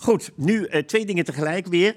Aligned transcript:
Goed, 0.00 0.30
nu 0.36 0.64
eh, 0.64 0.82
twee 0.82 1.06
dingen 1.06 1.24
tegelijk 1.24 1.66
weer. 1.66 1.96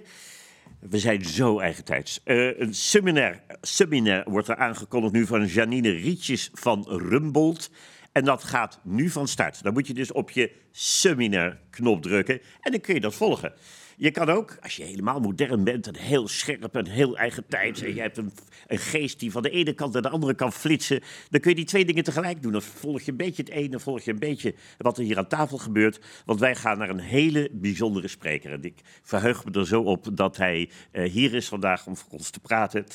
We 0.80 1.00
zijn 1.00 1.26
zo 1.26 1.60
eigentijds. 1.60 2.20
Uh, 2.26 2.60
een 2.60 2.74
seminar, 2.74 3.40
seminar 3.62 4.24
wordt 4.30 4.48
er 4.48 4.56
aangekondigd 4.56 5.14
nu 5.14 5.26
van 5.26 5.46
Janine 5.46 5.90
Rietjes 5.90 6.50
van 6.54 6.86
Rumbold. 6.88 7.70
En 8.12 8.24
dat 8.24 8.44
gaat 8.44 8.80
nu 8.84 9.10
van 9.10 9.28
start. 9.28 9.64
Dan 9.64 9.74
moet 9.74 9.88
je 9.88 9.94
dus 9.94 10.12
op 10.12 10.32
je 10.32 10.52
seminar-knop 10.72 12.02
drukken 12.02 12.42
en 12.60 12.72
dan 12.72 12.82
kun 12.82 12.94
je 12.94 13.00
dat 13.00 13.16
volgen. 13.16 13.54
Je 13.98 14.12
kan 14.12 14.30
ook, 14.30 14.58
als 14.62 14.76
je 14.76 14.84
helemaal 14.84 15.20
modern 15.20 15.64
bent 15.64 15.88
en 15.88 15.96
heel 15.96 16.28
scherp 16.28 16.76
en 16.76 16.88
heel 16.88 17.18
eigen 17.18 17.46
tijd. 17.48 17.84
en 17.84 17.96
je 17.96 18.02
hebt 18.02 18.18
een, 18.18 18.32
een, 18.68 18.78
geest 18.78 19.20
die 19.20 19.32
van 19.32 19.42
de 19.42 19.50
ene 19.50 19.74
kant 19.74 19.94
naar 19.94 20.02
de 20.02 20.10
andere 20.10 20.34
kan 20.34 20.54
flitsen, 20.54 21.02
dan 21.30 21.40
kun 21.40 21.50
je 21.50 21.56
die 21.56 21.66
twee 21.66 21.86
dingen 21.86 22.04
tegelijk 22.04 22.42
doen. 22.42 22.52
Dan 22.52 22.62
volg 22.62 23.02
je 23.02 23.12
een 23.12 23.18
beetje 23.18 23.44
het 23.44 23.52
ene, 23.52 23.80
volg 23.80 24.02
je 24.02 24.12
een 24.12 24.20
beetje 24.20 24.56
wat 24.78 24.98
er 24.98 25.04
hier 25.04 25.18
aan 25.18 25.28
tafel 25.28 25.58
gebeurt. 25.58 26.00
Want 26.26 26.40
wij 26.40 26.56
gaan 26.56 26.78
naar 26.78 26.90
een 26.90 27.00
hele 27.00 27.50
bijzondere 27.52 28.08
spreker. 28.08 28.52
En 28.52 28.64
ik 28.64 28.82
verheug 29.02 29.46
me 29.46 29.52
er 29.52 29.68
zo 29.68 29.82
op 29.82 30.08
dat 30.14 30.38
hij 30.38 30.70
uh, 30.92 31.12
hier 31.12 31.34
is 31.34 31.48
vandaag 31.48 31.88
om 31.88 31.98
voor 31.98 32.12
ons 32.12 32.30
te 32.30 32.40
praten 32.40 32.86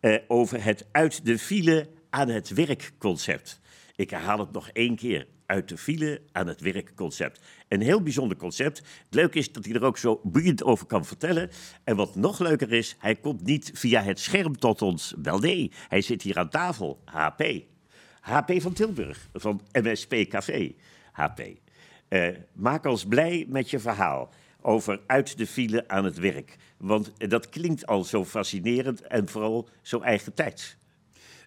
uh, 0.00 0.16
over 0.28 0.64
het 0.64 0.86
uit 0.92 1.24
de 1.24 1.38
file 1.38 1.88
aan 2.10 2.28
het 2.28 2.48
werk 2.48 2.92
concept. 2.98 3.60
Ik 3.96 4.10
herhaal 4.10 4.38
het 4.38 4.52
nog 4.52 4.68
één 4.72 4.96
keer 4.96 5.26
uit 5.46 5.68
de 5.68 5.78
file 5.78 6.20
aan 6.32 6.46
het 6.46 6.60
werk 6.60 6.92
concept. 6.94 7.40
Een 7.70 7.80
heel 7.80 8.02
bijzonder 8.02 8.36
concept. 8.36 8.78
Het 8.78 9.14
leuke 9.14 9.38
is 9.38 9.52
dat 9.52 9.64
hij 9.64 9.74
er 9.74 9.84
ook 9.84 9.98
zo 9.98 10.20
boeiend 10.22 10.64
over 10.64 10.86
kan 10.86 11.04
vertellen. 11.04 11.50
En 11.84 11.96
wat 11.96 12.14
nog 12.14 12.38
leuker 12.38 12.72
is, 12.72 12.96
hij 12.98 13.14
komt 13.14 13.44
niet 13.44 13.70
via 13.74 14.02
het 14.02 14.20
scherm 14.20 14.58
tot 14.58 14.82
ons. 14.82 15.14
Wel 15.22 15.38
nee, 15.38 15.72
hij 15.88 16.00
zit 16.00 16.22
hier 16.22 16.38
aan 16.38 16.48
tafel. 16.48 17.00
HP. 17.04 17.42
HP 18.20 18.52
van 18.62 18.72
Tilburg, 18.72 19.28
van 19.32 19.60
MSP 19.72 20.14
Café. 20.28 20.74
HP. 21.12 21.40
Uh, 22.08 22.28
maak 22.52 22.84
ons 22.84 23.06
blij 23.06 23.46
met 23.48 23.70
je 23.70 23.78
verhaal 23.78 24.28
over 24.60 25.00
uit 25.06 25.38
de 25.38 25.46
file 25.46 25.88
aan 25.88 26.04
het 26.04 26.18
werk. 26.18 26.56
Want 26.76 27.12
dat 27.30 27.48
klinkt 27.48 27.86
al 27.86 28.04
zo 28.04 28.24
fascinerend 28.24 29.00
en 29.00 29.28
vooral 29.28 29.68
zo 29.82 30.00
eigen 30.00 30.34
tijd. 30.34 30.78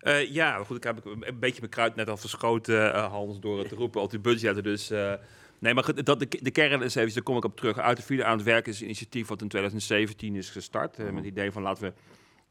Uh, 0.03 0.31
ja, 0.31 0.63
goed, 0.63 0.77
ik 0.77 0.83
heb 0.83 1.05
een 1.05 1.39
beetje 1.39 1.59
mijn 1.59 1.71
kruid 1.71 1.95
net 1.95 2.09
al 2.09 2.17
verschoten, 2.17 2.95
uh, 2.95 3.11
Hans, 3.11 3.39
door 3.39 3.59
het 3.59 3.69
te 3.69 3.75
roepen 3.75 4.01
op 4.01 4.09
die 4.09 4.19
budgetten. 4.19 4.63
Dus 4.63 4.91
uh, 4.91 5.13
nee, 5.59 5.73
maar 5.73 6.03
dat, 6.03 6.19
de, 6.19 6.27
de 6.41 6.51
kern 6.51 6.81
is 6.81 6.95
even, 6.95 7.13
daar 7.13 7.23
kom 7.23 7.37
ik 7.37 7.45
op 7.45 7.55
terug. 7.55 7.77
Uit 7.77 7.97
de 7.97 8.03
file 8.03 8.23
aan 8.23 8.37
het 8.37 8.45
werk 8.45 8.67
is 8.67 8.79
een 8.79 8.85
initiatief 8.85 9.27
wat 9.27 9.41
in 9.41 9.47
2017 9.47 10.35
is 10.35 10.49
gestart. 10.49 10.97
met 10.97 11.15
het 11.15 11.25
idee 11.25 11.51
van 11.51 11.61
laten 11.61 11.83
we 11.83 11.93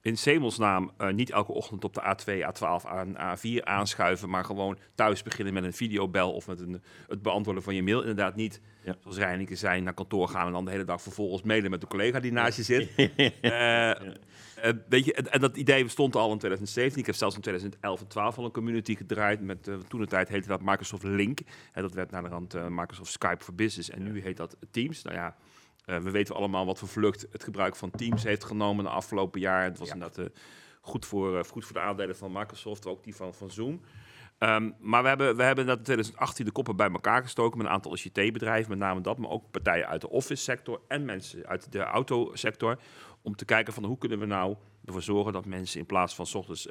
in 0.03 0.19
Semelsnaam 0.19 0.91
uh, 0.98 1.11
niet 1.11 1.31
elke 1.31 1.53
ochtend 1.53 1.84
op 1.84 1.95
de 1.95 2.00
A2, 2.00 2.55
A12, 2.55 2.86
A, 2.86 3.36
A4 3.36 3.64
aanschuiven, 3.64 4.28
maar 4.28 4.45
gewoon 4.45 4.78
thuis 4.95 5.22
beginnen 5.22 5.55
met 5.55 5.64
een 5.64 5.72
videobel 5.72 6.33
of 6.33 6.47
met 6.47 6.61
een, 6.61 6.83
het 7.08 7.22
beantwoorden 7.22 7.62
van 7.62 7.75
je 7.75 7.83
mail. 7.83 8.00
Inderdaad 8.00 8.36
niet, 8.36 8.61
ja. 8.84 8.97
zoals 9.00 9.17
Reineke 9.17 9.56
zei, 9.56 9.80
naar 9.80 9.95
kantoor 9.95 10.28
gaan 10.28 10.47
en 10.47 10.53
dan 10.53 10.64
de 10.64 10.70
hele 10.70 10.84
dag 10.84 11.03
vervolgens 11.03 11.42
mailen 11.42 11.70
met 11.70 11.80
de 11.80 11.86
collega 11.86 12.20
die 12.20 12.33
naast 12.33 12.56
je 12.56 12.62
zit. 12.62 12.91
ja. 13.41 14.00
Uh, 14.03 14.73
weet 14.89 15.05
je, 15.05 15.12
en, 15.14 15.41
dat 15.41 15.56
idee 15.56 15.83
bestond 15.83 16.17
al 16.17 16.33
in 16.33 16.39
2017. 16.39 17.00
Ik 17.00 17.06
heb 17.06 17.14
zelfs 17.14 17.34
in 17.34 17.41
2011 17.41 18.00
en 18.00 18.06
12 18.06 18.39
al 18.39 18.45
een 18.45 18.50
community 18.50 18.97
gedraaid. 18.97 19.41
Met, 19.41 19.70
toen 19.89 20.00
de 20.00 20.06
tijd 20.06 20.28
heette 20.28 20.48
dat 20.48 20.62
Microsoft 20.62 21.03
Link. 21.03 21.41
En 21.73 21.83
dat 21.83 21.92
werd 21.92 22.11
naar 22.11 22.23
de 22.23 22.28
rand 22.28 22.55
Microsoft 22.69 23.12
Skype 23.12 23.45
for 23.45 23.55
Business. 23.55 23.91
En 23.91 24.03
nu 24.03 24.23
heet 24.23 24.36
dat 24.36 24.56
Teams. 24.70 25.03
Nou 25.03 25.17
ja, 25.17 25.36
we 25.84 26.11
weten 26.11 26.34
allemaal 26.34 26.66
wat 26.66 26.78
voor 26.78 26.88
vlucht 26.88 27.27
het 27.30 27.44
gebruik 27.44 27.77
van 27.77 27.91
Teams 27.91 28.22
heeft 28.22 28.44
genomen 28.44 28.84
de 28.84 28.91
afgelopen 28.91 29.41
jaar. 29.41 29.64
Het 29.64 29.78
was 29.78 29.89
ja. 29.89 29.94
inderdaad 29.94 30.30
goed, 30.80 31.06
voor, 31.06 31.44
goed 31.44 31.64
voor 31.64 31.74
de 31.74 31.80
aandelen 31.80 32.16
van 32.16 32.33
Microsoft, 32.33 32.86
ook 32.86 33.05
die 33.05 33.16
van, 33.16 33.34
van 33.34 33.50
Zoom. 33.50 33.80
Um, 34.39 34.74
maar 34.80 35.02
we 35.02 35.08
hebben, 35.08 35.36
we 35.36 35.42
hebben 35.42 35.69
in 35.69 35.83
2018 35.83 36.44
de 36.44 36.52
koppen 36.52 36.77
bij 36.77 36.91
elkaar 36.91 37.22
gestoken 37.22 37.58
met 37.58 37.66
een 37.66 37.72
aantal 37.72 37.94
ICT-bedrijven, 37.94 38.70
met 38.70 38.78
name 38.78 39.00
dat, 39.00 39.19
maar 39.19 39.30
ook 39.30 39.50
partijen 39.50 39.86
uit 39.86 40.00
de 40.00 40.11
office 40.11 40.42
sector 40.42 40.80
en 40.89 41.05
mensen 41.05 41.47
uit 41.47 41.72
de 41.72 41.78
autosector 41.78 42.78
om 43.22 43.36
te 43.36 43.44
kijken 43.44 43.72
van 43.72 43.84
hoe 43.84 43.98
kunnen 43.98 44.19
we 44.19 44.27
nou 44.27 44.56
ervoor 44.84 45.02
zorgen 45.02 45.33
dat 45.33 45.46
mensen 45.46 45.80
in 45.80 45.86
plaats 45.86 46.14
van 46.14 46.27
s 46.27 46.34
ochtends 46.34 46.69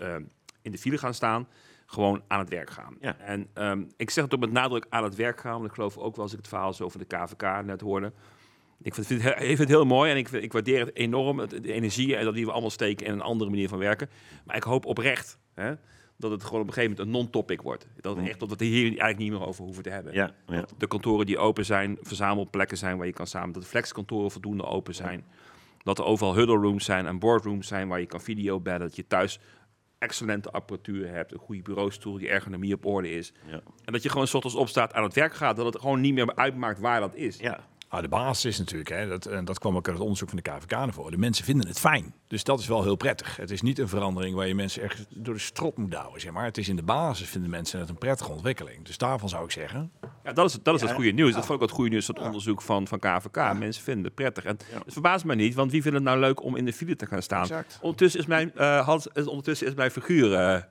in 0.61 0.71
de 0.71 0.77
file 0.77 0.97
gaan 0.97 1.13
staan, 1.13 1.47
gewoon 1.85 2.23
aan 2.27 2.39
het 2.39 2.49
werk 2.49 2.69
gaan. 2.69 2.97
Ja. 2.99 3.17
En 3.17 3.49
um, 3.53 3.87
ik 3.97 4.09
zeg 4.09 4.23
het 4.23 4.33
ook 4.33 4.39
met 4.39 4.51
nadruk 4.51 4.85
aan 4.89 5.03
het 5.03 5.15
werk 5.15 5.39
gaan, 5.39 5.53
want 5.53 5.65
ik 5.65 5.73
geloof 5.73 5.97
ook 5.97 6.15
wel 6.15 6.23
als 6.23 6.33
ik 6.33 6.39
het 6.39 6.47
verhaal 6.47 6.73
zo 6.73 6.83
over 6.83 6.99
de 6.99 7.05
KVK 7.05 7.65
net 7.65 7.81
hoorde. 7.81 8.13
Ik 8.83 8.93
vind, 8.93 9.07
vind, 9.07 9.21
vind 9.21 9.57
het 9.57 9.67
heel 9.67 9.85
mooi 9.85 10.11
en 10.11 10.17
ik, 10.17 10.31
ik 10.31 10.53
waardeer 10.53 10.79
het 10.79 10.95
enorm, 10.95 11.39
het, 11.39 11.49
de 11.49 11.73
energie 11.73 12.15
en 12.15 12.25
dat 12.25 12.33
die 12.33 12.45
we 12.45 12.51
allemaal 12.51 12.69
steken 12.69 13.05
in 13.05 13.11
een 13.13 13.21
andere 13.21 13.49
manier 13.49 13.69
van 13.69 13.77
werken. 13.77 14.09
Maar 14.45 14.55
ik 14.55 14.63
hoop 14.63 14.85
oprecht 14.85 15.37
hè, 15.53 15.73
dat 16.17 16.31
het 16.31 16.43
gewoon 16.43 16.61
op 16.61 16.67
een 16.67 16.73
gegeven 16.73 16.97
moment 16.97 17.15
een 17.15 17.21
non-topic 17.21 17.61
wordt. 17.61 17.87
Dat 18.01 18.15
we 18.15 18.21
echt 18.21 18.39
dat 18.39 18.47
we 18.47 18.53
het 18.53 18.63
hier 18.63 18.83
eigenlijk 18.85 19.17
niet 19.17 19.31
meer 19.31 19.47
over 19.47 19.63
hoeven 19.63 19.83
te 19.83 19.89
hebben. 19.89 20.13
Ja, 20.13 20.33
ja. 20.47 20.65
De 20.77 20.87
kantoren 20.87 21.25
die 21.25 21.37
open 21.37 21.65
zijn, 21.65 21.97
verzamelplekken 22.01 22.77
zijn 22.77 22.97
waar 22.97 23.07
je 23.07 23.13
kan 23.13 23.27
samen, 23.27 23.51
dat 23.51 23.61
de 23.61 23.67
flexkantoren 23.67 24.31
voldoende 24.31 24.65
open 24.65 24.95
zijn. 24.95 25.25
Dat 25.83 25.97
er 25.97 26.05
overal 26.05 26.35
huddle 26.35 26.57
rooms 26.57 26.85
zijn 26.85 27.05
en 27.05 27.19
boardrooms 27.19 27.67
zijn 27.67 27.87
waar 27.87 27.99
je 27.99 28.05
kan 28.05 28.21
video 28.21 28.59
bellen. 28.59 28.79
Dat 28.79 28.95
je 28.95 29.07
thuis 29.07 29.39
excellente 29.97 30.51
apparatuur 30.51 31.09
hebt, 31.09 31.31
een 31.33 31.39
goede 31.39 31.61
bureaustoel, 31.61 32.17
die 32.17 32.29
ergonomie 32.29 32.73
op 32.73 32.85
orde 32.85 33.11
is. 33.11 33.33
Ja. 33.45 33.61
En 33.85 33.93
dat 33.93 34.03
je 34.03 34.09
gewoon 34.09 34.27
s 34.27 34.33
ochtends 34.33 34.55
opstaat 34.55 34.93
aan 34.93 35.03
het 35.03 35.13
werk 35.13 35.33
gaat, 35.33 35.55
dat 35.55 35.65
het 35.65 35.81
gewoon 35.81 36.01
niet 36.01 36.13
meer 36.13 36.35
uitmaakt 36.35 36.79
waar 36.79 36.99
dat 36.99 37.15
is. 37.15 37.37
Ja. 37.37 37.69
Ah, 37.91 38.01
de 38.01 38.07
basis 38.07 38.45
is 38.45 38.57
natuurlijk, 38.59 38.89
hè, 38.89 39.07
dat, 39.07 39.25
en 39.25 39.45
dat 39.45 39.59
kwam 39.59 39.75
ook 39.75 39.85
uit 39.85 39.95
het 39.95 40.03
onderzoek 40.03 40.29
van 40.29 40.39
de 40.43 40.49
KVK 40.51 40.71
naar 40.71 40.93
voren. 40.93 41.11
De 41.11 41.17
mensen 41.17 41.45
vinden 41.45 41.67
het 41.67 41.79
fijn. 41.79 42.13
Dus 42.27 42.43
dat 42.43 42.59
is 42.59 42.67
wel 42.67 42.83
heel 42.83 42.95
prettig. 42.95 43.35
Het 43.35 43.51
is 43.51 43.61
niet 43.61 43.79
een 43.79 43.87
verandering 43.87 44.35
waar 44.35 44.47
je 44.47 44.55
mensen 44.55 44.83
echt 44.83 45.05
door 45.09 45.33
de 45.33 45.39
strot 45.39 45.77
moet 45.77 45.91
douwen. 45.91 46.21
Zeg 46.21 46.31
maar. 46.31 46.43
Het 46.43 46.57
is 46.57 46.69
in 46.69 46.75
de 46.75 46.83
basis 46.83 47.29
vinden 47.29 47.49
mensen 47.49 47.79
het 47.79 47.89
een 47.89 47.97
prettige 47.97 48.31
ontwikkeling. 48.31 48.85
Dus 48.85 48.97
daarvan 48.97 49.29
zou 49.29 49.43
ik 49.43 49.51
zeggen. 49.51 49.91
Ja, 50.23 50.33
dat 50.33 50.49
is, 50.49 50.57
dat 50.63 50.75
is 50.75 50.81
het 50.81 50.91
goede 50.91 51.11
nieuws. 51.11 51.33
Dat 51.33 51.45
vond 51.45 51.61
ik 51.61 51.65
het 51.65 51.75
goede 51.75 51.89
nieuws, 51.89 52.05
dat 52.05 52.19
onderzoek 52.19 52.61
van, 52.61 52.87
van 52.87 52.99
KVK. 52.99 53.53
Mensen 53.57 53.83
vinden 53.83 54.05
het 54.05 54.15
prettig. 54.15 54.43
En 54.43 54.57
het 54.71 54.93
verbaast 54.93 55.25
mij 55.25 55.35
niet, 55.35 55.53
want 55.53 55.71
wie 55.71 55.81
vindt 55.81 55.97
het 55.97 56.07
nou 56.07 56.19
leuk 56.19 56.43
om 56.43 56.55
in 56.55 56.65
de 56.65 56.73
file 56.73 56.95
te 56.95 57.05
gaan 57.05 57.21
staan? 57.21 57.41
Exact. 57.41 57.77
Ondertussen 57.81 58.19
is 58.19 58.25
mijn, 58.25 58.51
uh, 58.55 58.85
Hans, 58.85 59.07
ondertussen 59.13 59.67
is 59.67 59.73
mijn 59.73 59.91
figuur. 59.91 60.31
Uh, 60.31 60.61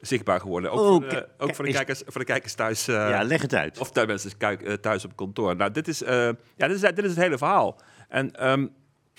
zichtbaar 0.00 0.40
geworden. 0.40 0.70
Ook, 0.70 0.78
oh, 0.78 0.86
voor, 0.86 1.08
de, 1.08 1.28
ook 1.38 1.54
voor, 1.54 1.64
de 1.64 1.72
kijkers, 1.72 2.02
voor 2.06 2.20
de 2.20 2.26
kijkers 2.26 2.54
thuis. 2.54 2.88
Uh, 2.88 2.94
ja, 2.94 3.22
leg 3.22 3.42
het 3.42 3.54
uit. 3.54 3.78
Of 3.78 3.90
thuis, 3.90 4.06
mensen 4.06 4.80
thuis 4.80 5.04
op 5.04 5.16
kantoor. 5.16 5.56
Nou, 5.56 5.70
dit 5.70 5.88
is, 5.88 6.02
uh, 6.02 6.08
ja, 6.56 6.66
dit 6.68 6.70
is, 6.70 6.80
dit 6.80 6.98
is 6.98 7.10
het 7.10 7.18
hele 7.18 7.38
verhaal. 7.38 7.80
En 8.08 8.48
um, 8.50 8.70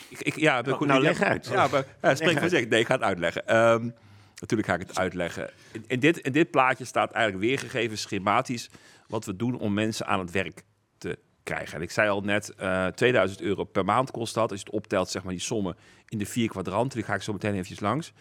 ik, 0.09 0.19
ik, 0.19 0.35
ja, 0.35 0.63
oh, 0.67 0.79
nou, 0.79 1.01
leg 1.01 1.21
uit. 1.21 1.47
Ja, 1.51 1.67
maar 1.67 1.83
ja, 2.01 2.15
spreek 2.15 2.39
voor 2.39 2.49
zich. 2.49 2.67
Nee, 2.67 2.79
ik 2.79 2.87
ga 2.87 2.93
het 2.93 3.03
uitleggen. 3.03 3.55
Um, 3.55 3.93
natuurlijk 4.39 4.69
ga 4.69 4.75
ik 4.75 4.87
het 4.87 4.97
uitleggen. 4.97 5.49
In, 5.71 5.83
in, 5.87 5.99
dit, 5.99 6.17
in 6.17 6.31
dit 6.31 6.51
plaatje 6.51 6.85
staat 6.85 7.11
eigenlijk 7.11 7.45
weergegeven 7.45 7.97
schematisch 7.97 8.69
wat 9.07 9.25
we 9.25 9.35
doen 9.35 9.59
om 9.59 9.73
mensen 9.73 10.05
aan 10.05 10.19
het 10.19 10.31
werk 10.31 10.55
te 10.55 10.63
krijgen. 11.49 11.75
En 11.75 11.81
ik 11.81 11.91
zei 11.91 12.09
al 12.09 12.21
net, 12.21 12.53
uh, 12.61 12.87
2000 12.87 13.41
euro 13.41 13.63
per 13.63 13.85
maand 13.85 14.11
kost 14.11 14.33
dat. 14.33 14.51
Als 14.51 14.59
je 14.59 14.65
het 14.65 14.75
optelt, 14.75 15.09
zeg 15.09 15.23
maar 15.23 15.33
die 15.33 15.41
sommen 15.41 15.75
in 16.07 16.17
de 16.17 16.25
vier 16.25 16.49
kwadranten. 16.49 16.97
Die 16.97 17.07
ga 17.07 17.13
ik 17.13 17.21
zo 17.21 17.33
meteen 17.33 17.51
eventjes 17.51 17.79
langs. 17.79 18.13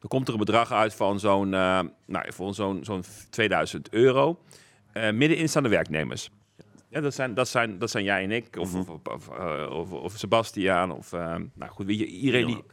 Dan 0.00 0.08
komt 0.08 0.26
er 0.26 0.32
een 0.32 0.38
bedrag 0.38 0.72
uit 0.72 0.94
van 0.94 1.20
zo'n 1.20 1.52
uh, 1.52 1.80
nou, 2.06 2.52
zo'n 2.52 2.84
zo'n 2.84 3.04
2000 3.30 3.88
euro. 3.90 4.38
Uh, 4.94 5.10
middenin 5.10 5.48
staan 5.48 5.62
de 5.62 5.68
werknemers. 5.68 6.30
Ja, 6.88 7.00
dat, 7.00 7.14
zijn, 7.14 7.34
dat, 7.34 7.48
zijn, 7.48 7.78
dat 7.78 7.90
zijn 7.90 8.04
jij 8.04 8.22
en 8.22 8.30
ik, 8.30 8.56
of, 8.58 8.72
mm 8.72 8.80
-hmm. 8.80 9.00
of, 9.04 9.28
of, 9.28 9.68
of, 9.68 9.92
of, 9.92 10.12
Sebastiaan, 10.16 10.90
of 10.90 11.12
nou 11.54 11.70
goed, 11.70 11.86
wie, 11.86 12.06
iedereen, 12.06 12.46
die, 12.46 12.64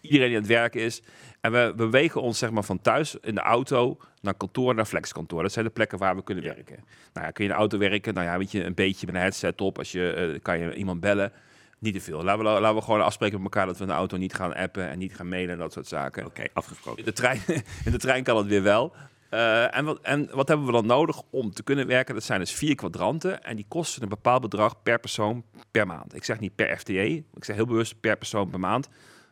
iedereen 0.00 0.26
die 0.26 0.36
aan 0.36 0.42
het 0.42 0.52
werken 0.52 0.80
is. 0.80 1.02
En 1.40 1.52
we 1.52 1.72
bewegen 1.76 2.22
ons 2.22 2.38
zeg 2.38 2.50
maar, 2.50 2.64
van 2.64 2.80
thuis 2.80 3.16
in 3.20 3.34
de 3.34 3.40
auto 3.40 3.98
naar 4.20 4.34
kantoor, 4.34 4.74
naar 4.74 4.84
flexkantoor. 4.84 5.42
Dat 5.42 5.52
zijn 5.52 5.64
de 5.64 5.70
plekken 5.70 5.98
waar 5.98 6.16
we 6.16 6.22
kunnen 6.22 6.44
ja. 6.44 6.54
werken. 6.54 6.76
Nou 7.12 7.26
ja, 7.26 7.32
kun 7.32 7.44
je 7.44 7.50
in 7.50 7.56
de 7.56 7.62
auto 7.62 7.78
werken? 7.78 8.14
Nou 8.14 8.26
ja, 8.26 8.38
weet 8.38 8.52
je, 8.52 8.64
een 8.64 8.74
beetje 8.74 9.06
met 9.06 9.14
een 9.14 9.20
headset 9.20 9.60
op. 9.60 9.78
Als 9.78 9.92
je, 9.92 10.38
kan 10.42 10.58
je 10.58 10.74
iemand 10.74 11.00
bellen. 11.00 11.32
Niet 11.78 11.94
te 11.94 12.00
veel. 12.00 12.22
Laten 12.22 12.44
we, 12.44 12.60
laten 12.60 12.74
we 12.74 12.82
gewoon 12.82 13.02
afspreken 13.02 13.36
met 13.36 13.44
elkaar 13.44 13.66
dat 13.66 13.76
we 13.76 13.82
in 13.82 13.88
de 13.88 13.94
auto 13.94 14.16
niet 14.16 14.34
gaan 14.34 14.54
appen 14.54 14.88
en 14.88 14.98
niet 14.98 15.14
gaan 15.14 15.28
mailen 15.28 15.50
en 15.50 15.58
dat 15.58 15.72
soort 15.72 15.86
zaken. 15.86 16.26
Oké, 16.26 16.30
okay, 16.30 16.50
afgesproken. 16.52 16.98
In 16.98 17.04
de, 17.04 17.12
trein, 17.12 17.40
in 17.84 17.92
de 17.92 17.98
trein 17.98 18.22
kan 18.22 18.36
het 18.36 18.46
weer 18.46 18.62
wel. 18.62 18.92
Uh, 19.30 19.76
en, 19.76 19.84
wat, 19.84 19.98
en 20.02 20.28
wat 20.32 20.48
hebben 20.48 20.66
we 20.66 20.72
dan 20.72 20.86
nodig 20.86 21.22
om 21.30 21.52
te 21.52 21.62
kunnen 21.62 21.86
werken? 21.86 22.14
Dat 22.14 22.24
zijn 22.24 22.40
dus 22.40 22.52
vier 22.52 22.74
kwadranten 22.74 23.42
en 23.42 23.56
die 23.56 23.64
kosten 23.68 24.02
een 24.02 24.08
bepaald 24.08 24.40
bedrag 24.40 24.82
per 24.82 24.98
persoon 24.98 25.44
per 25.70 25.86
maand. 25.86 26.14
Ik 26.14 26.24
zeg 26.24 26.40
niet 26.40 26.54
per 26.54 26.78
FTE, 26.78 27.24
ik 27.34 27.44
zeg 27.44 27.56
heel 27.56 27.66
bewust 27.66 28.00
per 28.00 28.16
persoon 28.16 28.50
per 28.50 28.60
maand. 28.60 28.88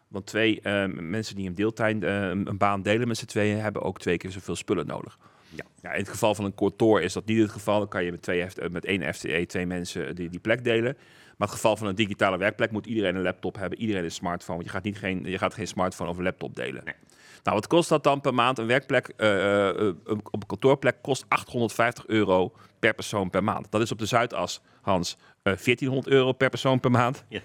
Want 0.08 0.26
twee 0.26 0.60
uh, 0.62 0.84
mensen 0.94 1.36
die 1.36 1.48
een 1.48 1.54
deeltijd 1.54 2.02
uh, 2.02 2.28
een 2.28 2.58
baan 2.58 2.82
delen 2.82 3.08
met 3.08 3.16
z'n 3.16 3.24
tweeën 3.24 3.58
hebben 3.58 3.82
ook 3.82 3.98
twee 3.98 4.16
keer 4.16 4.30
zoveel 4.30 4.56
spullen 4.56 4.86
nodig. 4.86 5.18
Ja. 5.50 5.64
ja. 5.82 5.92
in 5.92 6.00
het 6.00 6.08
geval 6.08 6.34
van 6.34 6.44
een 6.44 6.54
kantoor 6.54 7.02
is 7.02 7.12
dat 7.12 7.26
niet 7.26 7.38
het 7.38 7.50
geval. 7.50 7.78
Dan 7.78 7.88
kan 7.88 8.04
je 8.04 8.10
met, 8.10 8.22
twee, 8.22 8.46
met 8.70 8.84
één 8.84 9.14
FTE 9.14 9.46
twee 9.46 9.66
mensen 9.66 10.16
die, 10.16 10.28
die 10.28 10.40
plek 10.40 10.64
delen. 10.64 10.96
Maar 11.36 11.48
het 11.48 11.56
geval 11.56 11.76
van 11.76 11.86
een 11.86 11.94
digitale 11.94 12.36
werkplek 12.36 12.70
moet 12.70 12.86
iedereen 12.86 13.16
een 13.16 13.22
laptop 13.22 13.56
hebben, 13.56 13.78
iedereen 13.78 14.04
een 14.04 14.10
smartphone. 14.10 14.56
Want 14.56 14.68
je 14.68 14.74
gaat, 14.74 14.84
niet 14.84 14.98
geen, 14.98 15.24
je 15.24 15.38
gaat 15.38 15.54
geen 15.54 15.66
smartphone 15.66 16.10
of 16.10 16.18
laptop 16.18 16.54
delen. 16.54 16.84
Nee. 16.84 16.94
Nou, 17.42 17.56
wat 17.56 17.66
kost 17.66 17.88
dat 17.88 18.04
dan 18.04 18.20
per 18.20 18.34
maand? 18.34 18.58
Een 18.58 18.66
werkplek 18.66 19.12
uh, 19.16 19.88
op 20.04 20.42
een 20.42 20.46
kantoorplek 20.46 20.96
kost 21.02 21.24
850 21.28 22.06
euro 22.06 22.52
per 22.78 22.94
persoon 22.94 23.30
per 23.30 23.44
maand. 23.44 23.70
Dat 23.70 23.80
is 23.80 23.92
op 23.92 23.98
de 23.98 24.06
Zuidas, 24.06 24.60
Hans, 24.88 25.16
uh, 25.16 25.22
1400 25.42 26.08
euro 26.08 26.32
per 26.32 26.48
persoon 26.48 26.80
per 26.80 26.90
maand. 26.90 27.24
Ja. 27.28 27.40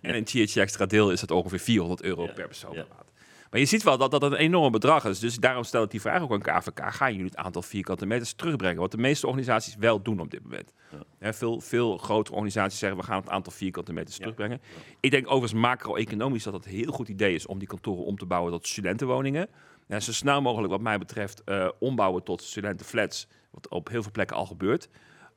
En 0.00 0.14
in 0.14 0.24
TH 0.24 0.56
Extra 0.56 0.86
deel 0.86 1.10
is 1.10 1.20
het 1.20 1.30
ongeveer 1.30 1.58
400 1.58 2.02
euro 2.02 2.24
ja. 2.24 2.32
per 2.32 2.46
persoon 2.46 2.72
per 2.72 2.86
maand. 2.90 3.12
Maar 3.54 3.62
je 3.62 3.68
ziet 3.68 3.82
wel 3.82 3.98
dat 3.98 4.10
dat 4.10 4.22
een 4.22 4.34
enorm 4.34 4.72
bedrag 4.72 5.04
is. 5.04 5.18
Dus 5.18 5.36
daarom 5.36 5.64
stel 5.64 5.82
ik 5.82 5.90
die 5.90 6.00
vraag 6.00 6.22
ook 6.22 6.32
aan 6.32 6.60
KVK. 6.60 6.94
Gaan 6.94 7.10
jullie 7.12 7.26
het 7.26 7.36
aantal 7.36 7.62
vierkante 7.62 8.06
meters 8.06 8.32
terugbrengen? 8.32 8.80
Wat 8.80 8.90
de 8.90 8.98
meeste 8.98 9.26
organisaties 9.26 9.76
wel 9.76 10.02
doen 10.02 10.20
op 10.20 10.30
dit 10.30 10.42
moment. 10.42 10.72
Hè, 11.18 11.32
veel, 11.32 11.60
veel 11.60 11.96
grotere 11.96 12.34
organisaties 12.34 12.78
zeggen 12.78 12.98
we 12.98 13.04
gaan 13.04 13.20
het 13.20 13.28
aantal 13.28 13.52
vierkante 13.52 13.92
meters 13.92 14.16
terugbrengen. 14.16 14.60
Ik 15.00 15.10
denk 15.10 15.26
overigens 15.26 15.60
macro-economisch 15.60 16.42
dat 16.42 16.52
het 16.52 16.64
een 16.64 16.70
heel 16.70 16.92
goed 16.92 17.08
idee 17.08 17.34
is 17.34 17.46
om 17.46 17.58
die 17.58 17.68
kantoren 17.68 18.04
om 18.04 18.18
te 18.18 18.26
bouwen 18.26 18.52
tot 18.52 18.66
studentenwoningen. 18.66 19.48
Ja, 19.86 20.00
zo 20.00 20.12
snel 20.12 20.42
mogelijk 20.42 20.72
wat 20.72 20.80
mij 20.80 20.98
betreft 20.98 21.44
eh, 21.44 21.68
ombouwen 21.78 22.22
tot 22.22 22.42
studentenflats. 22.42 23.26
Wat 23.50 23.68
op 23.68 23.88
heel 23.88 24.02
veel 24.02 24.12
plekken 24.12 24.36
al 24.36 24.46
gebeurt. 24.46 24.88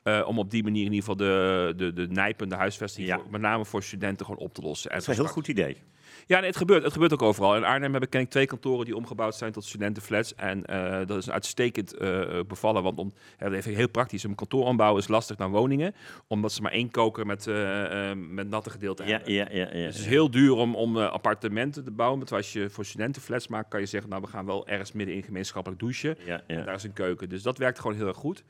Eh, 0.08 0.28
om 0.28 0.40
op 0.40 0.52
die 0.52 0.64
manier 0.64 0.86
in 0.86 0.94
ieder 0.94 1.00
geval 1.10 1.16
de, 1.16 1.74
de, 1.78 1.94
de 1.94 2.08
nijpende 2.08 2.56
huisvesting, 2.56 3.08
Ja. 3.08 3.16
voor- 3.18 3.26
met 3.32 3.42
name 3.42 3.66
voor 3.66 3.84
studenten, 3.84 4.26
gewoon 4.26 4.42
op 4.42 4.54
te 4.54 4.62
lossen. 4.62 4.90
En 4.92 4.98
Dat 5.00 5.08
is 5.08 5.18
een 5.18 5.24
heel 5.24 5.34
goed 5.34 5.48
idee. 5.48 5.78
ja, 6.26 6.38
nee, 6.40 6.48
het 6.48 6.58
gebeurt. 6.58 6.84
Het 6.84 6.94
gebeurt 6.94 7.14
ook 7.14 7.22
overal. 7.22 7.56
In 7.56 7.64
Arnhem 7.64 7.94
heb 7.94 8.04
ik, 8.04 8.10
ken 8.10 8.22
ik 8.22 8.30
twee 8.30 8.46
kantoren 8.46 8.86
die 8.86 8.96
omgebouwd 8.96 9.36
zijn 9.36 9.52
tot 9.52 9.66
studentenflats. 9.66 10.36
En 10.36 10.66
eh, 10.66 11.08
dat 11.08 11.18
is 11.18 11.30
uitstekend 11.30 11.94
eh, 11.94 12.40
bevallen. 12.48 12.84
Want 12.84 12.98
om, 12.98 13.14
ja, 13.40 13.46
dat 13.46 13.52
is 13.54 13.58
even 13.66 13.76
heel 13.76 13.90
praktisch. 13.90 14.24
Een 14.24 14.36
kantoor 14.36 14.66
ombouwen 14.66 15.02
is 15.02 15.08
lastig 15.08 15.38
naar 15.38 15.50
woningen. 15.50 15.96
Omdat 16.28 16.52
ze 16.52 16.62
maar 16.62 16.72
één 16.72 16.92
koker 16.92 17.26
met, 17.26 17.46
met 18.16 18.50
natte 18.50 18.70
gedeelte 18.70 19.04
Ja, 19.04 19.10
hebben. 19.10 19.34
ja, 19.34 19.48
ja. 19.52 19.58
ja. 19.58 19.72
Dus 19.72 19.84
het 19.86 19.96
is 19.96 20.06
heel 20.06 20.32
duur 20.32 20.54
om, 20.54 20.76
om 20.76 20.98
appartementen 20.98 21.84
te 21.84 21.92
bouwen. 21.92 22.18
Want 22.20 22.32
als 22.32 22.54
je 22.54 22.70
voor 22.70 22.86
studentenflats 22.86 23.48
maakt, 23.48 23.70
kan 23.70 23.80
je 23.80 23.86
zeggen... 23.86 24.10
nou, 24.10 24.22
we 24.22 24.28
gaan 24.28 24.46
wel 24.46 24.68
ergens 24.68 24.92
midden 24.92 25.16
in 25.16 25.24
gemeenschappelijk 25.24 25.82
douchen. 25.82 26.16
ja, 26.26 26.42
En 26.48 26.58
ja. 26.58 26.64
daar 26.64 26.76
is 26.76 26.84
een 26.84 26.94
keuken. 26.94 27.30
Dus 27.30 27.42
dat 27.42 27.58
werkt 27.58 27.80
gewoon 27.80 27.96
heel 27.96 28.08
erg 28.08 28.18
goed. 28.18 28.44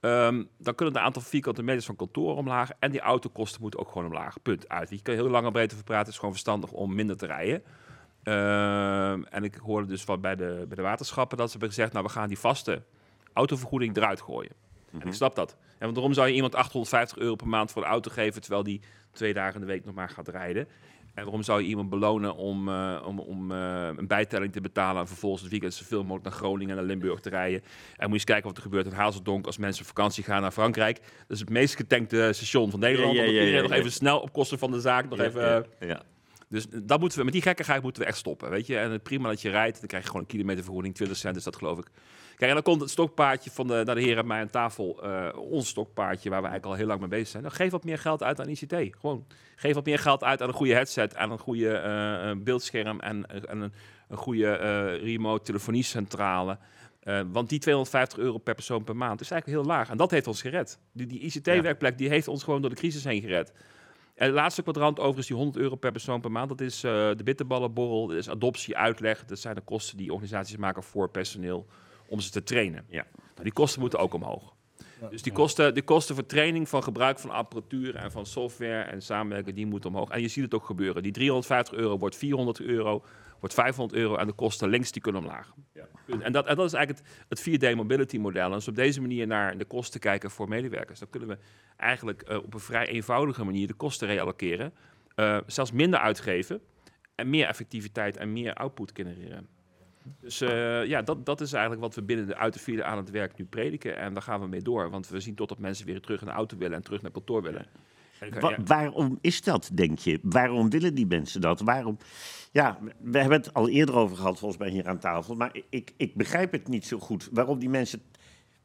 Ehm, 0.00 0.44
dan 0.58 0.74
kunnen 0.74 0.94
de 0.94 1.00
aantal 1.00 1.22
vierkante 1.22 1.62
meters 1.62 1.86
van 1.86 1.96
kantoor 1.96 2.36
omlaag. 2.36 2.70
En 2.78 2.90
die 2.90 3.00
autokosten 3.00 3.60
moeten 3.60 3.80
ook 3.80 3.88
gewoon 3.88 4.06
omlaag. 4.06 4.42
Punt. 4.42 4.68
Uit. 4.68 4.90
Je 4.90 5.02
kan 5.02 5.14
heel 5.14 5.28
lang 5.28 5.46
en 5.46 5.52
breed 5.52 5.72
over 5.72 5.84
praten. 5.84 6.04
Het 6.04 6.12
is 6.12 6.18
gewoon 6.18 6.34
verstandig 6.34 6.70
om 6.70 6.94
minder 6.94 7.16
te 7.16 7.26
rijden. 7.26 7.62
Ehm, 8.22 9.22
en 9.22 9.44
ik 9.44 9.54
hoorde 9.54 9.86
dus 9.86 10.04
van 10.04 10.20
bij 10.20 10.36
de, 10.36 10.64
bij 10.68 10.76
de 10.76 10.82
waterschappen 10.82 11.36
dat 11.36 11.46
ze 11.46 11.52
hebben 11.52 11.74
gezegd... 11.74 11.92
nou, 11.92 12.04
we 12.04 12.10
gaan 12.10 12.28
die 12.28 12.38
vaste 12.38 12.82
autovergoeding 13.32 13.96
eruit 13.96 14.20
gooien. 14.20 14.52
En 14.98 15.06
ik 15.06 15.14
snap 15.14 15.34
dat. 15.34 15.56
En 15.60 15.84
want 15.84 15.94
waarom 15.94 16.12
zou 16.12 16.28
je 16.28 16.34
iemand 16.34 16.54
850 16.54 17.18
euro 17.18 17.34
per 17.34 17.48
maand 17.48 17.70
voor 17.70 17.82
de 17.82 17.88
auto 17.88 18.10
geven... 18.10 18.40
terwijl 18.40 18.62
die 18.62 18.80
twee 19.12 19.34
dagen 19.34 19.54
in 19.54 19.60
de 19.60 19.66
week 19.66 19.84
nog 19.84 19.94
maar 19.94 20.08
gaat 20.08 20.28
rijden? 20.28 20.68
En 21.16 21.22
waarom 21.22 21.42
zou 21.42 21.62
je 21.62 21.68
iemand 21.68 21.88
belonen 21.88 22.36
om, 22.36 22.68
eh, 22.68 23.02
om, 23.06 23.18
om 23.18 23.52
eh, 23.52 23.88
een 23.96 24.06
bijtelling 24.06 24.52
te 24.52 24.60
betalen... 24.60 25.00
en 25.00 25.06
vervolgens 25.06 25.42
het 25.42 25.50
weekend 25.50 25.74
zoveel 25.74 26.02
mogelijk 26.02 26.24
naar 26.24 26.32
Groningen 26.32 26.70
en 26.70 26.76
naar 26.76 26.84
Limburg 26.84 27.20
te 27.20 27.28
rijden? 27.28 27.60
En 27.60 27.68
moet 27.96 28.08
je 28.08 28.12
eens 28.12 28.24
kijken 28.24 28.46
wat 28.46 28.56
er 28.56 28.62
gebeurt 28.62 28.86
in 28.86 28.92
Hazeldonk 28.92 29.46
als 29.46 29.58
mensen 29.58 29.82
op 29.82 29.88
vakantie 29.88 30.24
gaan 30.24 30.42
naar 30.42 30.50
Frankrijk. 30.50 30.96
Dat 31.00 31.10
is 31.28 31.40
het 31.40 31.50
meest 31.50 31.76
getankte 31.76 32.30
station 32.32 32.70
van 32.70 32.80
Nederland. 32.80 33.16
Ja, 33.16 33.22
ja, 33.22 33.30
ja, 33.30 33.40
iedereen 33.40 33.62
nog 33.62 33.72
even 33.72 33.92
snel 33.92 34.18
op 34.18 34.32
kosten 34.32 34.58
van 34.58 34.70
de 34.70 34.80
zaak 34.80 35.08
nog 35.08 35.18
even... 35.18 35.66
eh, 35.78 35.88
ja. 35.88 36.02
Dus 36.48 36.66
dat 36.82 37.00
moeten 37.00 37.18
we, 37.18 37.24
met 37.24 37.32
die 37.32 37.42
gekkigheid 37.42 37.82
moeten 37.82 38.02
we 38.02 38.08
echt 38.08 38.18
stoppen, 38.18 38.50
weet 38.50 38.66
je. 38.66 38.78
En 38.78 39.02
prima 39.02 39.28
dat 39.28 39.42
je 39.42 39.50
rijdt, 39.50 39.78
dan 39.78 39.86
krijg 39.86 40.02
je 40.02 40.08
gewoon 40.08 40.22
een 40.22 40.32
kilometervergoeding, 40.32 40.94
20 40.94 41.16
cent 41.16 41.36
is 41.36 41.44
dat 41.44 41.56
geloof 41.56 41.78
ik. 41.78 41.86
Kijk, 42.36 42.48
en 42.50 42.54
dan 42.54 42.62
komt 42.62 42.80
het 42.80 42.90
stokpaardje 42.90 43.50
van 43.50 43.66
de, 43.66 43.82
naar 43.84 43.94
de 43.94 44.00
heren 44.00 44.18
aan 44.18 44.26
mij 44.26 44.40
aan 44.40 44.50
tafel, 44.50 45.02
eh, 45.02 45.28
ons 45.38 45.68
stokpaardje, 45.68 46.30
waar 46.30 46.42
we 46.42 46.48
eigenlijk 46.48 46.66
al 46.66 46.78
heel 46.78 46.86
lang 46.86 47.00
mee 47.00 47.08
bezig 47.08 47.28
zijn. 47.28 47.42
Dan 47.42 47.52
geef 47.52 47.70
wat 47.70 47.84
meer 47.84 47.98
geld 47.98 48.22
uit 48.22 48.40
aan 48.40 48.48
ICT. 48.48 48.74
Gewoon, 49.00 49.26
geef 49.56 49.74
wat 49.74 49.84
meer 49.84 49.98
geld 49.98 50.24
uit 50.24 50.42
aan 50.42 50.48
een 50.48 50.54
goede 50.54 50.74
headset, 50.74 51.16
aan 51.16 51.30
een 51.30 51.38
goede 51.38 51.70
eh, 51.70 52.30
beeldscherm 52.36 53.00
en, 53.00 53.26
en 53.26 53.60
een, 53.60 53.72
een 54.08 54.16
goede 54.16 54.46
eh, 54.46 55.02
remote 55.02 55.44
telefoniecentrale. 55.44 56.58
Want 57.30 57.48
die 57.48 57.58
250 57.58 58.18
euro 58.18 58.38
per 58.38 58.54
persoon 58.54 58.84
per 58.84 58.96
maand 58.96 59.20
is 59.20 59.30
eigenlijk 59.30 59.60
heel 59.60 59.70
laag. 59.70 59.90
En 59.90 59.96
dat 59.96 60.10
heeft 60.10 60.26
ons 60.26 60.40
gered. 60.40 60.78
Die, 60.92 61.06
die 61.06 61.20
ICT-werkplek 61.20 61.98
die 61.98 62.08
heeft 62.08 62.28
ons 62.28 62.42
gewoon 62.42 62.60
door 62.60 62.70
de 62.70 62.76
crisis 62.76 63.04
heen 63.04 63.20
gered. 63.20 63.52
En 64.16 64.26
het 64.26 64.34
laatste 64.34 64.62
kwadrant 64.62 64.98
overigens, 64.98 65.26
die 65.26 65.36
100 65.36 65.56
euro 65.56 65.76
per 65.76 65.92
persoon 65.92 66.20
per 66.20 66.30
maand, 66.30 66.48
dat 66.48 66.60
is 66.60 66.84
eh, 66.84 66.92
de 67.16 67.22
bitterballenborrel, 67.24 68.06
dat 68.06 68.16
is 68.16 68.30
adoptie, 68.30 68.76
uitleg. 68.76 69.24
Dat 69.24 69.38
zijn 69.38 69.54
de 69.54 69.60
kosten 69.60 69.96
die 69.96 70.12
organisaties 70.12 70.56
maken 70.56 70.82
voor 70.82 71.10
personeel 71.10 71.66
om 72.08 72.20
ze 72.20 72.30
te 72.30 72.42
trainen. 72.42 72.84
Ja. 72.88 73.06
Nou, 73.12 73.42
die 73.42 73.52
kosten 73.52 73.80
moeten 73.80 73.98
ook 73.98 74.14
omhoog. 74.14 74.54
Dus 75.10 75.22
die 75.22 75.32
kosten, 75.32 75.74
die 75.74 75.82
kosten 75.82 76.14
voor 76.14 76.26
training 76.26 76.68
van 76.68 76.82
gebruik 76.82 77.18
van 77.18 77.30
apparatuur 77.30 77.96
en 77.96 78.10
van 78.10 78.26
software 78.26 78.82
en 78.82 79.02
samenwerken, 79.02 79.54
die 79.54 79.66
moeten 79.66 79.90
omhoog. 79.90 80.10
En 80.10 80.20
je 80.20 80.28
ziet 80.28 80.44
het 80.44 80.54
ook 80.54 80.64
gebeuren. 80.64 81.02
Die 81.02 81.12
350 81.12 81.74
euro 81.74 81.98
wordt 81.98 82.16
400 82.16 82.60
euro, 82.60 83.04
wordt 83.40 83.54
500 83.54 83.98
euro 83.98 84.16
en 84.16 84.26
de 84.26 84.32
kosten 84.32 84.68
links 84.68 84.92
die 84.92 85.02
kunnen 85.02 85.22
omlaag. 85.22 85.52
En 86.20 86.32
dat, 86.32 86.46
en 86.46 86.56
dat 86.56 86.66
is 86.66 86.72
eigenlijk 86.72 87.08
het, 87.28 87.38
het 87.44 87.72
4D 87.72 87.76
mobility 87.76 88.18
model. 88.18 88.46
En 88.46 88.52
als 88.52 88.64
we 88.64 88.70
op 88.70 88.76
deze 88.76 89.00
manier 89.00 89.26
naar 89.26 89.58
de 89.58 89.64
kosten 89.64 90.00
kijken 90.00 90.30
voor 90.30 90.48
medewerkers, 90.48 90.98
dan 90.98 91.10
kunnen 91.10 91.28
we 91.28 91.38
eigenlijk 91.76 92.22
eh, 92.22 92.36
op 92.36 92.54
een 92.54 92.60
vrij 92.60 92.86
eenvoudige 92.86 93.44
manier 93.44 93.66
de 93.66 93.74
kosten 93.74 94.08
reallokeren. 94.08 94.72
eh, 95.14 95.38
zelfs 95.46 95.72
minder 95.72 96.00
uitgeven 96.00 96.60
en 97.14 97.30
meer 97.30 97.46
effectiviteit 97.46 98.16
en 98.16 98.32
meer 98.32 98.54
output 98.54 98.90
genereren. 98.94 99.48
Dus 100.20 100.40
eh, 100.40 100.84
ja, 100.84 101.02
dat, 101.02 101.26
dat 101.26 101.40
is 101.40 101.52
eigenlijk 101.52 101.82
wat 101.82 101.94
we 101.94 102.02
binnen 102.02 102.26
de 102.26 102.36
uit 102.36 102.52
de 102.52 102.58
file 102.58 102.84
aan 102.84 102.96
het 102.96 103.10
werk 103.10 103.36
nu 103.36 103.44
prediken. 103.44 103.96
En 103.96 104.12
daar 104.12 104.22
gaan 104.22 104.40
we 104.40 104.46
mee 104.46 104.62
door. 104.62 104.90
Want 104.90 105.08
we 105.08 105.20
zien 105.20 105.34
tot 105.34 105.48
dat 105.48 105.58
mensen 105.58 105.86
weer 105.86 106.00
terug 106.00 106.20
in 106.20 106.26
de 106.26 106.32
auto 106.32 106.56
willen 106.56 106.76
en 106.76 106.82
terug 106.82 107.02
naar 107.02 107.10
kantoor 107.10 107.42
willen. 107.42 107.60
En, 107.60 107.68
Wa-. 108.40 108.56
Waarom 108.64 109.18
is 109.20 109.42
dat, 109.42 109.70
denk 109.72 109.98
je? 109.98 110.18
Waarom 110.22 110.70
willen 110.70 110.94
die 110.94 111.06
mensen 111.06 111.40
dat? 111.40 111.60
Waarom? 111.60 111.98
Ja, 112.52 112.78
we 113.00 113.18
hebben 113.18 113.38
het 113.38 113.54
al 113.54 113.68
eerder 113.68 113.94
over 113.94 114.16
gehad, 114.16 114.38
volgens 114.38 114.60
mij 114.60 114.70
hier 114.70 114.88
aan 114.88 114.98
tafel. 114.98 115.34
Maar 115.34 115.56
ik, 115.70 115.92
ik 115.96 116.14
begrijp 116.14 116.52
het 116.52 116.68
niet 116.68 116.86
zo 116.86 116.98
goed. 116.98 117.28
Waarom 117.32 117.58
die 117.58 117.68
mensen 117.68 118.00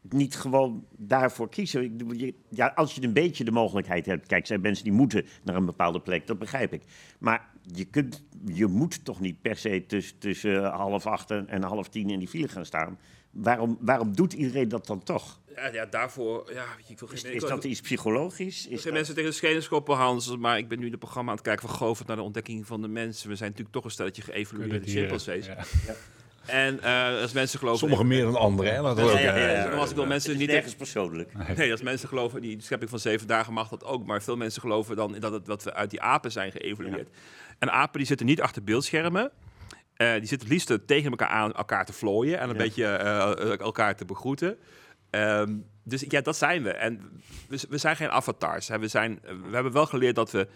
niet 0.09 0.35
gewoon 0.35 0.85
daarvoor 0.97 1.49
kiezen. 1.49 1.97
Ja, 2.49 2.71
als 2.75 2.95
je 2.95 3.03
een 3.03 3.13
beetje 3.13 3.43
de 3.43 3.51
mogelijkheid 3.51 4.05
hebt. 4.05 4.27
Kijk, 4.27 4.45
zijn 4.45 4.61
mensen 4.61 4.83
die 4.83 4.93
moeten 4.93 5.25
naar 5.43 5.55
een 5.55 5.65
bepaalde 5.65 5.99
plek, 5.99 6.27
dat 6.27 6.39
begrijp 6.39 6.73
ik. 6.73 6.83
Maar 7.19 7.49
je, 7.73 7.85
kunt, 7.85 8.23
je 8.45 8.67
moet 8.67 9.05
toch 9.05 9.19
niet 9.19 9.41
per 9.41 9.55
se 9.55 9.85
tussen, 9.87 10.19
tussen 10.19 10.63
half 10.63 11.05
acht 11.05 11.31
en, 11.31 11.47
en 11.47 11.63
half 11.63 11.89
tien 11.89 12.09
in 12.09 12.19
die 12.19 12.27
file 12.27 12.47
gaan 12.47 12.65
staan. 12.65 12.97
Waarom, 13.31 13.77
waarom 13.81 14.15
doet 14.15 14.33
iedereen 14.33 14.69
dat 14.69 14.87
dan 14.87 15.03
toch? 15.03 15.40
Ja, 15.55 15.67
ja, 15.71 15.85
daarvoor... 15.85 16.49
Ja, 16.53 16.65
ik 16.87 16.99
wil 16.99 17.07
geen, 17.07 17.33
Is, 17.33 17.41
dat 17.41 17.63
iets 17.63 17.81
psychologisch? 17.81 18.57
Is 18.57 18.65
Geen 18.67 18.83
dat- 18.83 18.93
mensen 18.93 19.15
tegen 19.15 19.29
de 19.29 19.35
schenen 19.35 19.63
schoppen, 19.63 19.95
Hans. 19.95 20.37
Maar 20.37 20.57
ik 20.57 20.67
ben 20.67 20.79
nu 20.79 20.89
het 20.89 20.99
programma 20.99 21.29
aan 21.29 21.37
het 21.37 21.45
kijken 21.45 21.67
van 21.67 21.77
Govert 21.77 22.07
naar 22.07 22.17
de 22.17 22.23
ontdekking 22.23 22.67
van 22.67 22.81
de 22.81 22.87
mensen. 22.87 23.29
We 23.29 23.35
zijn 23.35 23.49
natuurlijk 23.49 23.75
toch 23.75 23.85
een 23.85 23.91
stelletje 23.91 24.21
geëvalueerde 24.21 24.87
chimpansees. 24.87 25.45
Ja. 25.45 25.57
En 26.45 26.83
eh, 26.83 27.21
als 27.21 27.31
mensen 27.31 27.59
geloven... 27.59 27.79
Sommigen 27.79 28.07
meer 28.07 28.23
dan 28.23 28.35
anderen, 28.35 28.73
hè? 28.73 28.81
Ook, 28.89 28.97
Ja, 28.97 29.03
ja, 29.03 29.19
ja, 29.19 29.35
eh, 29.35 29.53
ja. 29.53 29.69
Als 29.77 29.89
ik 29.89 29.95
wil 29.95 30.05
mensen 30.05 30.31
Het 30.31 30.39
is 30.39 30.45
niet 30.45 30.55
nergens 30.55 30.75
persoonlijk. 30.75 31.57
Nee, 31.57 31.71
als 31.71 31.81
mensen 31.81 32.07
geloven 32.07 32.41
in 32.43 32.47
die 32.49 32.61
schepping 32.61 32.89
van 32.89 32.99
zeven 32.99 33.27
dagen 33.27 33.53
mag 33.53 33.69
dat 33.69 33.83
ook. 33.83 34.05
Maar 34.05 34.21
veel 34.21 34.35
mensen 34.37 34.61
geloven 34.61 34.95
dan 34.95 35.15
dat, 35.19 35.31
het, 35.31 35.45
dat 35.45 35.63
we 35.63 35.73
uit 35.73 35.89
die 35.89 36.01
apen 36.01 36.31
zijn 36.31 36.51
geëvolueerd. 36.51 37.09
En 37.59 37.71
apen 37.71 37.97
die 37.97 38.07
zitten 38.07 38.25
niet 38.25 38.41
achter 38.41 38.63
beeldschermen. 38.63 39.31
Eh, 39.93 40.11
die 40.11 40.25
zitten 40.27 40.39
het 40.39 40.47
liefst 40.47 40.87
tegen 40.87 41.09
elkaar 41.09 41.27
aan 41.27 41.53
elkaar 41.53 41.85
te 41.85 41.93
vlooien 41.93 42.39
en 42.39 42.49
een 42.49 42.55
Ja. 42.55 42.61
beetje 42.61 42.85
eh, 42.85 43.59
elkaar 43.59 43.95
te 43.95 44.05
begroeten. 44.05 44.57
Ehm, 45.11 45.57
dus 45.83 46.05
ja, 46.07 46.21
dat 46.21 46.37
zijn 46.37 46.63
we. 46.63 46.71
En 46.71 47.21
we, 47.47 47.65
we 47.69 47.77
zijn 47.77 47.95
geen 47.95 48.09
avatars. 48.09 48.67
Hè. 48.67 48.79
We, 48.79 48.87
zijn, 48.87 49.19
we 49.21 49.53
hebben 49.53 49.71
wel 49.71 49.85
geleerd 49.85 50.15
dat 50.15 50.31
we, 50.31 50.47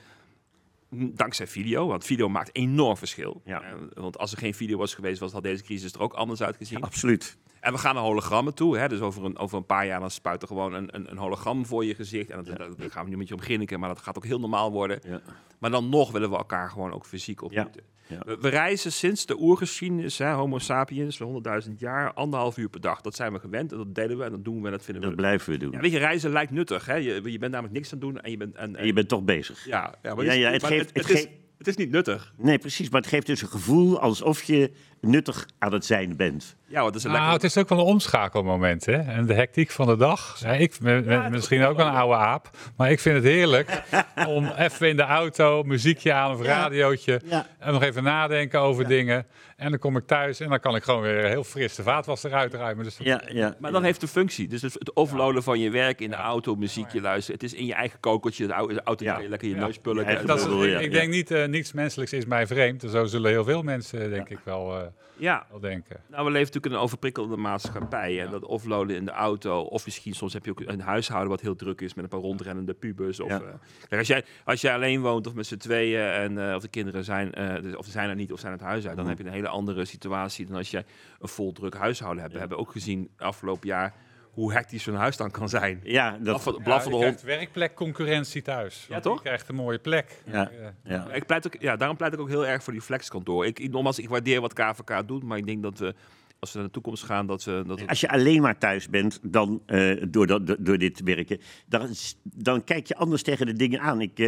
dankzij 0.89 1.47
video, 1.47 1.87
want 1.87 2.05
video 2.05 2.29
maakt 2.29 2.55
enorm 2.55 2.97
verschil. 2.97 3.41
Ja. 3.45 3.61
Eh, 3.61 3.73
want 3.93 4.17
als 4.17 4.31
er 4.31 4.37
geen 4.37 4.53
video 4.53 4.77
was 4.77 4.93
geweest, 4.93 5.19
was, 5.19 5.31
had 5.31 5.43
deze 5.43 5.63
crisis 5.63 5.93
er 5.93 5.99
ook 5.99 6.13
anders 6.13 6.41
uitgezien. 6.41 6.81
Absoluut. 6.81 7.37
En 7.59 7.71
we 7.71 7.77
gaan 7.77 7.95
naar 7.95 8.03
hologrammen 8.03 8.53
toe. 8.53 8.77
Hè? 8.77 8.87
Dus 8.87 8.99
over 8.99 9.25
een, 9.25 9.37
over 9.37 9.57
een 9.57 9.65
paar 9.65 9.85
jaar 9.85 9.99
dan 9.99 10.11
spuit 10.11 10.41
er 10.41 10.47
gewoon 10.47 10.73
een, 10.73 10.95
een, 10.95 11.11
een 11.11 11.17
hologram 11.17 11.65
voor 11.65 11.85
je 11.85 11.95
gezicht. 11.95 12.29
En 12.29 12.43
dat, 12.43 12.91
gaan 12.91 13.03
we 13.03 13.09
nu 13.09 13.17
met 13.17 13.27
je 13.27 13.35
om 13.73 13.79
maar 13.79 13.89
dat 13.89 13.99
gaat 13.99 14.17
ook 14.17 14.25
heel 14.25 14.39
normaal 14.39 14.71
worden. 14.71 14.99
Ja. 15.03 15.21
Maar 15.59 15.71
dan 15.71 15.89
nog 15.89 16.11
willen 16.11 16.29
we 16.29 16.37
elkaar 16.37 16.69
gewoon 16.69 16.93
ook 16.93 17.05
fysiek 17.05 17.41
ontmoeten. 17.41 17.83
Ja. 18.07 18.19
We, 18.25 18.37
we 18.41 18.49
reizen 18.49 18.91
sinds 18.91 19.25
de 19.25 19.39
oergeschiedenis, 19.39 20.17
hè, 20.17 20.31
homo 20.31 20.59
sapiens, 20.59 21.17
voor 21.17 21.41
100.000 21.67 21.71
jaar, 21.77 22.13
anderhalf 22.13 22.57
uur 22.57 22.69
per 22.69 22.81
dag. 22.81 23.01
Dat 23.01 23.15
zijn 23.15 23.33
we 23.33 23.39
gewend 23.39 23.71
en 23.71 23.77
dat 23.77 23.95
delen 23.95 24.17
we 24.17 24.23
en 24.23 24.31
dat 24.31 24.43
doen 24.43 24.59
we 24.59 24.65
en 24.65 24.71
dat 24.71 24.83
vinden 24.83 25.01
Dat 25.03 25.11
we... 25.11 25.17
blijven 25.17 25.51
we 25.53 25.57
doen. 25.59 25.71
Ja, 25.71 25.79
weet 25.79 25.91
je, 25.91 25.97
reizen 25.97 26.31
lijkt 26.31 26.51
nuttig. 26.51 26.85
Hè? 26.85 26.95
Je, 26.95 27.21
je 27.31 27.37
bent 27.39 27.51
namelijk 27.51 27.73
niks 27.73 27.93
aan 27.93 27.99
het 27.99 28.07
doen 28.07 28.21
en 28.21 28.31
je 28.31 28.37
bent... 28.37 28.55
En, 28.55 28.61
en- 28.61 28.75
En 28.75 28.85
je 28.85 28.93
bent 28.93 29.07
toch 29.07 29.23
bezig. 29.23 29.65
ja, 29.65 29.95
ja, 30.03 30.15
maar 30.15 30.25
het, 30.25 30.35
ja, 30.35 30.51
het 30.51 30.61
maar 30.61 30.71
geeft- 30.71 30.85
het, 30.87 30.97
het 30.97 31.09
is, 31.09 31.19
geeft- 31.21 31.33
het 31.57 31.67
is 31.67 31.75
niet 31.75 31.91
nuttig. 31.91 32.33
Nee, 32.37 32.57
precies. 32.57 32.89
Maar 32.89 33.01
het 33.01 33.09
geeft 33.09 33.25
dus 33.27 33.41
een 33.41 33.47
gevoel 33.47 33.99
alsof 33.99 34.43
je 34.43 34.71
nuttig 35.05 35.45
aan 35.59 35.73
het 35.73 35.85
zijn 35.85 36.15
bent. 36.15 36.55
Ja, 36.67 36.81
want 36.81 36.87
het 36.87 36.95
is 36.95 37.03
een 37.03 37.09
Nou, 37.11 37.21
lekker... 37.23 37.41
het 37.47 37.55
is 37.55 37.61
ook 37.63 37.69
wel 37.69 37.79
een 37.79 37.85
omschakelmoment, 37.93 38.85
hè? 38.85 38.93
En 38.97 39.25
de 39.25 39.33
hectiek 39.33 39.71
van 39.71 39.87
de 39.87 39.97
dag. 39.97 40.37
Ja, 40.39 40.51
ik 40.51 40.77
ben 40.81 41.31
misschien 41.31 41.63
ook 41.65 41.77
wel 41.77 41.85
een 41.87 41.93
oude 41.93 42.15
aap, 42.15 42.49
maar 42.77 42.91
ik 42.91 42.99
vind 42.99 43.15
het 43.15 43.23
heerlijk 43.23 43.83
om 44.27 44.47
even 44.57 44.89
in 44.89 44.95
de 44.95 45.03
auto 45.03 45.63
muziekje 45.63 46.13
aan 46.13 46.31
of 46.31 46.41
radiootje 46.41 47.21
Ja. 47.25 47.45
en 47.59 47.73
nog 47.73 47.83
even 47.83 48.03
nadenken 48.03 48.59
over 48.59 48.87
dingen. 48.87 49.25
En 49.55 49.69
dan 49.69 49.79
kom 49.79 49.97
ik 49.97 50.07
thuis 50.07 50.39
en 50.39 50.49
dan 50.49 50.59
kan 50.59 50.75
ik 50.75 50.83
gewoon 50.83 51.01
weer 51.01 51.25
heel 51.25 51.43
fris 51.43 51.75
de 51.75 51.83
vaatwas 51.83 52.23
eruit 52.23 52.53
ruimen. 52.53 52.83
Dus 52.83 52.97
dat- 52.97 53.07
Ja, 53.07 53.21
ja. 53.27 53.55
Maar 53.59 53.71
dat 53.71 53.81
heeft 53.81 54.01
een 54.01 54.07
functie. 54.07 54.47
Dus 54.47 54.61
het, 54.61 54.91
overloaden 54.95 55.43
van 55.43 55.59
je 55.59 55.69
werk 55.69 56.01
in 56.01 56.09
de 56.09 56.15
auto, 56.15 56.55
muziekje 56.55 57.01
luisteren. 57.01 57.39
Het 57.41 57.51
is 57.51 57.57
in 57.59 57.65
je 57.65 57.73
eigen 57.73 57.99
kokeltje, 57.99 58.47
de 58.47 58.53
au- 58.53 58.67
de 58.73 58.81
auto 58.83 59.03
Ja. 59.05 59.19
lekker 59.27 59.47
je 59.47 59.55
Ja. 59.55 59.59
neus 59.65 59.77
pulken. 59.77 60.11
Ja, 60.11 60.21
dat 60.23 60.37
is, 60.37 60.43
bedoel, 60.43 60.65
ja, 60.65 60.79
ik 60.79 60.91
denk 60.91 61.11
niet, 61.11 61.31
eh, 61.31 61.39
niet 61.41 61.49
niets 61.49 61.73
menselijks 61.73 62.13
is 62.13 62.25
mij 62.25 62.47
vreemd. 62.47 62.83
Zo 62.91 63.05
zullen 63.05 63.31
heel 63.31 63.43
veel 63.43 63.61
mensen, 63.61 64.09
denk 64.09 64.29
ik, 64.29 64.39
wel, 64.43 64.77
eh, 64.79 64.85
Ja, 65.17 65.45
wel 65.49 65.59
denken. 65.59 66.01
nou, 66.07 66.25
we 66.25 66.31
leven 66.31 66.39
natuurlijk 66.39 66.65
in 66.65 66.71
een 66.71 66.77
overprikkelde 66.77 67.37
maatschappij. 67.37 68.19
En 68.19 68.25
Ja. 68.25 68.31
dat 68.31 68.43
offloaden 68.45 68.95
in 68.95 69.05
de 69.05 69.11
auto, 69.11 69.61
of 69.61 69.85
misschien 69.85 70.13
soms 70.13 70.33
heb 70.33 70.45
je 70.45 70.51
ook 70.51 70.59
een 70.65 70.79
huishouden 70.81 71.29
wat 71.29 71.41
heel 71.41 71.55
druk 71.55 71.81
is 71.81 71.93
met 71.93 72.03
een 72.03 72.09
paar 72.09 72.19
rondrennende 72.19 72.73
pubers. 72.73 73.19
Of, 73.19 73.29
Ja. 73.29 73.41
eh, 73.89 73.97
als, 73.99 74.07
jij, 74.07 74.23
als 74.45 74.61
jij 74.61 74.73
alleen 74.73 75.01
woont 75.01 75.27
of 75.27 75.33
met 75.33 75.45
z'n 75.47 75.57
tweeën 75.57 76.01
en 76.09 76.49
eh, 76.49 76.55
of 76.55 76.61
de 76.61 76.67
kinderen 76.67 77.03
zijn, 77.03 77.33
eh, 77.33 77.61
dus 77.61 77.75
of 77.75 77.85
ze 77.85 77.91
zijn 77.91 78.09
er 78.09 78.15
niet 78.15 78.31
of 78.31 78.39
zijn 78.39 78.51
het 78.51 78.61
huis 78.61 78.87
uit, 78.87 78.95
dan 78.95 79.05
Mhm. 79.05 79.13
heb 79.15 79.17
je 79.23 79.27
een 79.27 79.35
hele 79.35 79.47
andere 79.47 79.85
situatie 79.85 80.45
dan 80.45 80.55
als 80.55 80.71
jij 80.71 80.85
een 81.19 81.27
vol 81.27 81.51
druk 81.51 81.75
huishouden 81.75 82.21
hebt. 82.21 82.33
We 82.33 82.39
hebben 82.39 82.57
ook 82.57 82.71
gezien 82.71 83.09
afgelopen 83.17 83.67
jaar 83.67 83.93
hoe 84.35 84.53
hectisch 84.53 84.83
zo'n 84.83 84.95
huis 84.95 85.17
dan 85.17 85.31
kan 85.31 85.49
zijn. 85.49 85.79
Ja, 85.83 86.11
dat, 86.11 86.21
Blaffen- 86.23 86.53
Ja, 86.53 86.59
Blaffende 86.63 86.95
hond. 86.97 87.07
krijgt 87.07 87.23
werkplekconcurrentie 87.23 88.41
thuis. 88.41 88.85
Want 88.89 89.03
toch? 89.03 89.15
Je 89.17 89.21
krijgt 89.23 89.49
een 89.49 89.55
mooie 89.55 89.79
plek. 89.79 90.21
Ja. 90.25 90.51
Ja. 90.83 91.07
Ik 91.13 91.25
pleit 91.25 91.45
ook, 91.47 91.55
ja, 91.59 91.75
daarom 91.75 91.97
pleit 91.97 92.13
ik 92.13 92.19
ook 92.19 92.27
heel 92.29 92.45
erg 92.47 92.63
voor 92.63 92.73
die 92.73 92.81
flexkantoor. 92.81 93.45
Ik, 93.45 93.59
ik, 93.59 93.71
nogmaals, 93.71 93.99
ik 93.99 94.09
waardeer 94.09 94.41
wat 94.41 94.53
KVK 94.53 95.07
doet, 95.07 95.23
maar 95.23 95.37
ik 95.37 95.45
denk 95.45 95.63
dat 95.63 95.79
we, 95.79 95.93
als 96.39 96.51
we 96.51 96.57
naar 96.57 96.67
de 96.67 96.73
toekomst 96.73 97.03
gaan, 97.03 97.27
dat 97.27 97.43
we... 97.43 97.63
Dat 97.67 97.87
Als 97.87 97.99
je 98.01 98.09
alleen 98.09 98.41
maar 98.41 98.57
thuis 98.57 98.89
bent 98.89 99.19
dan, 99.21 99.61
eh, 99.65 100.03
door, 100.09 100.27
dat, 100.27 100.55
door- 100.59 100.77
dit 100.77 101.01
werken, 101.03 101.39
dan, 101.67 101.89
dan 102.23 102.63
kijk 102.63 102.87
je 102.87 102.95
anders 102.95 103.21
tegen 103.23 103.45
de 103.45 103.53
dingen 103.53 103.79
aan. 103.81 104.01
Ik, 104.01 104.19
eh, 104.19 104.27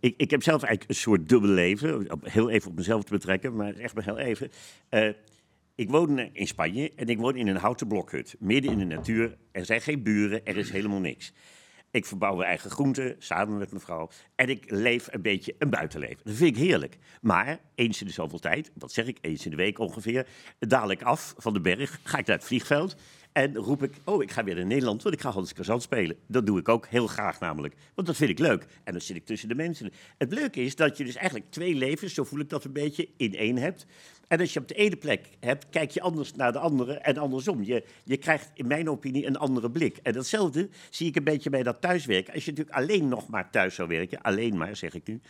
ik, 0.00 0.14
ik 0.16 0.30
heb 0.30 0.42
zelf 0.42 0.62
eigenlijk 0.62 0.90
een 0.90 0.96
soort 1.02 1.28
dubbel 1.28 1.50
leven, 1.50 2.06
heel 2.22 2.50
even 2.50 2.70
op 2.70 2.76
mezelf 2.76 3.04
te 3.04 3.12
betrekken, 3.12 3.56
maar 3.56 3.74
echt 3.74 3.94
maar 3.94 4.04
heel 4.04 4.18
even. 4.18 4.50
Eh, 4.88 5.08
ik 5.80 5.90
woon 5.90 6.18
in 6.18 6.46
Spanje 6.46 6.92
en 6.96 7.08
ik 7.08 7.18
woon 7.18 7.36
in 7.36 7.46
een 7.46 7.56
houten 7.56 7.86
blokhut, 7.86 8.36
midden 8.38 8.72
in 8.72 8.78
de 8.78 8.84
natuur. 8.84 9.36
Er 9.52 9.64
zijn 9.64 9.80
geen 9.80 10.02
buren, 10.02 10.46
er 10.46 10.56
is 10.56 10.70
helemaal 10.70 11.00
niks. 11.00 11.32
Ik 11.90 12.06
verbouw 12.06 12.34
mijn 12.34 12.48
eigen 12.48 12.70
groenten 12.70 13.16
samen 13.18 13.58
met 13.58 13.70
mijn 13.70 13.82
vrouw. 13.82 14.10
En 14.34 14.48
ik 14.48 14.70
leef 14.70 15.08
een 15.10 15.22
beetje 15.22 15.54
een 15.58 15.70
buitenleven. 15.70 16.20
Dat 16.24 16.34
vind 16.34 16.56
ik 16.56 16.62
heerlijk. 16.62 16.98
Maar 17.20 17.60
eens 17.74 18.00
in 18.00 18.06
de 18.06 18.12
zoveel 18.12 18.38
tijd, 18.38 18.70
wat 18.74 18.92
zeg 18.92 19.06
ik, 19.06 19.18
eens 19.20 19.44
in 19.44 19.50
de 19.50 19.56
week 19.56 19.78
ongeveer, 19.78 20.26
daal 20.58 20.90
ik 20.90 21.02
af 21.02 21.34
van 21.36 21.52
de 21.52 21.60
berg, 21.60 22.00
ga 22.02 22.18
ik 22.18 22.26
naar 22.26 22.36
het 22.36 22.46
vliegveld. 22.46 22.96
En 23.32 23.56
roep 23.56 23.82
ik, 23.82 23.92
oh, 24.04 24.22
ik 24.22 24.30
ga 24.30 24.44
weer 24.44 24.54
naar 24.54 24.66
Nederland, 24.66 25.02
want 25.02 25.14
ik 25.14 25.20
ga 25.20 25.30
Hans 25.30 25.52
Kazan 25.52 25.80
spelen. 25.80 26.16
Dat 26.26 26.46
doe 26.46 26.58
ik 26.58 26.68
ook 26.68 26.86
heel 26.86 27.06
graag 27.06 27.40
namelijk, 27.40 27.74
want 27.94 28.06
dat 28.06 28.16
vind 28.16 28.30
ik 28.30 28.38
leuk. 28.38 28.66
En 28.84 28.92
dan 28.92 29.00
zit 29.00 29.16
ik 29.16 29.24
tussen 29.24 29.48
de 29.48 29.54
mensen. 29.54 29.92
Het 30.18 30.32
leuke 30.32 30.60
is 30.60 30.76
dat 30.76 30.96
je 30.96 31.04
dus 31.04 31.14
eigenlijk 31.14 31.50
twee 31.50 31.74
levens, 31.74 32.14
zo 32.14 32.24
voel 32.24 32.40
ik 32.40 32.48
dat 32.48 32.64
een 32.64 32.72
beetje, 32.72 33.08
in 33.16 33.34
één 33.34 33.56
hebt. 33.56 33.86
En 34.30 34.40
als 34.40 34.52
je 34.52 34.60
op 34.60 34.68
de 34.68 34.74
ene 34.74 34.96
plek 34.96 35.28
hebt, 35.40 35.68
kijk 35.70 35.90
je 35.90 36.00
anders 36.00 36.34
naar 36.34 36.52
de 36.52 36.58
andere 36.58 36.94
en 36.94 37.18
andersom. 37.18 37.62
Je, 37.62 37.84
je 38.04 38.16
krijgt 38.16 38.50
in 38.54 38.66
mijn 38.66 38.90
opinie 38.90 39.26
een 39.26 39.36
andere 39.36 39.70
blik. 39.70 39.96
En 39.96 40.12
datzelfde 40.12 40.68
zie 40.90 41.08
ik 41.08 41.16
een 41.16 41.24
beetje 41.24 41.50
bij 41.50 41.62
dat 41.62 41.80
thuiswerken. 41.80 42.34
Als 42.34 42.44
je 42.44 42.50
natuurlijk 42.50 42.76
alleen 42.76 43.08
nog 43.08 43.28
maar 43.28 43.50
thuis 43.50 43.74
zou 43.74 43.88
werken, 43.88 44.20
alleen 44.20 44.56
maar 44.56 44.76
zeg 44.76 44.94
ik 44.94 45.06
nu, 45.06 45.20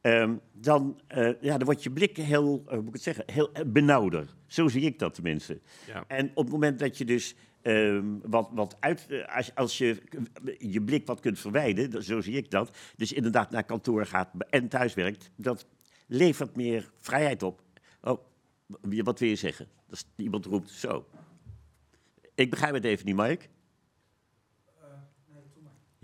ehm, 0.00 0.34
dan, 0.52 1.00
eh, 1.06 1.30
ja, 1.40 1.56
dan 1.56 1.64
wordt 1.64 1.82
je 1.82 1.90
blik 1.90 2.16
heel, 2.16 2.62
eh, 2.66 2.72
hoe 2.72 2.76
moet 2.76 2.86
ik 2.86 2.92
het 2.92 3.02
zeggen, 3.02 3.24
heel 3.26 3.52
eh, 3.52 3.62
benauwder. 3.66 4.26
Zo 4.46 4.68
zie 4.68 4.82
ik 4.82 4.98
dat 4.98 5.14
tenminste. 5.14 5.60
Ja. 5.86 6.04
En 6.06 6.30
op 6.34 6.44
het 6.44 6.52
moment 6.52 6.78
dat 6.78 6.98
je 6.98 7.04
dus 7.04 7.34
ehm, 7.62 8.06
wat, 8.22 8.48
wat 8.52 8.76
uit, 8.80 9.06
als, 9.26 9.54
als 9.54 9.78
je 9.78 10.02
je 10.58 10.82
blik 10.82 11.06
wat 11.06 11.20
kunt 11.20 11.38
verwijden, 11.38 12.04
zo 12.04 12.20
zie 12.20 12.36
ik 12.36 12.50
dat, 12.50 12.76
dus 12.96 13.12
inderdaad 13.12 13.50
naar 13.50 13.64
kantoor 13.64 14.06
gaat 14.06 14.30
en 14.50 14.68
thuis 14.68 14.94
werkt, 14.94 15.30
dat 15.36 15.66
levert 16.06 16.56
meer 16.56 16.90
vrijheid 16.98 17.42
op. 17.42 17.62
Oh, 18.00 18.32
wat 18.80 19.18
wil 19.18 19.28
je 19.28 19.36
zeggen? 19.36 19.68
Dat 19.88 20.06
iemand 20.16 20.46
roept 20.46 20.70
zo. 20.70 21.06
Ik 22.34 22.50
begrijp 22.50 22.74
het 22.74 22.84
even 22.84 23.06
niet, 23.06 23.16
Mike. 23.16 23.46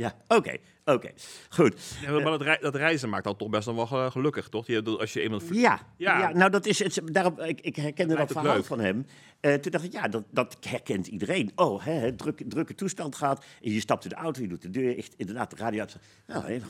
Ja, 0.00 0.14
oké, 0.28 0.56
oké. 0.84 1.10
Goed. 1.48 1.74
Ja, 2.02 2.10
maar 2.12 2.22
dat, 2.22 2.42
rei- 2.42 2.58
dat 2.60 2.74
reizen 2.74 3.08
maakt 3.08 3.24
dan 3.24 3.36
toch 3.36 3.48
best 3.50 3.64
wel 3.64 3.86
ge- 3.86 4.08
gelukkig, 4.10 4.48
toch? 4.48 4.66
Je, 4.66 4.82
als 4.98 5.12
je 5.12 5.22
iemand... 5.22 5.42
Ja, 5.50 5.80
Ja. 5.96 6.18
ja. 6.18 6.32
nou 6.32 6.50
dat 6.50 6.66
is 6.66 6.78
het. 6.78 7.00
Daarom, 7.04 7.40
ik, 7.40 7.60
ik 7.60 7.76
herkende 7.76 8.14
dat 8.14 8.22
ook 8.22 8.30
verhaal 8.30 8.62
van 8.62 8.80
hem. 8.80 9.06
Eh, 9.40 9.54
toen 9.54 9.72
dacht 9.72 9.84
ik, 9.84 9.92
ja, 9.92 10.08
dat, 10.08 10.24
dat 10.30 10.56
herkent 10.68 11.06
iedereen. 11.06 11.52
Oh, 11.54 11.84
hè, 11.84 12.14
druk, 12.16 12.42
drukke 12.48 12.74
toestand 12.74 13.14
gaat. 13.16 13.44
En 13.62 13.72
je 13.72 13.80
stapt 13.80 14.04
in 14.04 14.10
de 14.10 14.16
auto, 14.16 14.40
je 14.42 14.48
doet 14.48 14.62
de 14.62 14.70
deur 14.70 14.96
echt, 14.98 15.14
inderdaad, 15.16 15.50
de 15.50 15.56
radio 15.56 15.80
uit. 15.80 15.96
Nou, 16.26 16.44
en 16.44 16.62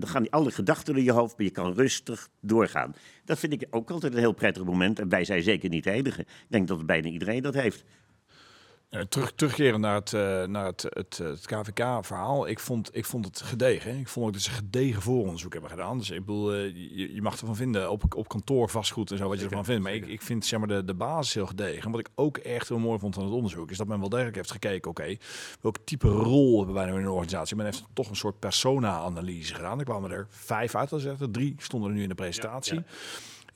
dan 0.00 0.08
gaan 0.08 0.22
die 0.22 0.32
alle 0.32 0.50
gedachten 0.50 0.94
door 0.94 1.02
je 1.02 1.12
hoofd, 1.12 1.36
maar 1.36 1.46
je 1.46 1.52
kan 1.52 1.72
rustig 1.74 2.28
doorgaan. 2.40 2.94
Dat 3.24 3.38
vind 3.38 3.52
ik 3.52 3.66
ook 3.70 3.90
altijd 3.90 4.12
een 4.12 4.18
heel 4.18 4.32
prettig 4.32 4.64
moment. 4.64 4.98
En 4.98 5.08
wij 5.08 5.24
zijn 5.24 5.42
zeker 5.42 5.68
niet 5.68 5.84
de 5.84 5.90
enige. 5.90 6.20
Ik 6.20 6.26
denk 6.48 6.68
dat 6.68 6.86
bijna 6.86 7.08
iedereen 7.08 7.42
dat 7.42 7.54
heeft. 7.54 7.84
Eh, 8.88 9.00
terug, 9.00 9.32
terugkeren 9.32 9.80
naar 9.80 9.94
het, 9.94 10.12
eh, 10.12 10.44
naar 10.44 10.64
het, 10.64 10.86
het, 10.88 11.18
het 11.18 11.46
KVK-verhaal. 11.46 12.48
Ik 12.48 12.58
vond, 12.60 12.96
ik 12.96 13.04
vond 13.04 13.24
het 13.24 13.40
gedegen. 13.40 13.90
hè. 13.90 13.98
Ik 13.98 14.08
vond 14.08 14.26
ook 14.26 14.32
dat 14.32 14.42
ze 14.42 14.50
gedegen 14.50 15.02
vooronderzoek 15.02 15.52
hebben 15.52 15.70
gedaan. 15.70 15.98
Dus 15.98 16.10
ik 16.10 16.20
bedoel, 16.20 16.52
eh, 16.52 16.64
je, 16.74 17.14
je 17.14 17.22
mag 17.22 17.40
ervan 17.40 17.56
vinden 17.56 17.90
op, 17.90 18.14
op 18.14 18.28
kantoor 18.28 18.70
vastgoed 18.70 19.10
en 19.10 19.16
zo 19.16 19.28
wat 19.28 19.38
je 19.38 19.44
ervan 19.44 19.64
vindt. 19.64 19.82
Maar 19.82 19.94
ik, 19.94 20.06
ik 20.06 20.22
vind 20.22 20.46
zeg 20.46 20.58
maar, 20.58 20.68
de, 20.68 20.84
de 20.84 20.94
basis 20.94 21.34
heel 21.34 21.46
gedegen. 21.46 21.82
En 21.82 21.90
wat 21.90 22.00
ik 22.00 22.08
ook 22.14 22.38
echt 22.38 22.68
heel 22.68 22.78
mooi 22.78 22.98
vond 22.98 23.16
aan 23.16 23.24
het 23.24 23.32
onderzoek, 23.32 23.70
is 23.70 23.76
dat 23.76 23.86
men 23.86 24.00
wel 24.00 24.08
degelijk 24.08 24.36
heeft 24.36 24.50
gekeken, 24.50 24.90
oké, 24.90 25.16
welk 25.60 25.76
type 25.84 26.08
rol 26.08 26.56
hebben 26.56 26.74
wij 26.74 26.84
nou 26.84 26.98
in 26.98 27.04
een 27.04 27.10
organisatie? 27.10 27.56
Men 27.56 27.64
heeft 27.64 27.84
toch 27.92 28.08
een 28.08 28.16
soort 28.16 28.38
persona-analyse 28.38 29.54
gedaan. 29.54 29.78
Er 29.78 29.84
kwamen 29.84 30.10
er 30.10 30.26
vijf 30.30 30.74
uit, 30.74 30.92
als 30.92 31.04
er 31.04 31.30
drie 31.30 31.54
stonden 31.58 31.90
er 31.90 31.96
nu 31.96 32.02
in 32.02 32.08
de 32.08 32.14
presentatie. 32.14 32.82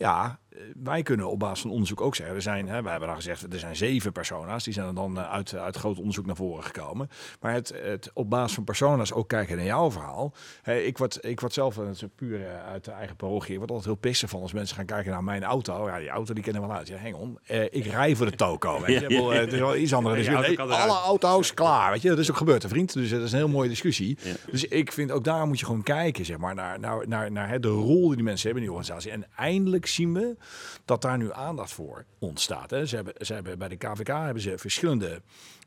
Ja, 0.00 0.25
eh, 0.25 0.34
wij 0.83 1.02
kunnen 1.02 1.30
op 1.30 1.38
basis 1.38 1.61
van 1.61 1.71
onderzoek 1.71 2.00
ook 2.00 2.14
zeggen, 2.14 2.35
er 2.35 2.42
zijn, 2.42 2.69
hè, 2.69 2.83
wij 2.83 2.90
hebben 2.90 3.09
dan 3.09 3.16
gezegd, 3.16 3.52
er 3.52 3.59
zijn 3.59 3.76
zeven 3.76 4.12
persona's, 4.12 4.64
die 4.64 4.73
zijn 4.73 4.95
dan 4.95 5.19
eh, 5.19 5.30
uit, 5.30 5.54
uit 5.54 5.76
groot 5.76 5.99
onderzoek 5.99 6.26
naar 6.26 6.37
voren 6.37 6.64
gekomen. 6.64 7.11
Maar 7.40 7.52
het, 7.52 7.75
het 7.83 8.11
op 8.14 8.30
basis 8.30 8.54
van 8.54 8.64
persona's 8.64 9.12
ook 9.12 9.28
kijken 9.28 9.57
naar 9.57 9.64
jouw 9.64 9.90
verhaal. 9.90 10.35
Hè, 10.62 10.78
ik, 10.78 10.99
word, 10.99 11.25
ik 11.25 11.40
word 11.40 11.52
zelf, 11.52 11.78
is 11.78 12.04
puur 12.14 12.47
eh, 12.47 12.66
uit 12.66 12.85
de 12.85 12.90
eigen 12.90 13.16
parochie, 13.16 13.52
ik 13.52 13.59
word 13.59 13.71
altijd 13.71 13.88
heel 13.88 14.00
pissig 14.00 14.30
van 14.30 14.42
als 14.42 14.52
mensen 14.52 14.76
gaan 14.76 14.87
kijken 14.87 15.11
naar 15.11 15.25
mijn 15.25 15.45
auto. 15.45 15.87
Ja, 15.88 15.99
die 15.99 16.09
auto 16.09 16.35
die 16.35 16.42
kennen 16.42 16.62
wel 16.62 16.73
uit. 16.73 16.88
Ja, 16.88 16.97
hang 16.97 17.14
on. 17.14 17.38
Eh, 17.45 17.62
ik 17.62 17.87
rij 17.87 18.16
voor 18.16 18.30
de 18.30 18.37
toko. 18.37 18.80
Weet 18.80 19.00
je. 19.00 19.09
Eh, 19.21 19.38
het 19.38 19.52
is 19.52 19.59
wel 19.59 19.76
iets 19.76 19.95
anders. 19.95 20.26
Dus 20.26 20.59
alle 20.59 20.99
auto's 20.99 21.54
klaar. 21.54 21.90
Weet 21.90 22.02
je, 22.02 22.09
dat 22.09 22.19
is 22.19 22.30
ook 22.30 22.37
gebeurd, 22.37 22.62
een 22.62 22.69
vriend. 22.69 22.92
Dus 22.92 23.11
dat 23.11 23.21
is 23.21 23.33
een 23.33 23.38
heel 23.38 23.49
mooie 23.49 23.69
discussie. 23.69 24.19
Dus 24.50 24.64
ik 24.64 24.92
vind 24.92 25.11
ook 25.11 25.25
daar 25.25 25.47
moet 25.47 25.59
je 25.59 25.64
gewoon 25.64 25.83
kijken, 25.83 26.25
zeg 26.25 26.38
maar, 26.38 26.54
naar, 26.54 26.80
naar, 26.80 27.09
naar, 27.09 27.33
naar 27.33 27.49
hè, 27.49 27.61
de 27.61 27.69
rol 27.69 28.09
die 28.09 28.21
die 28.21 28.28
mensen 28.28 28.47
hebben 28.50 28.62
in 28.62 28.69
die 28.69 28.78
organisatie. 28.78 29.11
En 29.11 29.26
eindelijk 29.37 29.87
zien 29.87 30.12
we 30.12 30.37
dat 30.85 31.02
daar 31.02 31.19
nu 31.19 31.33
aandacht 31.33 31.73
voor 31.73 32.04
ontstaat. 32.19 32.71
Hè. 32.71 32.87
Ze 32.87 32.95
hebben, 32.95 33.14
ze 33.19 33.35
hebben 33.35 33.59
bij 33.59 33.69
de 33.69 33.76
KVK 33.76 34.09
hebben 34.09 34.42
ze 34.42 34.59
verschillende 34.59 35.23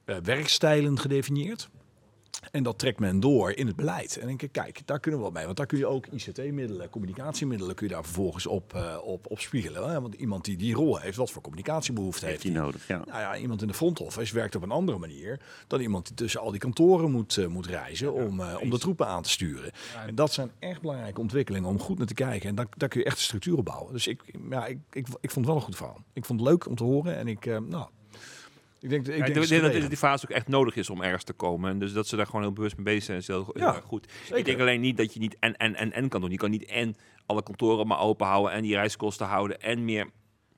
eh, 0.05 0.15
werkstijlen 0.23 0.99
gedefinieerd. 0.99 1.69
En 2.51 2.63
dat 2.63 2.79
trekt 2.79 2.99
men 2.99 3.19
door 3.19 3.51
in 3.51 3.67
het 3.67 3.75
beleid. 3.75 4.17
En 4.17 4.27
denk 4.27 4.41
ik, 4.41 4.51
kijk, 4.51 4.81
daar 4.85 4.99
kunnen 4.99 5.19
we 5.19 5.25
wel 5.25 5.35
mee. 5.35 5.45
Want 5.45 5.57
daar 5.57 5.65
kun 5.65 5.77
je 5.77 5.85
ook 5.85 6.07
ICT-middelen, 6.07 6.89
communicatiemiddelen, 6.89 7.75
kun 7.75 7.87
je 7.87 7.93
daar 7.93 8.03
vervolgens 8.03 8.47
op, 8.47 8.73
eh, 8.73 8.97
op, 9.03 9.31
op 9.31 9.39
spiegelen. 9.39 9.89
Hè? 9.89 10.01
Want 10.01 10.13
iemand 10.13 10.45
die 10.45 10.57
die 10.57 10.73
rol 10.73 10.99
heeft, 10.99 11.17
wat 11.17 11.31
voor 11.31 11.41
communicatiebehoefte 11.41 12.25
heeft 12.25 12.43
hij? 12.43 12.51
nodig, 12.51 12.87
ja. 12.87 13.01
Nou 13.05 13.19
ja, 13.19 13.37
iemand 13.37 13.61
in 13.61 13.67
de 13.67 13.73
front 13.73 13.99
office 13.99 14.33
werkt 14.33 14.55
op 14.55 14.63
een 14.63 14.71
andere 14.71 14.97
manier 14.97 15.39
dan 15.67 15.79
iemand 15.79 16.07
die 16.07 16.15
tussen 16.15 16.41
al 16.41 16.51
die 16.51 16.59
kantoren 16.59 17.11
moet, 17.11 17.37
eh, 17.37 17.47
moet 17.47 17.65
reizen 17.65 18.13
om, 18.13 18.39
eh, 18.39 18.55
om 18.61 18.69
de 18.69 18.79
troepen 18.79 19.07
aan 19.07 19.23
te 19.23 19.29
sturen. 19.29 19.71
En 20.07 20.15
dat 20.15 20.33
zijn 20.33 20.51
echt 20.59 20.81
belangrijke 20.81 21.21
ontwikkelingen 21.21 21.69
om 21.69 21.79
goed 21.79 21.97
naar 21.97 22.07
te 22.07 22.13
kijken. 22.13 22.49
En 22.49 22.55
daar, 22.55 22.67
daar 22.77 22.89
kun 22.89 22.99
je 22.99 23.05
echt 23.05 23.17
een 23.17 23.23
structuur 23.23 23.57
op 23.57 23.65
bouwen. 23.65 23.93
Dus 23.93 24.07
ik, 24.07 24.21
ja, 24.49 24.65
ik, 24.65 24.77
ik, 24.91 25.07
ik 25.21 25.31
vond 25.31 25.35
het 25.35 25.45
wel 25.45 25.55
een 25.55 25.61
goed 25.61 25.75
verhaal. 25.75 26.03
Ik 26.13 26.25
vond 26.25 26.39
het 26.39 26.49
leuk 26.49 26.67
om 26.67 26.75
te 26.75 26.83
horen 26.83 27.15
en 27.15 27.27
ik, 27.27 27.45
eh, 27.45 27.57
nou, 27.57 27.87
ik 28.83 28.89
denk, 28.89 29.07
ik 29.07 29.27
Ja, 29.27 29.59
denk, 29.59 29.81
dat 29.81 29.89
die 29.89 29.97
fase 29.97 30.25
ook 30.29 30.35
echt 30.35 30.47
nodig 30.47 30.75
is 30.75 30.89
om 30.89 31.01
ergens 31.01 31.23
te 31.23 31.33
komen. 31.33 31.69
En 31.71 31.79
dus 31.79 31.93
dat 31.93 32.07
ze 32.07 32.15
daar 32.15 32.25
gewoon 32.25 32.41
heel 32.41 32.53
bewust 32.53 32.75
mee 32.75 32.85
bezig 32.85 33.03
zijn, 33.03 33.17
is 33.17 33.27
heel, 33.27 33.49
heel 33.53 33.61
Ja, 33.61 33.75
erg 33.75 33.83
goed. 33.83 34.11
zeker. 34.21 34.37
Ik 34.37 34.45
denk 34.45 34.59
alleen 34.59 34.81
niet 34.81 34.97
dat 34.97 35.13
je 35.13 35.19
niet 35.19 35.35
en, 35.39 35.57
en, 35.57 35.75
en, 35.75 35.91
en 35.93 36.09
kan 36.09 36.21
doen. 36.21 36.31
Je 36.31 36.37
kan 36.37 36.49
niet 36.51 36.65
en 36.65 36.95
alle 37.25 37.43
kantoren 37.43 37.87
maar 37.87 37.99
open 37.99 38.27
houden 38.27 38.51
en 38.51 38.61
die 38.61 38.75
reiskosten 38.75 39.25
houden 39.27 39.61
en 39.61 39.85
meer. 39.85 40.09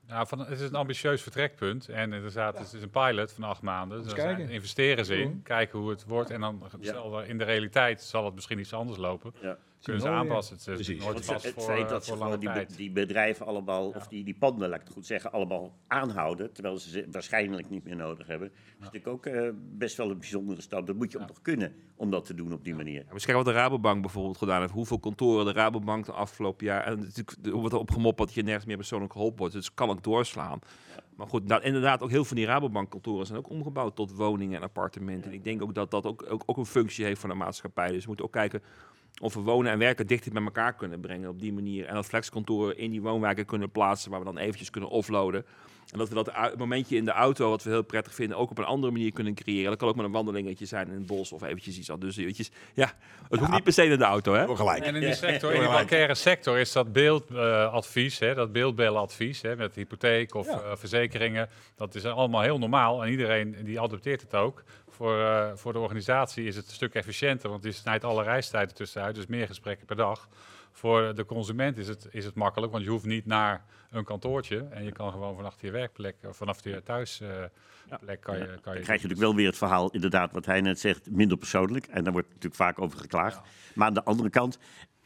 Nou, 0.06 0.26
van, 0.26 0.38
het 0.38 0.60
is 0.60 0.68
een 0.68 0.74
ambitieus 0.74 1.22
vertrekpunt. 1.22 1.88
En 1.88 2.12
inderdaad, 2.12 2.58
het 2.58 2.72
is 2.72 2.82
een 2.82 2.90
pilot 2.90 3.32
van 3.32 3.44
acht 3.44 3.62
maanden. 3.62 4.02
Dus 4.02 4.14
daar 4.14 4.40
investeren 4.40 5.04
ze 5.04 5.16
in, 5.16 5.40
kijken 5.42 5.78
hoe 5.78 5.90
het 5.90 6.04
wordt. 6.06 6.30
En 6.30 6.40
dan 6.40 6.62
Ja. 6.80 6.92
zal 6.92 7.18
er 7.20 7.28
in 7.28 7.38
de 7.38 7.44
realiteit 7.44 8.02
zal 8.02 8.24
het 8.24 8.34
misschien 8.34 8.58
iets 8.58 8.72
anders 8.72 8.98
lopen. 8.98 9.34
Ja. 9.42 9.56
Kunnen 9.86 10.02
ze 10.02 10.08
ja. 10.08 10.14
aanpassen. 10.14 10.56
Het 10.72 10.78
is 10.78 10.88
nooit 10.88 11.24
vast 11.24 11.44
het 11.44 11.54
voor, 11.54 11.62
feit 11.62 11.82
eh, 11.82 11.88
dat 11.88 12.04
ze 12.04 12.08
voor 12.08 12.18
gewoon 12.18 12.40
lange 12.40 12.54
die, 12.54 12.66
be- 12.66 12.76
die 12.76 12.90
bedrijven 12.90 13.46
allemaal, 13.46 13.88
of 13.88 14.06
die, 14.08 14.24
die 14.24 14.34
panden, 14.34 14.68
laat 14.68 14.80
ik 14.80 14.84
het 14.84 14.94
goed 14.94 15.06
zeggen, 15.06 15.32
allemaal 15.32 15.76
aanhouden, 15.86 16.52
terwijl 16.52 16.78
ze 16.78 16.90
ze 16.90 17.06
waarschijnlijk 17.10 17.70
niet 17.70 17.84
meer 17.84 17.96
nodig 17.96 18.26
hebben, 18.26 18.50
is 18.52 18.74
natuurlijk 18.78 19.06
ook 19.06 19.26
eh, 19.26 19.48
best 19.54 19.96
wel 19.96 20.10
een 20.10 20.18
bijzondere 20.18 20.60
stap. 20.60 20.86
Dat 20.86 20.96
moet 20.96 21.12
je 21.12 21.20
ook 21.20 21.28
nog 21.28 21.42
kunnen 21.42 21.74
om 21.96 22.10
dat 22.10 22.24
te 22.24 22.34
doen 22.34 22.52
op 22.52 22.64
die 22.64 22.74
manier. 22.74 22.94
Ja, 22.94 23.04
maar 23.10 23.16
kijken 23.16 23.34
wat 23.34 23.44
de 23.44 23.52
Rabobank 23.52 24.00
bijvoorbeeld 24.00 24.36
gedaan 24.36 24.60
heeft. 24.60 24.72
Hoeveel 24.72 24.98
kantoren 24.98 25.44
de 25.44 25.52
Rabobank 25.52 26.06
de 26.06 26.12
afgelopen 26.12 26.66
jaar. 26.66 26.84
En 26.84 26.98
natuurlijk 26.98 27.36
er 27.42 27.52
wordt 27.52 27.74
erop 27.74 27.90
gemopperd 27.90 28.28
dat 28.28 28.36
je 28.36 28.42
nergens 28.42 28.66
meer 28.66 28.76
persoonlijk 28.76 29.12
geholpen 29.12 29.38
wordt. 29.38 29.54
Dus 29.54 29.74
kan 29.74 29.90
ook 29.90 30.02
doorslaan. 30.02 30.58
Maar 31.16 31.26
goed, 31.26 31.46
nou, 31.46 31.62
inderdaad, 31.62 32.02
ook 32.02 32.08
heel 32.08 32.16
veel 32.16 32.24
van 32.24 32.36
die 32.36 32.46
Rabobank 32.46 32.90
kantoren 32.90 33.26
zijn 33.26 33.38
ook 33.38 33.50
omgebouwd 33.50 33.96
tot 33.96 34.12
woningen 34.12 34.56
en 34.56 34.62
appartementen. 34.62 35.30
En 35.30 35.36
ik 35.36 35.44
denk 35.44 35.62
ook 35.62 35.74
dat 35.74 35.90
dat 35.90 36.06
ook, 36.06 36.26
ook, 36.28 36.42
ook 36.46 36.56
een 36.56 36.66
functie 36.66 37.04
heeft 37.04 37.20
van 37.20 37.30
de 37.30 37.36
maatschappij. 37.36 37.88
Dus 37.88 38.00
we 38.00 38.06
moeten 38.06 38.24
ook 38.24 38.32
kijken 38.32 38.62
of 39.20 39.34
we 39.34 39.40
wonen 39.40 39.72
en 39.72 39.78
werken 39.78 40.06
dichter 40.06 40.32
bij 40.32 40.42
elkaar 40.42 40.74
kunnen 40.74 41.00
brengen 41.00 41.28
op 41.28 41.40
die 41.40 41.52
manier. 41.52 41.86
En 41.86 41.94
dat 41.94 42.06
flexkantoren 42.06 42.78
in 42.78 42.90
die 42.90 43.02
woonwijken 43.02 43.44
kunnen 43.44 43.70
plaatsen 43.70 44.10
waar 44.10 44.18
we 44.20 44.24
dan 44.26 44.38
eventjes 44.38 44.70
kunnen 44.70 44.90
offloaden. 44.90 45.44
En 45.92 45.98
dat 45.98 46.08
we 46.08 46.14
dat 46.14 46.56
momentje 46.58 46.96
in 46.96 47.04
de 47.04 47.10
auto, 47.10 47.50
wat 47.50 47.62
we 47.62 47.70
heel 47.70 47.82
prettig 47.82 48.14
vinden, 48.14 48.36
ook 48.36 48.50
op 48.50 48.58
een 48.58 48.64
andere 48.64 48.92
manier 48.92 49.12
kunnen 49.12 49.34
creëren. 49.34 49.70
Dat 49.70 49.78
kan 49.78 49.88
ook 49.88 49.96
met 49.96 50.04
een 50.04 50.12
wandelingetje 50.12 50.66
zijn 50.66 50.86
in 50.88 50.94
het 50.94 51.06
bos 51.06 51.32
of 51.32 51.42
eventjes 51.42 51.78
iets 51.78 51.90
anders. 51.90 52.14
Dus 52.14 52.22
eventjes, 52.24 52.50
ja, 52.74 52.92
het 53.28 53.38
hoeft 53.40 53.52
niet 53.52 53.62
per 53.62 53.72
se 53.72 53.84
in 53.84 53.98
de 53.98 54.04
auto, 54.04 54.32
hè? 54.34 54.56
Gelijk. 54.56 54.84
En 54.84 54.94
in 54.94 55.00
die 55.00 55.14
sector, 55.14 55.52
in 55.54 55.60
die 55.60 55.68
bankaire 55.68 56.14
sector 56.14 56.58
is 56.58 56.72
dat 56.72 56.92
beeldadvies, 56.92 58.18
hè, 58.18 58.34
dat 58.34 58.52
beeldbellenadvies, 58.52 59.42
hè, 59.42 59.56
met 59.56 59.74
hypotheek 59.74 60.34
of 60.34 60.46
Ja. 60.46 60.60
eh, 60.60 60.76
verzekeringen, 60.76 61.48
dat 61.76 61.94
is 61.94 62.04
allemaal 62.04 62.42
heel 62.42 62.58
normaal 62.58 63.04
en 63.04 63.10
iedereen 63.10 63.56
die 63.64 63.80
adopteert 63.80 64.20
het 64.20 64.34
ook. 64.34 64.62
Voor, 64.96 65.20
eh, 65.20 65.50
voor 65.54 65.72
de 65.72 65.78
organisatie 65.78 66.44
is 66.44 66.56
het 66.56 66.66
een 66.66 66.74
stuk 66.74 66.94
efficiënter, 66.94 67.50
want 67.50 67.62
die 67.62 67.72
snijdt 67.72 68.04
alle 68.04 68.22
reistijden 68.22 68.74
tussenuit, 68.74 69.14
dus 69.14 69.26
meer 69.26 69.46
gesprekken 69.46 69.86
per 69.86 69.96
dag. 69.96 70.28
Voor 70.72 71.14
de 71.14 71.24
consument 71.24 71.78
is 71.78 71.88
het, 71.88 72.08
is 72.10 72.24
het 72.24 72.34
makkelijk, 72.34 72.72
want 72.72 72.84
je 72.84 72.90
hoeft 72.90 73.04
niet 73.04 73.26
naar 73.26 73.64
een 73.90 74.04
kantoortje 74.04 74.66
en 74.70 74.84
je 74.84 74.92
kan 74.92 75.12
gewoon 75.12 75.36
vanaf 75.36 75.60
je 75.60 75.70
werkplek, 75.70 76.16
of 76.24 76.36
vanaf 76.36 76.64
je 76.64 76.82
thuisplek 76.82 77.50
kan 77.98 78.08
je... 78.08 78.20
Kan 78.20 78.38
je 78.38 78.46
Dan 78.46 78.58
krijg 78.60 78.86
je 78.86 78.92
natuurlijk 78.92 79.20
wel 79.20 79.34
weer 79.34 79.46
het 79.46 79.56
verhaal, 79.56 79.90
inderdaad, 79.90 80.32
wat 80.32 80.46
hij 80.46 80.60
net 80.60 80.80
zegt, 80.80 81.10
minder 81.10 81.36
persoonlijk. 81.36 81.86
En 81.86 82.04
daar 82.04 82.12
wordt 82.12 82.28
natuurlijk 82.28 82.54
vaak 82.54 82.80
over 82.80 82.98
geklaagd. 82.98 83.40
Maar 83.74 83.86
aan 83.86 83.94
de 83.94 84.04
andere 84.04 84.30
kant 84.30 84.58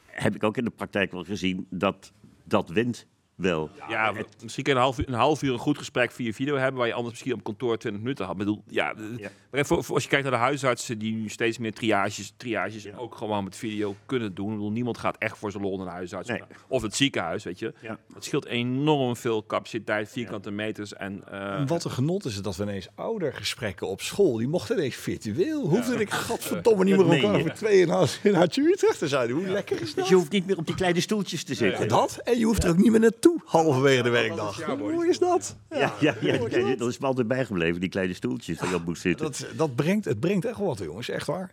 heb 0.07 0.35
ik 0.35 0.45
ook 0.45 0.57
in 0.57 0.65
de 0.65 0.71
praktijk 0.71 1.13
wel 1.13 1.25
gezien 1.25 1.67
dat 1.71 2.13
dat 2.45 2.69
wint 2.69 3.07
wel. 3.41 3.71
Ja, 3.89 4.13
misschien 4.43 4.65
kun 4.65 4.73
je 4.73 4.79
een 4.79 4.85
half, 4.85 4.99
uur, 4.99 5.09
een 5.09 5.15
half 5.15 5.43
uur 5.43 5.53
een 5.53 5.59
goed 5.59 5.79
gesprek 5.79 6.11
via 6.13 6.33
video 6.33 6.57
hebben, 6.57 6.79
waar 6.79 6.87
je 6.87 6.93
anders 6.95 7.13
misschien 7.13 7.35
op 7.35 7.45
kantoor 7.45 7.79
20 7.79 8.03
minuten 8.03 8.25
had. 8.25 8.33
Ik 8.35 8.39
bedoel, 8.39 8.63
ja, 8.69 8.95
Ja. 9.17 9.31
maar 9.51 9.67
voor, 9.67 9.85
voor- 9.85 9.95
als 9.95 10.03
je 10.05 10.09
kijkt 10.11 10.25
naar 10.25 10.33
de 10.35 10.39
huisartsen 10.45 10.99
die 10.99 11.13
nu 11.15 11.29
steeds 11.29 11.59
meer 11.59 11.73
triages, 11.73 12.33
triages 12.37 12.95
ook 12.97 13.15
gewoon 13.15 13.45
met 13.45 13.57
video 13.57 13.97
kunnen 14.07 14.35
doen. 14.35 14.49
Ik 14.49 14.55
bedoel, 14.55 14.71
niemand 14.71 14.99
gaat 14.99 15.17
echt 15.19 15.39
voor 15.39 15.51
zijn 15.51 15.63
lol 15.63 15.77
naar 15.77 15.87
de 15.87 15.93
huisarts 15.93 16.29
Nee. 16.29 16.43
of 16.69 16.83
het 16.83 16.95
ziekenhuis, 16.97 17.45
weet 17.45 17.59
je. 17.59 17.75
Ja. 17.83 17.99
Het 18.15 18.25
scheelt 18.25 18.47
enorm 18.47 19.17
veel 19.17 19.47
capaciteit, 19.47 20.09
vierkante 20.11 20.51
meters 20.51 20.95
en 20.95 21.23
eh, 21.31 21.67
Wat 21.67 21.85
een 21.85 21.91
genot 21.91 22.25
is 22.25 22.35
het 22.35 22.45
dat 22.45 22.57
we 22.57 22.63
ineens 22.63 22.89
oudergesprekken 22.95 23.87
op 23.89 24.01
school, 24.01 24.37
die 24.37 24.49
mochten 24.49 24.77
ineens 24.77 24.95
virtueel. 24.95 25.69
Hoefde 25.69 25.95
ik 26.01 26.11
godverdomme 26.13 26.85
niet 26.85 26.97
meer 26.97 27.05
op 27.05 27.13
elkaar 27.13 27.41
voor 27.41 27.51
twee 27.51 27.83
en 27.83 27.89
een 27.89 27.95
half 27.95 28.25
in 28.25 28.35
Hartje 28.35 28.63
Utrecht 28.63 28.99
te 28.99 29.09
zijn. 29.09 29.31
Hoe 29.31 29.47
lekker 29.49 29.75
is 29.77 29.81
Dus 29.81 29.95
dat? 29.95 30.09
je 30.09 30.15
hoeft 30.15 30.31
niet 30.33 30.47
meer 30.47 30.57
op 30.59 30.67
die 30.67 30.75
kleine 30.75 31.01
stoeltjes 31.01 31.45
te 31.45 31.55
zitten. 31.55 31.89
Dat, 31.89 32.19
en 32.25 32.39
je 32.39 32.45
hoeft 32.45 32.65
er 32.65 32.71
ook 32.71 32.77
niet 32.77 32.91
meer 32.91 33.01
naartoe 33.01 33.30
halverwege 33.45 34.03
de 34.03 34.11
werkdag. 34.11 34.65
Hoe 34.65 34.77
mooi 34.77 35.09
is 35.09 35.19
dat? 35.19 35.57
Ja, 35.71 35.95
ja, 36.01 36.15
ja, 36.21 36.39
die 36.39 36.77
dat 36.77 36.89
is 36.89 36.99
me 36.99 37.07
altijd 37.07 37.29
bijgebleven, 37.29 37.81
die 37.81 37.89
kleine 37.89 38.15
stoeltjes 38.15 38.61
je 38.61 38.75
op 38.75 38.85
moest 38.85 39.03
zitten. 39.03 39.27
Dat, 39.27 39.47
dat 39.57 39.75
brengt, 39.75 40.05
het 40.05 40.21
brengt 40.21 40.45
echt 40.45 40.59
wat, 40.59 40.79
jongens. 40.79 41.09
Echt 41.09 41.27
waar. 41.27 41.53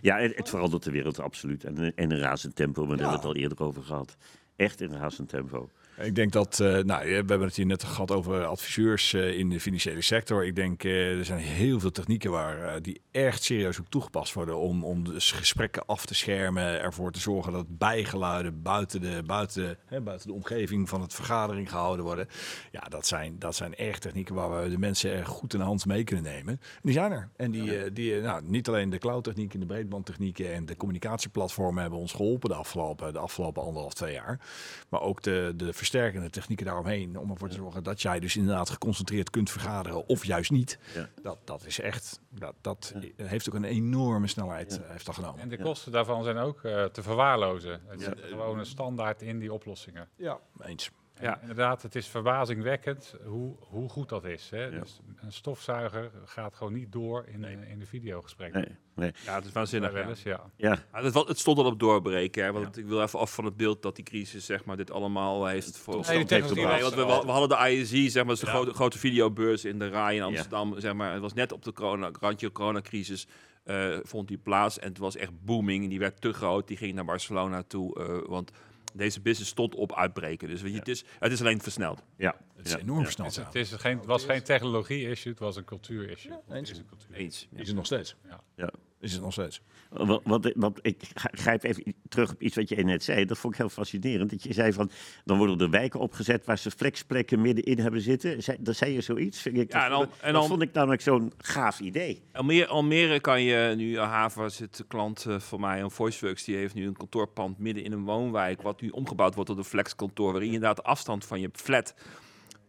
Ja, 0.00 0.18
het, 0.18 0.36
het 0.36 0.48
verandert 0.48 0.82
de 0.82 0.90
wereld 0.90 1.20
absoluut. 1.20 1.64
En 1.64 1.92
in 1.94 2.10
een 2.10 2.18
razend 2.18 2.56
tempo, 2.56 2.86
maar 2.86 2.96
daar 2.96 3.10
hebben 3.10 3.22
we 3.22 3.28
het 3.28 3.36
al 3.36 3.42
eerder 3.42 3.66
over 3.66 3.82
gehad. 3.82 4.16
Echt 4.56 4.80
in 4.80 4.92
een 4.92 4.98
razend 4.98 5.28
tempo. 5.28 5.70
Ik 5.98 6.14
denk 6.14 6.32
dat, 6.32 6.60
eh, 6.60 6.78
nou, 6.78 7.08
we 7.08 7.14
hebben 7.14 7.40
het 7.40 7.56
hier 7.56 7.66
net 7.66 7.84
gehad 7.84 8.10
over 8.10 8.44
adviseurs 8.44 9.12
eh, 9.12 9.38
in 9.38 9.50
de 9.50 9.60
financiële 9.60 10.02
sector. 10.02 10.46
Ik 10.46 10.56
denk, 10.56 10.84
eh, 10.84 11.18
er 11.18 11.24
zijn 11.24 11.38
heel 11.38 11.80
veel 11.80 11.90
technieken 11.90 12.30
waar, 12.30 12.82
die 12.82 13.00
echt 13.10 13.42
serieus 13.42 13.80
ook 13.80 13.88
toegepast 13.88 14.32
worden 14.32 14.58
om, 14.58 14.84
om 14.84 15.04
dus 15.04 15.32
gesprekken 15.32 15.86
af 15.86 16.06
te 16.06 16.14
schermen. 16.14 16.80
Ervoor 16.80 17.12
te 17.12 17.20
zorgen 17.20 17.52
dat 17.52 17.78
bijgeluiden 17.78 18.62
buiten 18.62 19.00
de, 19.00 19.22
buiten, 19.26 19.78
hè, 19.86 20.00
buiten 20.00 20.26
de 20.26 20.34
omgeving 20.34 20.88
van 20.88 21.00
het 21.00 21.14
vergadering 21.14 21.70
gehouden 21.70 22.04
worden. 22.04 22.28
Ja, 22.72 22.80
dat 22.80 23.06
zijn, 23.06 23.38
dat 23.38 23.54
zijn 23.54 23.74
echt 23.74 24.02
technieken 24.02 24.34
waar 24.34 24.62
we 24.62 24.70
de 24.70 24.78
mensen 24.78 25.26
goed 25.26 25.52
in 25.52 25.58
de 25.58 25.64
hand 25.64 25.86
mee 25.86 26.04
kunnen 26.04 26.24
nemen. 26.24 26.60
En 26.60 26.80
die 26.82 26.92
zijn 26.92 27.12
er. 27.12 27.28
En 27.36 27.50
die, 27.50 27.92
die 27.92 28.20
nou, 28.20 28.42
niet 28.44 28.68
alleen 28.68 28.90
de 28.90 28.98
cloudtechnieken, 28.98 29.60
de 29.60 29.66
breedbandtechnieken 29.66 30.52
en 30.52 30.66
de 30.66 30.76
communicatieplatformen 30.76 31.82
hebben 31.82 32.00
ons 32.00 32.12
geholpen 32.12 32.48
de 32.48 32.56
afgelopen, 32.56 33.12
de 33.12 33.18
afgelopen 33.18 33.62
anderhalf, 33.62 33.94
twee 33.94 34.12
jaar. 34.12 34.40
Maar 34.88 35.00
ook 35.00 35.22
de, 35.22 35.52
de 35.56 35.72
versterkende 35.84 36.30
technieken 36.30 36.66
daaromheen. 36.66 37.18
Om 37.18 37.30
ervoor 37.30 37.48
te 37.48 37.54
zorgen 37.54 37.82
dat 37.82 38.02
jij 38.02 38.20
dus 38.20 38.36
inderdaad 38.36 38.70
geconcentreerd 38.70 39.30
kunt 39.30 39.50
vergaderen. 39.50 40.06
Of 40.06 40.24
juist 40.24 40.50
niet. 40.50 40.78
Ja. 40.94 41.08
Dat, 41.22 41.38
dat 41.44 41.66
is 41.66 41.80
echt. 41.80 42.20
Dat, 42.30 42.54
dat 42.60 42.94
heeft 43.16 43.48
ook 43.48 43.54
een 43.54 43.64
enorme 43.64 44.26
snelheid 44.26 44.80
eh, 44.80 44.90
heeft 44.90 45.06
dat 45.06 45.14
genomen. 45.14 45.40
En 45.40 45.48
de 45.48 45.58
kosten 45.58 45.92
daarvan 45.92 46.24
zijn 46.24 46.36
ook 46.36 46.64
eh, 46.64 46.84
te 46.84 47.02
verwaarlozen. 47.02 47.80
Het 47.86 48.02
zit 48.02 48.20
gewoon 48.20 48.58
een 48.58 48.66
standaard 48.66 49.22
in 49.22 49.38
die 49.38 49.52
oplossingen. 49.52 50.08
Ja, 50.16 50.38
eens. 50.60 50.90
En 51.14 51.24
Ja. 51.24 51.40
Inderdaad, 51.40 51.82
het 51.82 51.94
is 51.94 52.06
verbazingwekkend 52.08 53.14
hoe, 53.24 53.54
hoe 53.60 53.88
goed 53.88 54.08
dat 54.08 54.24
is. 54.24 54.50
Hè? 54.50 54.70
Dus 54.70 55.00
een 55.16 55.32
stofzuiger 55.32 56.10
gaat 56.24 56.54
gewoon 56.54 56.72
niet 56.72 56.92
door 56.92 57.24
in, 57.26 57.44
in, 57.44 57.66
in 57.66 57.78
de 57.78 57.86
videogesprekken. 57.86 58.60
Nee, 58.60 58.76
nee. 58.94 59.12
ja, 59.24 59.34
het 59.34 59.44
is 59.44 59.52
waanzinnig. 59.52 59.92
Ja. 59.92 60.08
eens, 60.08 60.22
ja. 60.22 60.50
Ja, 60.56 60.78
Ja, 60.92 61.02
het, 61.02 61.38
stond 61.38 61.58
al 61.58 61.64
op 61.64 61.78
doorbreken. 61.80 62.44
Hè, 62.44 62.52
want 62.52 62.76
ik 62.78 62.86
wil 62.86 63.02
even 63.02 63.18
af 63.18 63.34
van 63.34 63.44
het 63.44 63.56
beeld 63.56 63.82
dat 63.82 63.96
die 63.96 64.04
crisis 64.04 64.44
zeg 64.46 64.64
maar, 64.64 64.76
dit 64.76 64.90
allemaal 64.90 65.46
heeft 65.46 65.76
voor 65.78 65.94
Nee, 65.94 66.24
heeft 66.28 66.48
gebracht. 66.48 66.82
Want 66.82 66.94
we, 66.94 67.04
we- 67.04 67.22
we 67.24 67.30
hadden 67.30 67.58
de 67.58 67.70
ISI, 67.72 68.10
zeg 68.10 68.24
maar, 68.24 68.32
is 68.32 68.40
de 68.40 68.46
grote, 68.46 68.72
grote 68.74 68.98
videobeurs 68.98 69.64
in 69.64 69.78
de 69.78 69.88
RAI 69.88 70.16
in 70.16 70.20
Ja. 70.22 70.26
Amsterdam. 70.28 70.80
Zeg 70.80 70.94
maar, 70.94 71.12
het 71.12 71.20
was 71.20 71.32
net 71.32 71.52
op 71.52 71.62
de 71.64 71.72
corona, 71.72 72.10
randje 72.20 72.52
coronacrisis 72.52 73.26
eh, 73.64 73.96
vond 74.02 74.28
die 74.28 74.38
plaats. 74.38 74.78
En 74.78 74.88
het 74.88 74.98
was 74.98 75.16
echt 75.16 75.44
booming. 75.44 75.82
En 75.82 75.88
die 75.90 75.98
werd 75.98 76.20
te 76.20 76.32
groot. 76.32 76.68
Die 76.68 76.76
ging 76.76 76.94
naar 76.94 77.04
Barcelona 77.04 77.62
toe. 77.62 77.98
eh, 78.04 78.28
want 78.28 78.50
deze 78.94 79.20
business 79.20 79.50
stond 79.50 79.74
op 79.74 79.94
uitbreken. 79.94 80.48
Dus 80.48 80.62
weet 80.62 80.72
je, 80.72 80.78
het, 80.78 80.88
is, 80.88 81.04
het 81.18 81.32
is 81.32 81.40
alleen 81.40 81.60
versneld. 81.60 82.02
ja. 82.16 82.36
Het 82.56 82.66
is 82.66 82.72
ja. 82.72 82.78
enorm 82.78 83.02
versneld. 83.04 83.36
Het, 83.36 83.54
is 83.54 83.72
geen, 83.72 83.96
het 83.96 84.06
was 84.06 84.24
geen 84.24 84.42
technologie-issue, 84.42 85.32
het 85.32 85.40
was 85.40 85.56
een 85.56 85.64
cultuur-issue. 85.64 86.32
eens. 86.32 86.68
Het 86.68 86.70
is 86.70 86.78
een 86.78 86.86
cultuur. 86.86 87.16
Eens. 87.16 87.48
Is 87.54 87.66
het 87.66 87.76
nog 87.76 87.86
steeds? 87.86 88.16
Ja. 88.56 88.70
Is 89.04 89.12
het 89.12 89.22
nog 89.22 89.32
steeds? 89.32 89.60
Wat, 89.90 90.20
wat, 90.24 90.52
wat, 90.56 90.78
ik 90.82 90.96
grijp 91.14 91.62
even 91.62 91.94
terug 92.08 92.32
op 92.32 92.42
iets 92.42 92.56
wat 92.56 92.68
je 92.68 92.84
net 92.84 93.02
zei. 93.04 93.24
Dat 93.24 93.38
vond 93.38 93.52
ik 93.52 93.58
heel 93.58 93.68
fascinerend. 93.68 94.30
Dat 94.30 94.42
je 94.42 94.52
zei 94.52 94.72
van, 94.72 94.90
dan 95.24 95.38
worden 95.38 95.58
er 95.60 95.70
wijken 95.70 96.00
opgezet 96.00 96.44
waar 96.44 96.58
ze 96.58 96.70
flexplekken 96.70 97.40
middenin 97.40 97.78
hebben 97.78 98.00
zitten. 98.00 98.42
Zei, 98.42 98.56
dat 98.60 98.76
zei 98.76 98.92
je 98.92 99.00
zoiets? 99.00 99.40
Vind 99.40 99.56
ik, 99.58 99.72
Ja, 99.72 99.84
en 99.84 99.90
dan- 99.90 100.00
dat- 100.00 100.08
en 100.20 100.32
dat 100.32 100.40
dan- 100.40 100.50
vond 100.50 100.62
ik 100.62 100.72
namelijk 100.72 101.02
zo'n 101.02 101.32
gaaf 101.38 101.80
idee. 101.80 102.22
Almere, 102.32 102.66
Almere 102.66 103.20
kan 103.20 103.42
je 103.42 103.74
nu, 103.76 103.94
eh, 103.96 104.02
Hava 104.10 104.48
zit 104.48 104.76
de 104.76 104.84
klant 104.86 105.24
eh, 105.24 105.38
van 105.40 105.60
mij, 105.60 105.80
een 105.80 105.90
VoiceWorks, 105.90 106.44
die 106.44 106.56
heeft 106.56 106.74
nu 106.74 106.86
een 106.86 106.96
kantoorpand 106.96 107.58
midden 107.58 107.84
in 107.84 107.92
een 107.92 108.04
woonwijk, 108.04 108.62
wat 108.62 108.80
nu 108.80 108.88
omgebouwd 108.88 109.34
wordt 109.34 109.50
tot 109.50 109.58
een 109.58 109.64
flexkantoor, 109.64 110.30
waarin 110.30 110.48
je 110.48 110.54
inderdaad 110.54 110.76
de 110.76 110.82
afstand 110.90 111.24
van 111.24 111.40
je 111.40 111.48
flat 111.52 111.94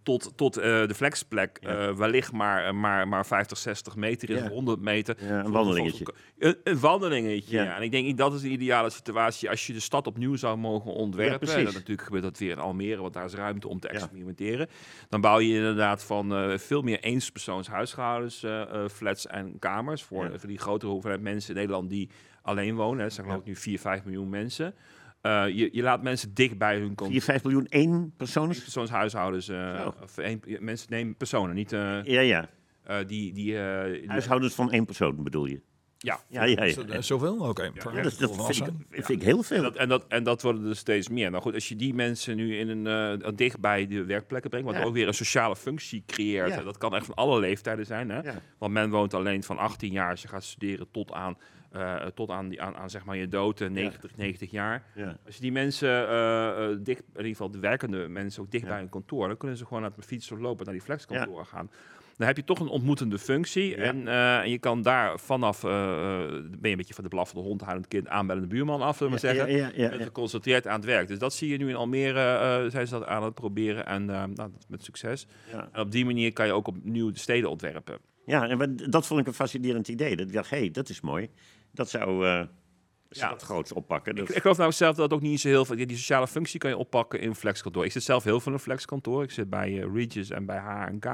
tot, 0.05 0.31
tot 0.35 0.57
eh, 0.57 0.63
de 0.87 0.93
flexplek 0.95 1.57
eh, 1.61 1.91
wellicht 1.95 2.31
maar, 2.31 2.75
maar, 2.75 3.07
maar 3.07 3.25
50, 3.25 3.57
60 3.57 3.95
meter 3.95 4.29
is, 4.29 4.41
Ja. 4.41 4.49
100 4.49 4.79
meter. 4.79 5.15
Ja, 5.19 5.45
een 5.45 5.51
wandelingetje. 5.51 6.05
Een, 6.39 6.57
een 6.63 6.79
wandelingetje, 6.79 7.57
Ja. 7.57 7.63
ja. 7.63 7.75
En 7.75 7.81
ik 7.81 7.91
denk 7.91 8.17
dat 8.17 8.33
is 8.33 8.41
de 8.41 8.49
ideale 8.49 8.89
situatie 8.89 9.49
als 9.49 9.67
je 9.67 9.73
de 9.73 9.79
stad 9.79 10.07
opnieuw 10.07 10.35
zou 10.35 10.57
mogen 10.57 10.91
ontwerpen. 10.93 11.39
precies. 11.39 11.63
dat 11.63 11.73
natuurlijk 11.73 12.01
gebeurt 12.01 12.23
dat 12.23 12.37
weer 12.37 12.51
in 12.51 12.59
Almere, 12.59 13.01
want 13.01 13.13
daar 13.13 13.25
is 13.25 13.33
ruimte 13.33 13.67
om 13.67 13.79
te 13.79 13.87
Ja. 13.87 13.93
experimenteren. 13.93 14.67
Dan 15.09 15.21
bouw 15.21 15.39
je 15.39 15.53
inderdaad 15.55 16.03
van 16.03 16.35
eh, 16.35 16.57
veel 16.57 16.81
meer 16.81 16.99
eenspersoons 16.99 17.67
huishoudens, 17.67 18.43
eh, 18.43 18.61
eh, 18.61 18.89
flats 18.89 19.27
en 19.27 19.59
kamers 19.59 20.03
voor, 20.03 20.23
Ja. 20.31 20.39
voor 20.39 20.49
die 20.49 20.57
grotere 20.59 20.91
hoeveelheid 20.91 21.21
mensen 21.21 21.49
in 21.49 21.55
Nederland 21.55 21.89
die 21.89 22.09
alleen 22.41 22.75
wonen. 22.75 22.97
hè. 22.97 23.03
Het 23.03 23.13
zijn 23.13 23.25
geloof 23.25 23.41
ik 23.41 23.47
nu 23.47 23.55
4, 23.55 23.79
5 23.79 24.03
miljoen 24.03 24.29
mensen. 24.29 24.73
Eh, 25.25 25.47
je, 25.47 25.69
je 25.71 25.81
laat 25.81 26.03
mensen 26.03 26.33
dicht 26.33 26.57
bij 26.57 26.75
hun 26.77 26.87
kantoor. 26.87 27.07
4, 27.09 27.21
5 27.21 27.43
miljoen 27.43 27.67
één 27.67 28.13
persoon? 28.17 28.47
Persoonshuishoudens, 28.47 29.47
eh 29.49 29.81
Zo. 29.81 29.93
of 30.03 30.17
één, 30.17 30.41
ja, 30.45 30.57
mensen 30.61 30.87
nemen 30.89 31.15
personen, 31.15 31.55
niet 31.55 31.73
eh, 31.73 32.03
Ja, 32.03 32.21
ja. 32.21 32.49
eh, 32.83 32.97
die, 33.07 33.33
die, 33.33 33.59
eh, 33.59 33.91
die- 33.93 34.09
Huishoudens 34.09 34.53
van 34.53 34.71
één 34.71 34.85
persoon 34.85 35.23
bedoel 35.23 35.45
je? 35.45 35.61
ja. 35.97 36.19
Ja, 36.27 36.43
ja, 36.43 36.63
ja. 36.63 36.71
Zo- 36.73 36.81
eh, 36.81 37.01
Zoveel? 37.01 37.37
Oké. 37.37 37.63
Ja, 37.63 38.01
dat, 38.01 38.17
dat 38.19 38.45
vind, 38.55 38.67
ik, 38.67 39.05
vind 39.05 39.09
ik 39.09 39.21
heel 39.21 39.37
En 39.37 39.43
veel. 39.43 39.61
dat, 39.61 39.75
en, 39.75 39.89
dat, 39.89 40.05
en 40.07 40.23
dat 40.23 40.41
worden 40.41 40.69
er 40.69 40.75
steeds 40.75 41.09
meer. 41.09 41.29
Nou 41.31 41.41
goed, 41.43 41.53
als 41.53 41.69
je 41.69 41.75
die 41.75 41.93
mensen 41.93 42.35
nu 42.35 42.57
in 42.57 42.69
een, 42.69 43.21
eh, 43.21 43.29
dicht 43.35 43.59
bij 43.59 43.87
de 43.87 44.03
werkplekken 44.05 44.49
brengt, 44.49 44.67
wat 44.67 44.75
Ja. 44.77 44.83
ook 44.83 44.93
weer 44.93 45.07
een 45.07 45.13
sociale 45.13 45.55
functie 45.55 46.03
creëert. 46.05 46.63
Dat 46.63 46.77
kan 46.77 46.95
echt 46.95 47.05
van 47.05 47.15
alle 47.15 47.39
leeftijden 47.39 47.85
zijn. 47.85 48.09
Hè? 48.09 48.19
Ja. 48.21 48.41
Want 48.57 48.73
men 48.73 48.89
woont 48.89 49.13
alleen 49.13 49.43
van 49.43 49.57
18 49.57 49.91
jaar 49.91 50.17
je 50.21 50.27
gaat 50.27 50.43
studeren 50.43 50.87
tot 50.91 51.11
aan, 51.11 51.37
eh, 51.75 52.05
tot 52.05 52.29
aan, 52.29 52.49
die, 52.49 52.61
aan, 52.61 52.75
aan 52.75 52.89
zeg 52.89 53.05
maar 53.05 53.17
je 53.17 53.27
dood, 53.27 53.61
eh, 53.61 53.69
90, 53.69 54.17
90 54.17 54.51
jaar. 54.51 54.83
Ja. 54.95 55.17
Als 55.25 55.35
je 55.35 55.41
die 55.41 55.51
mensen 55.51 56.09
eh, 56.09 56.67
dicht, 56.79 57.01
in 57.01 57.15
ieder 57.15 57.31
geval 57.31 57.51
de 57.51 57.59
werkende 57.59 58.07
mensen 58.07 58.41
ook 58.41 58.51
dicht 58.51 58.63
Ja. 58.63 58.69
bij 58.69 58.79
hun 58.79 58.89
kantoor, 58.89 59.27
dan 59.27 59.37
kunnen 59.37 59.57
ze 59.57 59.65
gewoon 59.65 59.81
naar 59.81 59.91
de 59.95 60.01
fiets 60.01 60.31
of 60.31 60.39
lopen 60.39 60.65
naar 60.65 60.73
die 60.73 60.83
flexkantoren 60.83 61.45
gaan. 61.45 61.69
Dan 62.17 62.27
heb 62.27 62.35
je 62.35 62.43
toch 62.43 62.59
een 62.59 62.67
ontmoetende 62.67 63.19
functie. 63.19 63.75
En, 63.75 64.07
en 64.07 64.49
je 64.49 64.57
kan 64.59 64.81
daar 64.81 65.19
vanaf, 65.19 65.61
ben 65.61 65.69
je 66.61 66.69
een 66.69 66.75
beetje 66.77 66.93
van 66.93 67.03
de 67.03 67.09
blaffende 67.09 67.43
hond, 67.43 67.61
huilend 67.61 67.87
kind, 67.87 68.07
aanbellende 68.07 68.47
buurman 68.47 68.81
af, 68.81 68.97
zullen 68.97 69.13
we 69.13 69.19
maar 69.21 69.35
zeggen. 69.35 69.77
Ja. 69.81 69.89
geconcentreerd 69.89 70.67
aan 70.67 70.75
het 70.75 70.85
werk. 70.85 71.07
Dus 71.07 71.19
dat 71.19 71.33
zie 71.33 71.49
je 71.49 71.57
nu 71.57 71.69
in 71.69 71.75
Almere, 71.75 72.69
zijn 72.69 72.87
ze 72.87 72.93
dat 72.99 73.05
aan 73.07 73.23
het 73.23 73.33
proberen 73.33 73.85
en 73.85 74.05
nou, 74.05 74.33
dat 74.33 74.51
met 74.67 74.83
succes. 74.83 75.27
En 75.71 75.81
op 75.81 75.91
die 75.91 76.05
manier 76.05 76.33
kan 76.33 76.45
je 76.45 76.51
ook 76.51 76.67
opnieuw 76.67 77.11
de 77.11 77.19
steden 77.19 77.49
ontwerpen. 77.49 77.97
Ja, 78.25 78.47
en 78.47 78.75
dat 78.89 79.07
vond 79.07 79.19
ik 79.19 79.27
een 79.27 79.33
fascinerend 79.33 79.87
idee. 79.87 80.15
Dat 80.15 80.27
ik 80.27 80.33
dacht, 80.33 80.49
hé, 80.49 80.57
hey, 80.57 80.71
dat 80.71 80.89
is 80.89 81.01
mooi. 81.01 81.29
Dat 81.75 81.89
zou 81.89 82.25
je 82.27 82.47
Ja. 83.09 83.29
dat 83.29 83.41
groots 83.41 83.71
oppakken. 83.73 84.15
Ik, 84.15 84.29
ik 84.29 84.41
geloof 84.41 84.57
nou 84.57 84.71
zelf 84.71 84.95
dat 84.95 85.13
ook 85.13 85.21
niet 85.21 85.39
zo 85.39 85.47
heel 85.47 85.65
veel... 85.65 85.75
Die 85.75 85.97
sociale 85.97 86.27
functie 86.27 86.59
kan 86.59 86.69
je 86.69 86.77
oppakken 86.77 87.19
in 87.19 87.35
flexkantoor. 87.35 87.85
Ik 87.85 87.91
zit 87.91 88.03
zelf 88.03 88.23
heel 88.23 88.39
veel 88.39 88.47
in 88.47 88.53
een 88.57 88.63
flexkantoor. 88.63 89.23
Ik 89.23 89.31
zit 89.31 89.49
bij 89.49 89.81
eh, 89.81 89.93
Regis 89.93 90.29
en 90.29 90.45
bij 90.45 90.57
H&K. 90.57 91.05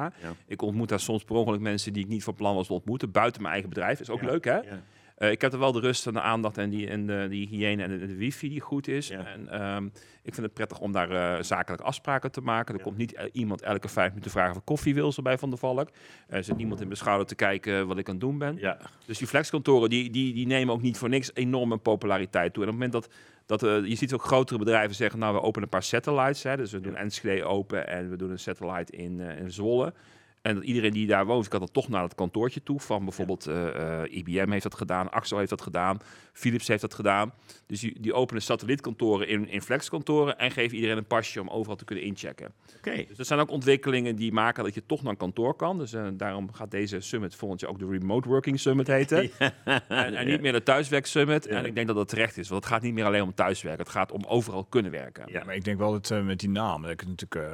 Ik 0.47 0.61
ontmoet 0.61 0.89
daar 0.89 0.99
soms 0.99 1.23
per 1.23 1.35
ongeluk 1.35 1.59
mensen 1.59 1.93
die 1.93 2.03
ik 2.03 2.09
niet 2.09 2.23
van 2.23 2.33
plan 2.35 2.55
was 2.55 2.67
te 2.67 2.73
ontmoeten. 2.73 3.11
Buiten 3.11 3.41
mijn 3.41 3.53
eigen 3.53 3.69
bedrijf. 3.69 3.99
Is 3.99 4.09
ook 4.09 4.21
Ja. 4.21 4.25
leuk, 4.27 4.43
hè? 4.45 4.59
Eh, 5.21 5.31
ik 5.31 5.41
heb 5.41 5.53
er 5.53 5.59
wel 5.59 5.71
de 5.71 5.79
rust 5.79 6.07
en 6.07 6.13
de 6.13 6.21
aandacht 6.21 6.57
en 6.57 6.69
die, 6.69 6.87
en 6.87 7.05
de, 7.05 7.27
die 7.29 7.47
hygiëne 7.47 7.83
en 7.83 7.89
de, 7.89 8.07
de 8.07 8.15
wifi 8.15 8.49
die 8.49 8.59
goed 8.59 8.87
is. 8.87 9.07
Ja. 9.07 9.25
En 9.25 9.49
ehm, 9.49 9.85
ik 10.23 10.33
vind 10.33 10.45
het 10.45 10.53
prettig 10.53 10.79
om 10.79 10.91
daar 10.91 11.11
eh, 11.11 11.43
zakelijke 11.43 11.83
afspraken 11.83 12.31
te 12.31 12.41
maken. 12.41 12.75
Er 12.75 12.81
komt 12.81 12.97
niet 12.97 13.13
eh, 13.13 13.25
iemand 13.31 13.61
elke 13.61 13.87
vijf 13.87 14.09
minuten 14.09 14.31
vragen 14.31 14.55
of 14.55 14.63
koffie 14.63 14.93
wil, 14.93 15.11
zo 15.11 15.21
bij 15.21 15.37
Van 15.37 15.49
der 15.49 15.59
Valk. 15.59 15.89
Er 16.27 16.43
zit 16.43 16.57
niemand 16.57 16.79
in 16.81 16.85
mijn 16.87 16.99
schouder 16.99 17.27
te 17.27 17.35
kijken 17.35 17.87
wat 17.87 17.97
ik 17.97 18.07
aan 18.07 18.13
het 18.13 18.23
doen 18.23 18.37
ben. 18.37 18.57
Ja. 18.59 18.77
Dus 19.05 19.17
die 19.17 19.27
flexkantoren 19.27 19.89
die, 19.89 20.09
die, 20.09 20.33
die 20.33 20.47
nemen 20.47 20.73
ook 20.73 20.81
niet 20.81 20.97
voor 20.97 21.09
niks 21.09 21.31
enorme 21.33 21.77
populariteit 21.77 22.53
toe. 22.53 22.63
En 22.63 22.69
op 22.69 22.79
het 22.79 22.89
moment 22.89 23.09
dat, 23.45 23.61
dat 23.61 23.85
je 23.89 23.95
ziet 23.95 24.13
ook 24.13 24.23
grotere 24.23 24.59
bedrijven 24.59 24.95
zeggen, 24.95 25.19
nou 25.19 25.33
we 25.33 25.41
openen 25.41 25.63
een 25.63 25.69
paar 25.69 25.83
satellites. 25.83 26.43
Hè, 26.43 26.57
dus 26.57 26.71
we 26.71 26.79
doen 26.79 26.95
Enschede 26.95 27.43
open 27.43 27.87
en 27.87 28.09
we 28.09 28.15
doen 28.15 28.31
een 28.31 28.39
satellite 28.39 28.95
in, 28.95 29.19
eh, 29.19 29.39
in 29.39 29.51
Zwolle. 29.51 29.93
En 30.41 30.55
dat 30.55 30.63
iedereen 30.63 30.91
die 30.91 31.07
daar 31.07 31.25
woont, 31.25 31.47
kan 31.47 31.59
dan 31.59 31.71
toch 31.71 31.89
naar 31.89 32.03
het 32.03 32.15
kantoortje 32.15 32.63
toe. 32.63 32.79
Van 32.79 33.03
bijvoorbeeld 33.03 33.47
eh, 33.47 34.01
eh, 34.03 34.13
IBM 34.13 34.51
heeft 34.51 34.63
dat 34.63 34.75
gedaan, 34.75 35.11
Axel 35.11 35.37
heeft 35.37 35.49
dat 35.49 35.61
gedaan, 35.61 35.99
Philips 36.33 36.67
heeft 36.67 36.81
dat 36.81 36.93
gedaan. 36.93 37.33
Dus 37.65 37.79
die, 37.79 37.99
die 37.99 38.13
openen 38.13 38.41
satellietkantoren 38.41 39.27
in, 39.27 39.47
in 39.47 39.61
flexkantoren 39.61 40.37
en 40.37 40.51
geven 40.51 40.75
iedereen 40.75 40.97
een 40.97 41.05
pasje 41.05 41.41
om 41.41 41.49
overal 41.49 41.75
te 41.75 41.85
kunnen 41.85 42.03
inchecken. 42.03 42.53
Oké. 42.77 43.05
Dus 43.07 43.17
er 43.17 43.25
zijn 43.25 43.39
ook 43.39 43.49
ontwikkelingen 43.49 44.15
die 44.15 44.31
maken 44.31 44.63
dat 44.63 44.73
je 44.73 44.85
toch 44.85 45.01
naar 45.01 45.11
een 45.11 45.17
kantoor 45.17 45.55
kan. 45.55 45.77
Dus 45.77 45.93
eh, 45.93 46.07
daarom 46.13 46.53
gaat 46.53 46.71
deze 46.71 46.99
summit 46.99 47.35
volgend 47.35 47.61
jaar 47.61 47.69
ook 47.69 47.79
de 47.79 47.87
Remote 47.87 48.29
Working 48.29 48.59
Summit 48.59 48.87
heten. 48.87 49.29
En, 49.87 50.15
en 50.15 50.27
niet 50.27 50.41
meer 50.41 50.51
de 50.51 50.63
Thuiswerk 50.63 51.05
Summit. 51.05 51.47
En 51.47 51.65
ik 51.65 51.75
denk 51.75 51.87
dat 51.87 51.95
dat 51.95 52.09
terecht 52.09 52.37
is. 52.37 52.49
Want 52.49 52.63
het 52.63 52.73
gaat 52.73 52.81
niet 52.81 52.93
meer 52.93 53.05
alleen 53.05 53.21
om 53.21 53.33
thuiswerken. 53.33 53.83
Het 53.83 53.91
gaat 53.91 54.11
om 54.11 54.23
overal 54.25 54.63
kunnen 54.63 54.91
werken. 54.91 55.31
Ja. 55.31 55.43
Maar 55.43 55.55
ik 55.55 55.63
denk 55.63 55.77
wel 55.77 55.91
dat 55.91 56.23
met 56.23 56.39
die 56.39 56.49
naam, 56.49 56.81
dat 56.81 56.91
ik 56.91 57.07
natuurlijk 57.07 57.51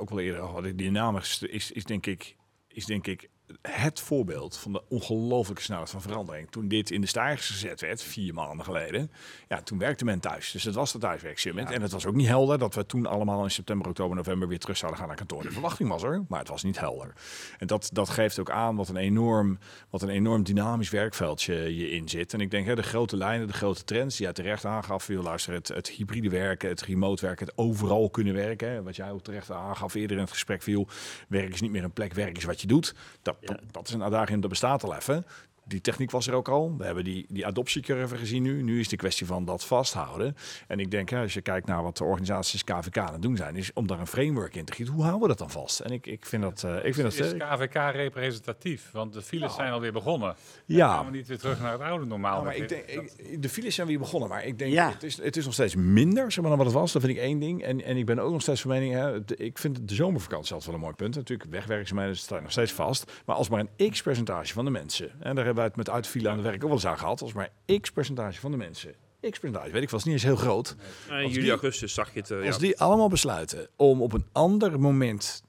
ook 0.00 0.08
wel 0.10 0.20
eerder 0.20 0.40
gehad. 0.40 0.72
Die 0.74 0.90
naam 0.90 1.16
is, 1.16 1.42
is, 1.42 1.72
is 1.72 1.84
denk 1.84 2.06
ik, 2.06 2.29
is 2.72 2.84
denk 2.86 3.06
ik 3.06 3.30
het 3.62 4.00
voorbeeld 4.00 4.56
van 4.56 4.72
de 4.72 4.82
ongelooflijke 4.88 5.62
snelheid 5.62 5.90
van 5.90 6.02
verandering. 6.02 6.50
Toen 6.50 6.68
dit 6.68 6.90
in 6.90 7.00
de 7.00 7.06
stijgers 7.06 7.46
gezet 7.50 7.80
werd, 7.80 8.02
vier 8.02 8.34
maanden 8.34 8.64
geleden, 8.64 9.10
ja, 9.48 9.62
toen 9.62 9.78
werkte 9.78 10.04
men 10.04 10.20
thuis. 10.20 10.50
Dus 10.50 10.62
dat 10.62 10.74
was 10.74 10.92
de 10.92 10.98
thuiswerksummit. 10.98 11.68
Ja. 11.68 11.74
En 11.74 11.82
het 11.82 11.92
was 11.92 12.06
ook 12.06 12.14
niet 12.14 12.26
helder 12.26 12.58
dat 12.58 12.74
we 12.74 12.86
toen 12.86 13.06
allemaal 13.06 13.44
in 13.44 13.50
september, 13.50 13.88
oktober, 13.88 14.16
november 14.16 14.48
weer 14.48 14.58
terug 14.58 14.76
zouden 14.76 15.00
gaan 15.00 15.08
naar 15.08 15.16
kantoor. 15.16 15.42
De 15.42 15.50
verwachting 15.50 15.88
was 15.88 16.02
er, 16.02 16.24
maar 16.28 16.38
het 16.38 16.48
was 16.48 16.62
niet 16.62 16.80
helder. 16.80 17.12
En 17.58 17.66
dat, 17.66 17.90
dat 17.92 18.08
geeft 18.08 18.38
ook 18.38 18.50
aan 18.50 18.76
wat 18.76 18.88
een 18.88 18.96
enorm, 18.96 19.58
wat 19.90 20.02
een 20.02 20.08
enorm 20.08 20.42
dynamisch 20.42 20.90
werkveldje 20.90 21.76
je 21.76 21.90
in 21.90 22.08
zit. 22.08 22.32
En 22.32 22.40
ik 22.40 22.50
denk, 22.50 22.66
hè, 22.66 22.74
de 22.74 22.82
grote 22.82 23.16
lijnen, 23.16 23.46
de 23.46 23.52
grote 23.52 23.84
trends 23.84 24.16
die 24.16 24.24
jij 24.24 24.34
terecht 24.34 24.64
aangaf, 24.64 25.04
veel 25.04 25.22
luister, 25.22 25.54
het, 25.54 25.68
het 25.68 25.88
hybride 25.88 26.28
werken, 26.28 26.68
het 26.68 26.82
remote 26.82 27.26
werken, 27.26 27.46
het 27.46 27.58
overal 27.58 28.10
kunnen 28.10 28.34
werken. 28.34 28.70
Hè, 28.70 28.82
wat 28.82 28.96
jij 28.96 29.10
ook 29.10 29.22
terecht 29.22 29.50
aangaf 29.50 29.94
eerder 29.94 30.16
in 30.16 30.22
het 30.22 30.32
gesprek 30.32 30.62
viel, 30.62 30.88
werk 31.28 31.52
is 31.52 31.60
niet 31.60 31.70
meer 31.70 31.84
een 31.84 31.92
plek, 31.92 32.12
werk 32.12 32.36
is 32.36 32.44
wat 32.44 32.60
je 32.60 32.66
doet. 32.66 32.94
Dat, 33.22 33.36
dat, 33.70 33.88
is 33.88 33.94
een 33.94 34.02
uitdaging, 34.02 34.40
dat 34.40 34.50
bestaat 34.50 34.82
al 34.84 34.94
even. 34.94 35.26
Die 35.70 35.80
techniek 35.80 36.10
was 36.10 36.26
er 36.26 36.34
ook 36.34 36.48
al. 36.48 36.74
We 36.78 36.84
hebben 36.84 37.04
die, 37.04 37.26
die 37.28 37.46
adoptiecurve 37.46 38.16
gezien 38.16 38.42
nu. 38.42 38.62
Nu 38.62 38.80
is 38.80 38.88
de 38.88 38.96
kwestie 38.96 39.26
van 39.26 39.44
dat 39.44 39.64
vasthouden. 39.64 40.36
En 40.66 40.80
ik 40.80 40.90
denk, 40.90 41.10
ja, 41.10 41.22
als 41.22 41.34
je 41.34 41.40
kijkt 41.40 41.66
naar 41.66 41.82
wat 41.82 41.96
de 41.96 42.04
organisaties 42.04 42.64
KVK 42.64 42.98
aan 42.98 43.12
het 43.12 43.22
doen 43.22 43.36
zijn, 43.36 43.56
is 43.56 43.72
om 43.72 43.86
daar 43.86 44.00
een 44.00 44.06
framework 44.06 44.54
in 44.54 44.64
te 44.64 44.72
gieten. 44.72 44.94
Hoe 44.94 45.02
houden 45.02 45.22
we 45.22 45.28
dat 45.28 45.38
dan 45.38 45.50
vast? 45.50 45.80
En 45.80 45.90
ik, 45.90 46.06
ik 46.06 46.26
vind 46.26 46.42
dat. 46.42 46.62
Uh, 46.66 46.76
ik 46.76 46.94
vind 46.94 47.16
dat 47.16 47.26
is 47.26 47.34
KVK 47.36 47.74
representatief? 47.74 48.90
Want 48.92 49.12
de 49.12 49.22
files 49.22 49.48
ja. 49.48 49.54
zijn 49.54 49.72
alweer 49.72 49.92
begonnen. 49.92 50.34
Ja. 50.64 50.86
Dan 50.86 50.96
gaan 50.96 51.06
we 51.06 51.16
niet 51.16 51.26
weer 51.26 51.38
terug 51.38 51.60
naar 51.60 51.72
het 51.72 51.80
oude 51.80 52.06
normaal. 52.06 52.32
Nou, 52.32 52.44
maar 52.44 52.56
ik 52.56 52.68
denk, 52.68 52.84
ik, 52.84 53.42
de 53.42 53.48
files 53.48 53.74
zijn 53.74 53.86
weer 53.86 53.98
begonnen, 53.98 54.28
maar 54.28 54.44
ik 54.44 54.58
denk, 54.58 54.72
ja. 54.72 54.90
het, 54.90 55.02
is, 55.02 55.22
het 55.22 55.36
is 55.36 55.44
nog 55.44 55.54
steeds 55.54 55.74
minder 55.74 56.32
zeg 56.32 56.40
maar, 56.40 56.48
dan 56.48 56.58
wat 56.58 56.66
het 56.66 56.76
was. 56.76 56.92
Dat 56.92 57.02
vind 57.02 57.16
ik 57.16 57.22
één 57.22 57.38
ding. 57.38 57.62
En, 57.62 57.84
en 57.84 57.96
ik 57.96 58.06
ben 58.06 58.18
ook 58.18 58.32
nog 58.32 58.42
steeds 58.42 58.60
van 58.60 58.70
mening, 58.70 58.92
hè, 58.94 59.34
ik 59.36 59.58
vind 59.58 59.88
de 59.88 59.94
zomervakantie 59.94 60.52
altijd 60.52 60.64
wel 60.64 60.74
een 60.74 60.80
mooi 60.80 60.94
punt. 60.94 61.14
Natuurlijk, 61.14 61.50
wegwerkzaamheden 61.50 62.16
staan 62.16 62.42
nog 62.42 62.52
steeds 62.52 62.72
vast. 62.72 63.12
Maar 63.24 63.36
als 63.36 63.48
maar 63.48 63.66
een 63.76 63.90
x-percentage 63.90 64.52
van 64.52 64.64
de 64.64 64.70
mensen, 64.70 65.10
en 65.20 65.34
daar 65.34 65.44
hebben 65.44 65.59
wij 65.60 65.68
het 65.68 65.76
met 65.76 65.90
uitvielen 65.90 66.30
aan 66.30 66.36
het 66.36 66.46
werk 66.46 66.56
ook 66.56 66.62
wel 66.62 66.72
eens 66.72 66.86
aan 66.86 66.98
gehad, 66.98 67.22
als 67.22 67.32
maar 67.32 67.52
x 67.80 67.90
percentage 67.90 68.40
van 68.40 68.50
de 68.50 68.56
mensen, 68.56 68.94
x 69.20 69.38
percentage, 69.38 69.70
weet 69.70 69.82
ik 69.82 69.90
was 69.90 70.04
niet 70.04 70.14
eens 70.14 70.22
heel 70.22 70.36
groot. 70.36 70.76
Nee, 71.08 71.26
juli, 71.26 71.40
die, 71.40 71.50
augustus 71.50 71.94
zag 71.94 72.14
je 72.14 72.20
het. 72.20 72.30
Uh, 72.30 72.46
als 72.46 72.54
ja. 72.54 72.60
die 72.60 72.78
allemaal 72.78 73.08
besluiten 73.08 73.68
om 73.76 74.02
op 74.02 74.12
een 74.12 74.26
ander 74.32 74.80
moment 74.80 75.42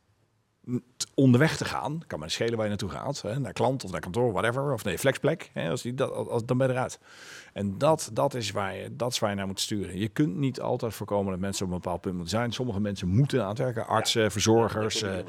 onderweg 1.13 1.57
te 1.57 1.65
gaan, 1.65 2.01
kan 2.07 2.19
maar 2.19 2.29
schelen 2.29 2.53
waar 2.53 2.63
je 2.63 2.69
naartoe 2.69 2.89
gaat, 2.89 3.21
hè, 3.21 3.39
naar 3.39 3.53
klant 3.53 3.83
of 3.83 3.91
naar 3.91 3.99
kantoor, 3.99 4.31
whatever, 4.31 4.73
of 4.73 4.83
nee, 4.83 4.97
flexplek, 4.97 5.49
hè, 5.53 5.69
als 5.69 5.81
die 5.81 5.93
dat, 5.93 6.27
als, 6.27 6.45
dan 6.45 6.57
ben 6.57 6.67
je 6.67 6.73
eruit. 6.73 6.99
En 7.53 7.77
dat, 7.77 8.09
dat, 8.13 8.33
is 8.33 8.51
waar 8.51 8.75
je, 8.75 8.95
dat 8.95 9.11
is 9.11 9.19
waar 9.19 9.29
je 9.29 9.35
naar 9.35 9.47
moet 9.47 9.59
sturen. 9.59 9.97
Je 9.97 10.07
kunt 10.07 10.35
niet 10.35 10.61
altijd 10.61 10.93
voorkomen 10.93 11.31
dat 11.31 11.39
mensen 11.39 11.65
op 11.65 11.71
een 11.71 11.77
bepaald 11.77 12.01
punt 12.01 12.15
moeten 12.15 12.37
zijn. 12.37 12.51
Sommige 12.51 12.79
mensen 12.79 13.07
moeten 13.07 13.41
aan 13.41 13.49
het 13.49 13.57
werken. 13.57 13.87
Artsen, 13.87 14.21
ja, 14.21 14.29
verzorgers, 14.29 15.03
uh, 15.03 15.17
uh, 15.17 15.23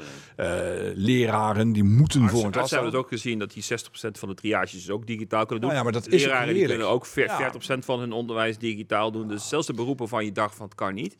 leraren, 0.95 1.71
die 1.71 1.83
moeten 1.83 2.21
Artsen, 2.21 2.37
voor 2.37 2.45
een 2.45 2.51
klas 2.51 2.69
We 2.69 2.75
hebben 2.75 2.93
het 2.93 3.03
ook 3.03 3.09
gezien 3.09 3.39
dat 3.39 3.53
die 3.53 3.63
60% 3.63 3.65
van 4.11 4.29
de 4.29 4.35
triages 4.35 4.89
ook 4.89 5.07
digitaal 5.07 5.45
kunnen 5.45 5.61
doen. 5.61 5.73
Nou 5.73 5.85
ja, 5.85 5.91
maar 5.91 6.01
dat 6.01 6.13
is 6.13 6.23
leraren 6.23 6.53
die 6.53 6.67
kunnen 6.67 6.89
ook 6.89 7.07
40% 7.07 7.11
ja. 7.11 7.51
van 7.79 7.99
hun 7.99 8.11
onderwijs 8.11 8.57
digitaal 8.57 9.11
doen. 9.11 9.27
Dus 9.27 9.49
zelfs 9.49 9.67
de 9.67 9.73
beroepen 9.73 10.07
van 10.07 10.25
je 10.25 10.31
dag 10.31 10.55
van 10.55 10.65
het 10.65 10.75
kan 10.75 10.93
niet. 10.93 11.17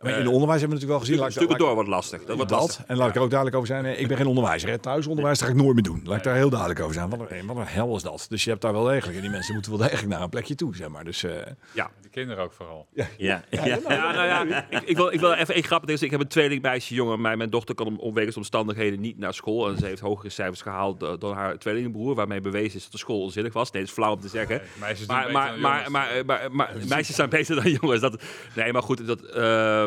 Maar 0.00 0.12
in 0.12 0.18
het 0.18 0.32
onderwijs 0.32 0.60
hebben 0.60 0.78
we 0.78 0.84
natuurlijk 0.84 1.10
wel 1.10 1.18
gezien. 1.18 1.32
Stukken 1.32 1.58
door 1.58 1.74
wordt 1.74 1.88
lastig. 1.88 2.24
Dat 2.24 2.36
wordt 2.36 2.50
dat. 2.50 2.60
lastig. 2.60 2.84
En 2.84 2.96
laat 2.96 3.08
ik 3.08 3.14
er 3.14 3.20
ook 3.20 3.30
duidelijk 3.30 3.56
over 3.56 3.74
zijn. 3.74 4.00
Ik 4.00 4.08
ben 4.08 4.16
geen 4.16 4.26
onderwijzer. 4.26 4.68
Hè. 4.68 4.78
Thuisonderwijs 4.78 5.40
ga 5.40 5.46
ik 5.46 5.54
nooit 5.54 5.74
meer 5.74 5.82
doen. 5.82 6.00
Laat 6.04 6.16
ik 6.16 6.22
daar 6.22 6.34
heel 6.34 6.50
duidelijk 6.50 6.80
over 6.80 6.94
zijn. 6.94 7.10
Wat 7.10 7.30
een, 7.30 7.46
wat 7.46 7.56
een 7.56 7.66
hel 7.66 7.96
is 7.96 8.02
dat. 8.02 8.26
Dus 8.28 8.44
je 8.44 8.50
hebt 8.50 8.62
daar 8.62 8.72
wel 8.72 8.84
degelijk. 8.84 9.16
En 9.16 9.22
die 9.22 9.30
mensen 9.30 9.54
moeten 9.54 9.78
wel 9.78 9.80
degelijk 9.80 10.08
naar 10.08 10.22
een 10.22 10.28
plekje 10.28 10.54
toe, 10.54 10.76
zeg 10.76 10.88
maar. 10.88 11.04
Dus, 11.04 11.24
uh... 11.24 11.32
ja, 11.72 11.90
de 12.02 12.08
kinderen 12.08 12.44
ook 12.44 12.52
vooral. 12.52 12.86
Ja, 12.92 13.06
ja. 13.16 13.44
ja. 13.50 13.64
ja, 13.66 14.12
nou 14.12 14.48
ja. 14.48 14.66
Ik, 14.70 14.82
ik, 14.82 14.96
wil, 14.96 15.12
ik 15.12 15.20
wil 15.20 15.32
even 15.32 15.54
één 15.54 15.64
grappig 15.64 15.88
zeggen. 15.90 16.06
Ik 16.06 16.12
heb 16.12 16.20
een 16.20 16.28
tweelingmeisje, 16.28 16.94
jongen. 16.94 17.20
Mijn, 17.20 17.38
mijn 17.38 17.50
dochter 17.50 17.74
kan 17.74 17.86
om 17.86 17.98
onwegens 17.98 18.36
omstandigheden 18.36 19.00
niet 19.00 19.18
naar 19.18 19.34
school. 19.34 19.68
En 19.68 19.76
ze 19.76 19.86
heeft 19.86 20.00
hogere 20.00 20.30
cijfers 20.30 20.60
gehaald 20.60 21.00
door, 21.00 21.18
door 21.18 21.34
haar 21.34 21.58
tweelingbroer. 21.58 22.14
Waarmee 22.14 22.40
bewezen 22.40 22.76
is 22.76 22.82
dat 22.82 22.92
de 22.92 22.98
school 22.98 23.22
onzinnig 23.22 23.52
was. 23.52 23.70
Nee, 23.70 23.82
dat 23.82 23.90
is 23.90 23.96
flauw 23.96 24.12
om 24.12 24.20
te 24.20 24.28
zeggen. 24.28 24.56
Nee, 24.56 24.66
meisjes 24.80 25.06
maar, 25.06 25.32
maar, 25.32 25.58
maar, 25.58 25.90
maar, 25.90 26.24
maar, 26.26 26.48
maar 26.52 26.72
meisjes 26.88 27.16
zijn 27.16 27.28
beter 27.28 27.54
dan 27.62 27.70
jongens. 27.80 28.00
Dat, 28.00 28.22
nee, 28.54 28.72
maar 28.72 28.82
goed, 28.82 29.06
dat... 29.06 29.22
Uh, 29.36 29.84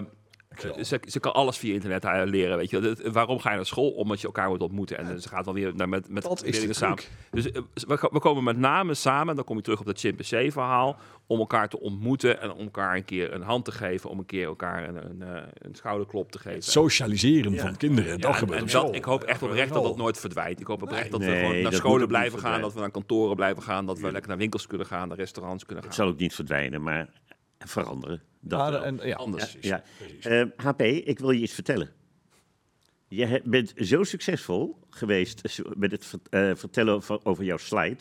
ze, 0.61 0.99
ze, 1.07 1.19
kan 1.19 1.33
alles 1.33 1.57
via 1.57 1.73
internet 1.73 2.03
leren, 2.29 2.57
weet 2.57 2.69
je. 2.69 2.79
Dat, 2.79 3.01
waarom 3.01 3.39
ga 3.39 3.49
je 3.49 3.55
naar 3.55 3.65
school? 3.65 3.89
Omdat 3.89 4.21
je 4.21 4.27
elkaar 4.27 4.49
moet 4.49 4.61
ontmoeten. 4.61 4.97
En 4.97 5.21
ze 5.21 5.29
gaat 5.29 5.45
wel 5.45 5.53
weer 5.53 5.75
naar, 5.75 5.89
met, 5.89 6.09
met 6.09 6.23
dat 6.23 6.43
is 6.43 6.51
leerlingen 6.51 6.75
samen. 6.75 7.03
Dus 7.31 7.45
uh, 7.45 7.53
we, 7.73 8.09
we, 8.11 8.19
komen 8.19 8.43
met 8.43 8.57
name 8.57 8.93
samen, 8.93 9.35
dan 9.35 9.45
kom 9.45 9.55
je 9.55 9.61
terug 9.61 9.79
op 9.79 9.85
dat 9.85 9.99
chimpansee-verhaal, 9.99 10.97
om 11.27 11.39
elkaar 11.39 11.69
te 11.69 11.79
ontmoeten 11.79 12.41
en 12.41 12.51
om 12.51 12.63
elkaar 12.63 12.95
een 12.95 13.05
keer 13.05 13.33
een 13.33 13.41
hand 13.41 13.65
te 13.65 13.71
geven, 13.71 14.09
om 14.09 14.19
een 14.19 14.25
keer 14.25 14.45
elkaar 14.45 14.89
een, 14.89 14.95
een, 14.95 15.21
een, 15.21 15.43
een 15.57 15.75
schouderklop 15.75 16.31
te 16.31 16.37
geven. 16.37 16.53
Het 16.53 16.63
socialiseren 16.63 17.53
ja. 17.53 17.61
van 17.61 17.77
kinderen, 17.77 18.21
dat 18.21 18.31
ja, 18.31 18.37
gebeurt 18.37 18.59
en 18.59 18.65
op 18.65 18.71
dat. 18.71 18.95
Ik 18.95 19.03
hoop 19.03 19.23
echt 19.23 19.43
oprecht 19.43 19.73
dat 19.73 19.83
dat 19.83 19.97
nooit 19.97 20.19
verdwijnt. 20.19 20.59
Ik 20.59 20.67
hoop 20.67 20.81
oprecht 20.81 21.01
nee, 21.01 21.11
dat 21.11 21.19
we 21.19 21.25
nee, 21.25 21.45
gewoon 21.45 21.61
naar 21.61 21.73
scholen 21.73 22.07
blijven 22.07 22.31
gaan, 22.31 22.39
verdwijnen. 22.39 22.61
dat 22.61 22.73
we 22.73 22.79
naar 22.79 22.91
kantoren 22.91 23.35
blijven 23.35 23.63
gaan, 23.63 23.85
dat 23.85 23.99
we 23.99 24.11
lekker 24.11 24.29
naar 24.29 24.37
winkels 24.37 24.67
kunnen 24.67 24.87
gaan, 24.87 25.07
naar 25.07 25.17
restaurants 25.17 25.65
kunnen 25.65 25.83
gaan. 25.83 25.93
Het 25.93 26.01
zal 26.01 26.09
ook 26.09 26.19
niet 26.19 26.35
verdwijnen, 26.35 26.81
maar 26.81 27.09
veranderen. 27.67 28.21
Dat 28.39 28.59
Ah, 28.59 28.69
wel. 28.69 28.83
en, 28.83 28.99
ja. 29.03 29.15
Anders. 29.15 29.57
Ja. 29.61 29.83
Uh, 30.27 30.45
HP, 30.55 30.81
ik 30.81 31.19
wil 31.19 31.31
je 31.31 31.41
iets 31.41 31.53
vertellen. 31.53 31.89
Je 33.07 33.41
bent 33.45 33.73
zo 33.75 34.03
succesvol 34.03 34.79
geweest 34.89 35.61
met 35.77 35.91
het 35.91 36.13
uh, 36.31 36.51
vertellen 36.55 37.03
van, 37.03 37.19
over 37.23 37.43
jouw 37.43 37.57
slide, 37.57 37.97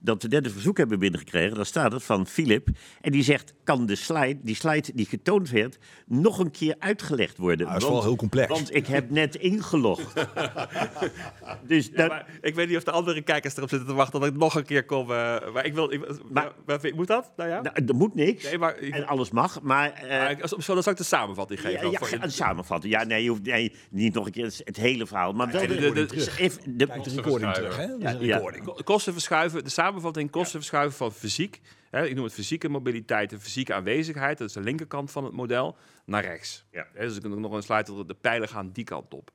dat 0.00 0.22
we 0.22 0.28
net 0.28 0.44
een 0.44 0.50
verzoek 0.50 0.76
hebben 0.76 0.98
binnengekregen. 0.98 1.56
Daar 1.56 1.66
staat 1.66 1.92
het 1.92 2.02
van 2.02 2.26
Philip. 2.26 2.68
En 3.00 3.12
die 3.12 3.22
zegt, 3.22 3.54
kan 3.64 3.86
de 3.86 3.94
slide, 3.96 4.38
die 4.42 4.54
slide 4.54 4.90
die 4.94 5.06
getoond 5.06 5.50
werd, 5.50 5.78
nog 6.06 6.38
een 6.38 6.50
keer 6.50 6.74
uitgelegd 6.78 7.38
worden? 7.38 7.66
Nou, 7.66 7.78
dat 7.78 7.88
is 7.88 7.94
wel 7.94 8.02
heel 8.04 8.16
complex. 8.16 8.48
Want 8.48 8.74
ik 8.74 8.86
heb 8.86 9.10
net 9.10 9.34
ingelogd. 9.34 10.12
dus 11.66 11.86
Ja, 11.86 11.96
dat, 11.96 12.08
maar 12.08 12.26
ik 12.40 12.54
weet 12.54 12.68
niet 12.68 12.76
of 12.76 12.84
de 12.84 12.90
andere 12.90 13.22
kijkers 13.22 13.56
erop 13.56 13.68
zitten 13.68 13.88
te 13.88 13.94
wachten 13.94 14.20
dat 14.20 14.28
ik 14.28 14.36
nog 14.36 14.54
een 14.54 14.64
keer 14.64 14.84
kom. 14.84 15.10
uh, 15.10 15.16
maar 15.52 15.64
ik 15.66 15.74
wil. 15.74 15.92
Ik, 15.92 16.06
Maar- 16.30 16.52
maar, 16.66 16.80
moet 16.94 17.06
dat? 17.06 17.32
Nou 17.36 17.48
ja. 17.50 17.60
nou, 17.60 17.84
er 17.86 17.94
moet 17.94 18.14
niks. 18.14 18.44
nee, 18.44 18.58
maar. 18.58 18.78
Ik, 18.78 18.94
En 18.94 19.06
alles 19.06 19.30
mag, 19.30 19.62
maar... 19.62 19.92
eh, 19.92 20.08
maar 20.08 20.30
ik- 20.30 20.40
als, 20.42 20.50
zo, 20.50 20.74
dan 20.74 20.82
zal 20.82 20.92
ik 20.92 20.98
de 20.98 21.04
samenvatting 21.04 21.60
geven. 21.60 21.84
ja, 21.84 21.90
ja, 21.90 21.98
Voor- 21.98 22.06
ga- 22.08 22.22
een 22.22 22.32
samenvatting. 22.32 22.92
Ja, 22.92 23.04
nee, 23.04 23.22
je 23.22 23.28
hoeft 23.28 23.42
nee, 23.42 23.72
niet 23.90 24.14
nog 24.14 24.26
een 24.26 24.32
keer 24.32 24.44
het, 24.44 24.60
het 24.64 24.76
hele 24.76 25.06
verhaal. 25.06 25.32
Maar 25.32 25.50
wel 25.50 25.66
de- 25.66 25.76
de, 25.76 25.92
de- 25.92 26.06
de, 26.36 26.76
de, 26.76 26.86
Kijk 26.86 27.04
de 27.04 27.10
recording 27.10 27.52
terug, 27.54 27.76
hè? 27.76 27.84
Ja, 27.84 28.10
recording. 28.10 28.64
Ko- 28.64 28.80
Kosten 28.84 29.12
verschuiven, 29.12 29.64
de 29.64 29.70
samenvatting 29.70 30.30
kosten 30.30 30.58
verschuiven 30.58 30.96
van 30.96 31.12
fysiek. 31.12 31.60
Hè, 31.90 32.06
ik 32.06 32.14
noem 32.14 32.24
het 32.24 32.32
fysieke 32.32 32.68
mobiliteit 32.68 33.32
en 33.32 33.40
fysieke 33.40 33.74
aanwezigheid. 33.74 34.38
Dat 34.38 34.48
is 34.48 34.54
de 34.54 34.60
linkerkant 34.60 35.10
van 35.10 35.24
het 35.24 35.32
model. 35.32 35.76
Naar 36.04 36.24
rechts. 36.24 36.64
Ja. 36.70 36.86
Hè, 36.94 37.06
dus 37.06 37.16
ik 37.16 37.22
kan 37.22 37.40
nog 37.40 37.52
een 37.52 37.62
slide 37.62 37.94
dat 37.94 38.08
de 38.08 38.14
pijlen 38.14 38.48
gaan 38.48 38.70
die 38.72 38.84
kant 38.84 39.14
op. 39.14 39.30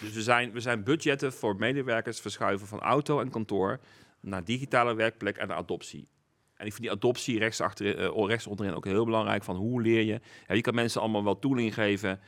Dus 0.00 0.12
we 0.12 0.22
zijn, 0.22 0.52
we 0.52 0.60
zijn 0.60 0.84
budgetten 0.84 1.32
voor 1.32 1.56
medewerkers 1.56 2.20
verschuiven 2.20 2.66
van 2.66 2.80
auto 2.80 3.20
en 3.20 3.30
kantoor 3.30 3.80
naar 4.20 4.44
digitale 4.44 4.94
werkplek 4.94 5.36
en 5.36 5.48
naar 5.48 5.56
adoptie. 5.56 6.08
En 6.54 6.66
ik 6.66 6.72
vind 6.72 6.82
die 6.82 6.90
adoptie 6.96 7.38
rechts, 7.38 7.60
achter, 7.60 7.98
eh, 7.98 8.26
rechts 8.26 8.46
onderin 8.46 8.74
ook 8.74 8.84
heel 8.84 9.04
belangrijk. 9.04 9.44
Van 9.44 9.56
hoe 9.56 9.82
leer 9.82 10.02
je? 10.02 10.20
Ja, 10.48 10.54
je 10.54 10.60
kan 10.60 10.74
mensen 10.74 11.00
allemaal 11.00 11.24
wel 11.24 11.38
tooling 11.38 11.74
geven. 11.74 12.20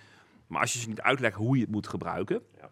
Maar 0.46 0.60
als 0.60 0.72
je 0.72 0.78
ze 0.78 0.88
niet 0.88 1.00
uitlegt 1.00 1.36
hoe 1.36 1.56
je 1.56 1.62
het 1.62 1.70
moet 1.70 1.88
gebruiken. 1.88 2.42
Ja. 2.60 2.70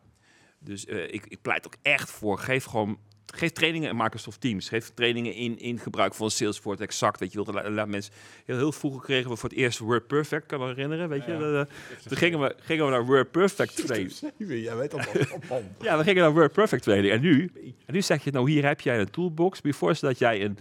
Dus 0.64 0.86
eh, 0.86 1.02
ik, 1.02 1.26
ik 1.28 1.42
pleit 1.42 1.66
ook 1.66 1.76
echt 1.82 2.10
voor. 2.10 2.38
Geef 2.38 2.64
gewoon. 2.64 2.98
Geef 3.34 3.52
trainingen 3.52 3.90
in 3.90 3.96
Microsoft 3.96 4.40
Teams. 4.40 4.68
Geef 4.68 4.90
trainingen 4.94 5.34
in, 5.34 5.58
in 5.58 5.78
gebruik 5.78 6.14
van 6.14 6.30
Salesforce 6.30 6.82
Exact. 6.82 7.20
Weet 7.20 7.32
je 7.32 7.44
laat, 7.52 7.68
laat 7.68 7.88
mensen. 7.88 8.12
Heel, 8.44 8.56
heel 8.56 8.72
vroeger 8.72 9.02
kregen 9.02 9.30
we 9.30 9.36
voor 9.36 9.48
het 9.48 9.58
eerst 9.58 9.78
Word 9.78 10.06
Perfect. 10.06 10.46
Kan 10.46 10.60
me 10.60 10.66
herinneren. 10.66 11.08
Weet 11.08 11.24
je, 11.24 11.32
Eh, 11.32 12.08
toen 12.08 12.16
gingen 12.16 12.40
we, 12.40 12.54
gingen 12.58 12.84
we 12.84 12.90
naar 12.90 13.06
Word 13.06 13.30
Perfect 13.30 13.76
training. 13.86 14.12
Jij 14.38 14.76
weet 14.76 14.90
dat 14.90 15.12
wel. 15.48 15.62
Ja, 15.80 15.98
we 15.98 16.04
gingen 16.04 16.22
naar 16.22 16.32
Word 16.32 16.52
Perfect 16.52 16.82
training. 16.82 17.12
En 17.12 17.20
nu, 17.20 17.50
en 17.86 17.94
nu 17.94 18.02
zeg 18.02 18.24
je, 18.24 18.30
nou 18.30 18.50
hier 18.50 18.66
heb 18.66 18.80
jij 18.80 19.00
een 19.00 19.10
toolbox. 19.10 19.60
Before 19.60 19.96
dat 20.00 20.18
jij 20.18 20.44
een, 20.44 20.58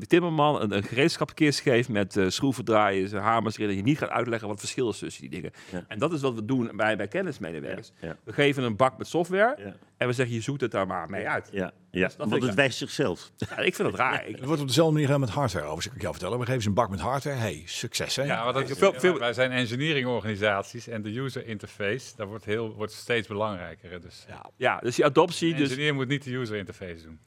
een 0.00 0.06
timmerman 0.06 0.60
een, 0.62 0.76
een 0.76 0.82
gereedschapskist 0.82 1.60
geeft 1.60 1.88
met 1.88 2.16
eh 2.16 2.28
schroevendraaiers, 2.28 3.12
hamers 3.12 3.56
erin, 3.56 3.70
en 3.70 3.76
je 3.76 3.82
niet 3.82 3.98
gaat 3.98 4.08
uitleggen 4.10 4.48
wat 4.48 4.56
het 4.60 4.66
verschil 4.66 4.90
is 4.90 4.98
tussen 4.98 5.20
die 5.22 5.30
dingen. 5.30 5.50
Ja. 5.72 5.84
En 5.88 5.98
dat 5.98 6.12
is 6.12 6.20
wat 6.20 6.34
we 6.34 6.44
doen 6.44 6.70
bij, 6.76 6.96
bij 6.96 7.08
kennismedewerkers. 7.08 7.92
Ja, 8.00 8.08
ja. 8.08 8.16
We 8.24 8.32
geven 8.32 8.62
een 8.62 8.76
bak 8.76 8.98
met 8.98 9.06
software 9.06 9.54
Ja. 9.64 9.74
en 9.96 10.06
we 10.06 10.12
zeggen, 10.12 10.34
je 10.34 10.40
zoekt 10.40 10.60
het 10.60 10.70
daar 10.70 10.86
maar 10.86 11.10
mee 11.10 11.28
uit. 11.28 11.48
Ja, 11.52 11.72
ja. 11.90 12.10
dat 12.16 12.28
want 12.28 12.42
het 12.42 12.54
wijst 12.54 12.78
zichzelf. 12.78 13.30
Ja, 13.36 13.58
ik 13.58 13.74
vind 13.74 13.88
het 13.88 13.96
raar. 13.96 14.26
Ik, 14.26 14.36
Het 14.36 14.44
wordt 14.44 14.60
op 14.60 14.66
dezelfde 14.66 14.92
manier 14.92 15.06
gedaan 15.06 15.20
met 15.24 15.30
hardware, 15.30 15.64
overigens. 15.64 15.86
kan 15.86 15.96
Ik 15.96 16.02
jou 16.02 16.12
vertellen. 16.14 16.38
We 16.38 16.46
geven 16.46 16.62
ze 16.62 16.68
een 16.68 16.74
bak 16.74 16.90
met 16.90 17.00
hardware. 17.00 17.36
Hey, 17.36 17.62
succes 17.66 18.16
hè. 18.16 18.22
Ja, 18.22 18.52
dat 18.52 18.70
Veel- 18.78 18.92
veel- 18.96 19.18
wij 19.18 19.32
zijn 19.32 19.50
engineering 19.50 20.06
organisaties 20.06 20.86
en 20.88 21.02
de 21.02 21.18
user 21.18 21.46
interface, 21.46 22.12
dat 22.16 22.26
wordt, 22.28 22.44
heel, 22.44 22.74
wordt 22.74 22.92
steeds 22.92 23.28
belangrijker. 23.28 24.00
Dus 24.00 24.24
Ja, 24.28 24.50
ja, 24.56 24.78
dus 24.78 24.94
die 24.96 25.04
adoptie, 25.04 25.50
de 25.52 25.56
dus 25.58 25.68
engineer 25.70 25.94
moet 25.94 26.08
niet 26.08 26.24
de 26.24 26.34
user 26.34 26.56
interface 26.56 27.02
doen. 27.02 27.18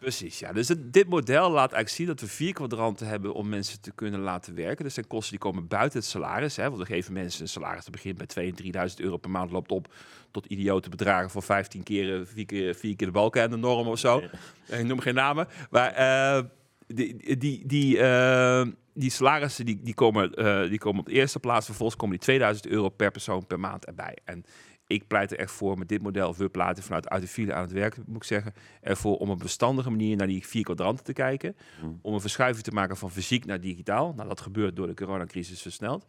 Precies, 0.00 0.38
ja. 0.38 0.52
Dus 0.52 0.68
het- 0.68 0.92
dit 0.92 1.08
model 1.08 1.42
laat 1.50 1.58
eigenlijk 1.72 1.88
zien 1.88 2.06
dat 2.06 2.20
we 2.20 2.26
vier 2.26 2.52
kwadranten 2.52 3.06
hebben 3.06 3.34
om 3.34 3.48
mensen 3.48 3.80
te 3.80 3.92
kunnen 3.94 4.20
laten 4.20 4.54
werken. 4.54 4.84
Dus 4.84 4.94
zijn 4.94 5.06
kosten 5.06 5.30
die 5.30 5.38
komen 5.38 5.68
buiten 5.68 5.98
het 5.98 6.08
salaris. 6.08 6.56
Hè, 6.56 6.64
want 6.64 6.78
we 6.78 6.86
geven 6.94 7.12
mensen 7.12 7.42
een 7.42 7.48
salaris 7.48 7.84
dat 7.84 7.92
begint 7.92 8.16
bij 8.18 8.26
2.000 8.26 8.56
en 8.56 8.62
3.000 8.62 9.00
euro 9.00 9.16
per 9.16 9.30
maand, 9.30 9.50
loopt 9.50 9.70
op 9.70 9.94
tot 10.30 10.46
idiote 10.46 10.88
bedragen 10.88 11.30
voor 11.30 11.42
15 11.42 11.82
keer, 11.82 12.26
vier 12.26 12.46
keer, 12.46 12.74
vier 12.74 12.96
keer 12.96 13.06
de 13.06 13.12
balken 13.12 13.42
en 13.42 13.50
de 13.50 13.56
norm 13.56 13.86
of 13.88 13.98
zo. 13.98 14.22
Ik 14.68 14.84
noem 14.84 15.00
geen 15.00 15.14
namen. 15.14 15.48
Maar 15.70 15.92
eh, 15.92 16.44
die, 16.86 17.36
die, 17.38 17.66
die, 17.66 17.98
eh, 17.98 18.66
die 18.94 19.10
salarissen 19.10 19.66
die, 19.66 19.80
die, 19.82 19.94
komen, 19.94 20.34
eh, 20.34 20.68
die 20.68 20.78
komen 20.78 21.00
op 21.00 21.06
de 21.06 21.12
eerste 21.12 21.38
plaats. 21.40 21.66
Vervolgens 21.66 21.98
komen 21.98 22.16
die 22.16 22.24
2000 22.24 22.66
euro 22.66 22.88
per 22.88 23.10
persoon 23.10 23.46
per 23.46 23.60
maand 23.60 23.84
erbij. 23.86 24.16
En 24.24 24.44
ik 24.90 25.06
pleit 25.06 25.32
er 25.32 25.38
echt 25.38 25.50
voor 25.50 25.78
met 25.78 25.88
dit 25.88 26.02
model, 26.02 26.34
we 26.34 26.48
pleiten 26.48 26.82
vanuit 26.82 27.08
uit 27.08 27.22
de 27.22 27.28
file 27.28 27.54
aan 27.54 27.62
het 27.62 27.72
werk, 27.72 27.96
moet 28.06 28.16
ik 28.16 28.24
zeggen, 28.24 28.52
ervoor 28.80 29.16
om 29.16 29.28
op 29.28 29.36
een 29.36 29.42
bestandige 29.42 29.90
manier 29.90 30.16
naar 30.16 30.26
die 30.26 30.46
vier 30.46 30.64
kwadranten 30.64 31.04
te 31.04 31.12
kijken. 31.12 31.56
Om 32.02 32.14
een 32.14 32.20
verschuiving 32.20 32.64
te 32.64 32.70
maken 32.70 32.96
van 32.96 33.10
fysiek 33.10 33.44
naar 33.44 33.60
digitaal. 33.60 34.12
Nou, 34.16 34.28
dat 34.28 34.40
gebeurt 34.40 34.76
door 34.76 34.86
de 34.86 34.94
coronacrisis 34.94 35.62
versneld. 35.62 36.06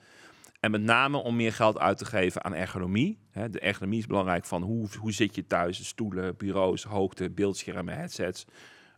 En 0.60 0.72
met 0.72 0.82
name 0.82 1.18
om 1.18 1.36
meer 1.36 1.54
geld 1.54 1.80
uit 1.80 1.98
te 1.98 2.06
geven 2.06 2.44
aan 2.44 2.54
ergonomie. 2.54 3.20
De 3.50 3.60
ergonomie 3.60 4.00
is 4.00 4.06
belangrijk 4.06 4.46
van 4.46 4.62
hoe, 4.62 4.88
hoe 5.00 5.12
zit 5.12 5.36
je 5.36 5.48
thuis, 5.48 5.88
stoelen, 5.88 6.38
bureaus, 6.38 6.84
hoogte, 6.84 7.30
beeldschermen, 7.30 7.96
headsets. 7.96 8.46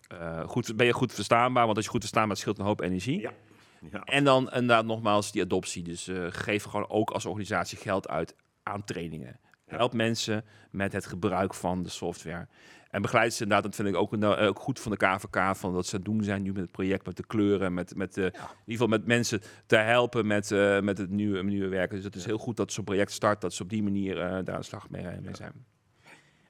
Eh, 0.07 0.47
goed, 0.47 0.75
ben 0.75 0.85
je 0.85 0.93
goed 0.93 1.13
verstaanbaar? 1.13 1.65
Want 1.65 1.75
als 1.75 1.85
je 1.85 1.91
goed 1.91 2.01
verstaanbaar 2.01 2.31
bent, 2.31 2.41
scheelt 2.41 2.59
een 2.59 2.65
hoop 2.65 2.81
energie. 2.81 3.19
Ja. 3.19 3.31
Ja. 3.91 4.03
En 4.03 4.23
dan 4.23 4.43
inderdaad 4.43 4.85
nogmaals 4.85 5.31
die 5.31 5.41
adoptie. 5.41 5.83
Dus 5.83 6.07
eh, 6.07 6.25
geef 6.29 6.63
gewoon 6.63 6.89
ook 6.89 7.11
als 7.11 7.25
organisatie 7.25 7.77
geld 7.77 8.07
uit 8.07 8.35
aan 8.63 8.83
trainingen. 8.83 9.39
Help 9.65 9.93
mensen 9.93 10.45
met 10.71 10.93
het 10.93 11.05
gebruik 11.05 11.53
van 11.53 11.83
de 11.83 11.89
software. 11.89 12.47
En 12.89 13.01
begeleid 13.01 13.33
ze 13.33 13.43
inderdaad, 13.43 13.65
dat 13.65 13.75
vind 13.75 13.87
ik 13.87 13.95
ook, 13.95 14.13
een- 14.13 14.23
eh, 14.23 14.47
ook 14.47 14.59
goed 14.59 14.79
van 14.79 14.91
de 14.91 14.97
KVK, 14.97 15.55
van 15.55 15.73
wat 15.73 15.85
ze 15.85 16.01
doen 16.01 16.23
zijn 16.23 16.41
nu 16.41 16.51
met 16.51 16.61
het 16.61 16.71
project, 16.71 17.05
met 17.05 17.17
de 17.17 17.25
kleuren, 17.25 17.73
met, 17.73 17.95
met 17.95 18.17
in 18.17 18.23
ieder 18.23 18.41
geval 18.65 18.87
met 18.87 19.05
mensen 19.05 19.41
te 19.65 19.75
helpen 19.77 20.27
met, 20.27 20.51
eh, 20.51 20.79
met 20.81 20.97
het 20.97 21.09
nieuwe, 21.09 21.43
nieuwe 21.43 21.67
werken. 21.67 21.95
Dus 21.95 22.05
het 22.05 22.15
is 22.15 22.25
heel 22.25 22.37
goed 22.37 22.57
dat 22.57 22.71
zo'n 22.71 22.83
project 22.83 23.11
start, 23.11 23.41
dat 23.41 23.53
ze 23.53 23.63
op 23.63 23.69
die 23.69 23.83
manier 23.83 24.17
eh, 24.17 24.29
daar 24.29 24.53
aan 24.55 24.59
de 24.59 24.65
slag 24.65 24.89
mee, 24.89 25.03
mee 25.21 25.35
zijn. 25.35 25.65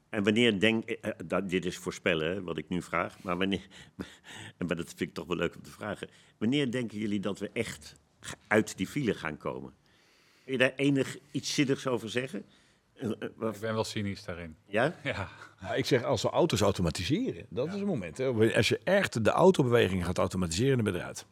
En 0.10 0.24
wanneer 0.24 0.60
denk 0.60 0.98
dat, 1.26 1.50
dit 1.50 1.66
is 1.66 1.78
voorspellen, 1.78 2.44
wat 2.44 2.58
ik 2.58 2.70
nu 2.70 2.82
vraag, 2.82 3.24
maar 3.24 3.38
wanneer, 3.38 3.68
maar 4.68 4.76
dat 4.76 4.88
vind 4.88 5.02
ik 5.02 5.14
toch 5.14 5.28
wel 5.28 5.38
leuk 5.38 5.56
om 5.56 5.62
te 5.62 5.72
vragen. 5.72 6.10
Wanneer 6.38 6.72
denken 6.72 6.98
jullie 6.98 7.20
dat 7.20 7.40
we 7.40 7.50
echt 7.54 7.96
uit 8.48 8.78
die 8.78 8.88
file 8.88 9.14
gaan 9.14 9.38
komen? 9.38 9.74
Kun 10.44 10.52
je 10.52 10.58
daar 10.58 10.74
enig 10.76 11.18
iets 11.32 11.54
zinnigs 11.54 11.88
over 11.88 12.10
zeggen? 12.10 12.46
Eh, 13.04 13.10
eh, 13.20 13.54
Ik 13.54 13.60
ben 13.60 13.74
wel 13.74 13.84
cynisch 13.84 14.24
daarin. 14.26 14.56
Ja? 14.66 14.96
Ja, 15.62 15.74
ik 15.74 15.86
zeg, 15.86 16.04
als 16.04 16.22
we 16.22 16.30
auto's 16.30 16.62
automatiseren, 16.62 17.46
dat 17.50 17.68
is 17.68 17.80
een 17.80 17.86
moment. 17.86 18.18
Hè. 18.18 18.54
Als 18.56 18.70
je 18.70 18.80
echt 18.84 19.24
de 19.24 19.30
autobeweging 19.30 20.06
gaat 20.06 20.18
automatiseren, 20.18 20.76
dan 20.76 20.84
ben 20.84 20.94
je 20.94 21.00
eruit. 21.00 21.26